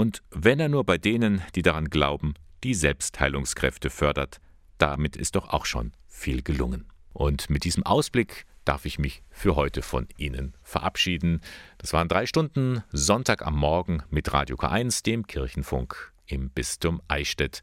Und 0.02 0.24
wenn 0.32 0.60
er 0.60 0.68
nur 0.68 0.84
bei 0.84 0.98
denen, 0.98 1.44
die 1.54 1.62
daran 1.62 1.92
glauben, 1.92 2.34
die 2.64 2.74
Selbstheilungskräfte 2.74 3.92
fördert, 3.92 4.42
damit 4.80 5.16
ist 5.16 5.36
doch 5.36 5.50
auch 5.50 5.66
schon 5.66 5.92
viel 6.08 6.42
gelungen. 6.42 6.88
Und 7.14 7.52
mit 7.52 7.66
diesem 7.66 7.86
Ausblick 7.86 8.48
darf 8.66 8.86
ich 8.86 8.98
mich 8.98 9.22
für 9.30 9.56
heute 9.56 9.84
von 9.84 10.08
Ihnen 10.18 10.56
verabschieden. 10.64 11.42
Das 11.78 11.94
waren 11.94 12.08
drei 12.08 12.26
Stunden 12.26 12.84
Sonntag 12.92 13.46
am 13.46 13.56
Morgen 13.56 14.02
mit 14.10 14.34
Radio 14.34 14.56
K1, 14.56 15.04
dem 15.04 15.28
Kirchenfunk 15.28 16.12
im 16.26 16.50
Bistum 16.50 17.04
Eichstätt. 17.08 17.62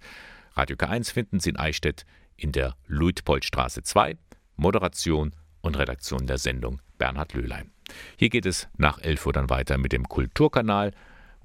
Radio 0.55 0.77
K1 0.77 1.13
finden 1.13 1.41
Sie 1.41 1.51
in 1.51 1.57
Eichstätt 1.57 2.07
in 2.37 2.53
der 2.53 2.77
Luitpoldstraße 2.87 3.83
2. 3.83 4.17
Moderation 4.55 5.35
und 5.61 5.77
Redaktion 5.77 6.29
der 6.29 6.39
Sendung 6.39 6.81
Bernhard 6.99 7.35
Löhlein. 7.35 7.73
Hier 8.17 8.29
geht 8.29 8.47
es 8.47 8.69
nach 8.77 9.01
11 9.01 9.27
Uhr 9.27 9.33
dann 9.33 9.51
weiter 9.51 9.77
mit 9.77 9.91
dem 9.91 10.09
Kulturkanal 10.09 10.93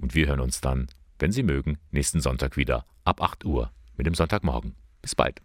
und 0.04 0.14
wir 0.14 0.28
hören 0.28 0.42
uns 0.42 0.60
dann, 0.60 0.88
wenn 1.18 1.32
Sie 1.32 1.44
mögen, 1.44 1.78
nächsten 1.92 2.20
Sonntag 2.20 2.58
wieder 2.58 2.86
ab 3.06 3.22
8 3.22 3.46
Uhr 3.46 3.72
mit 3.96 4.06
dem 4.06 4.14
Sonntagmorgen. 4.14 4.76
Bis 5.02 5.16
bald. 5.16 5.42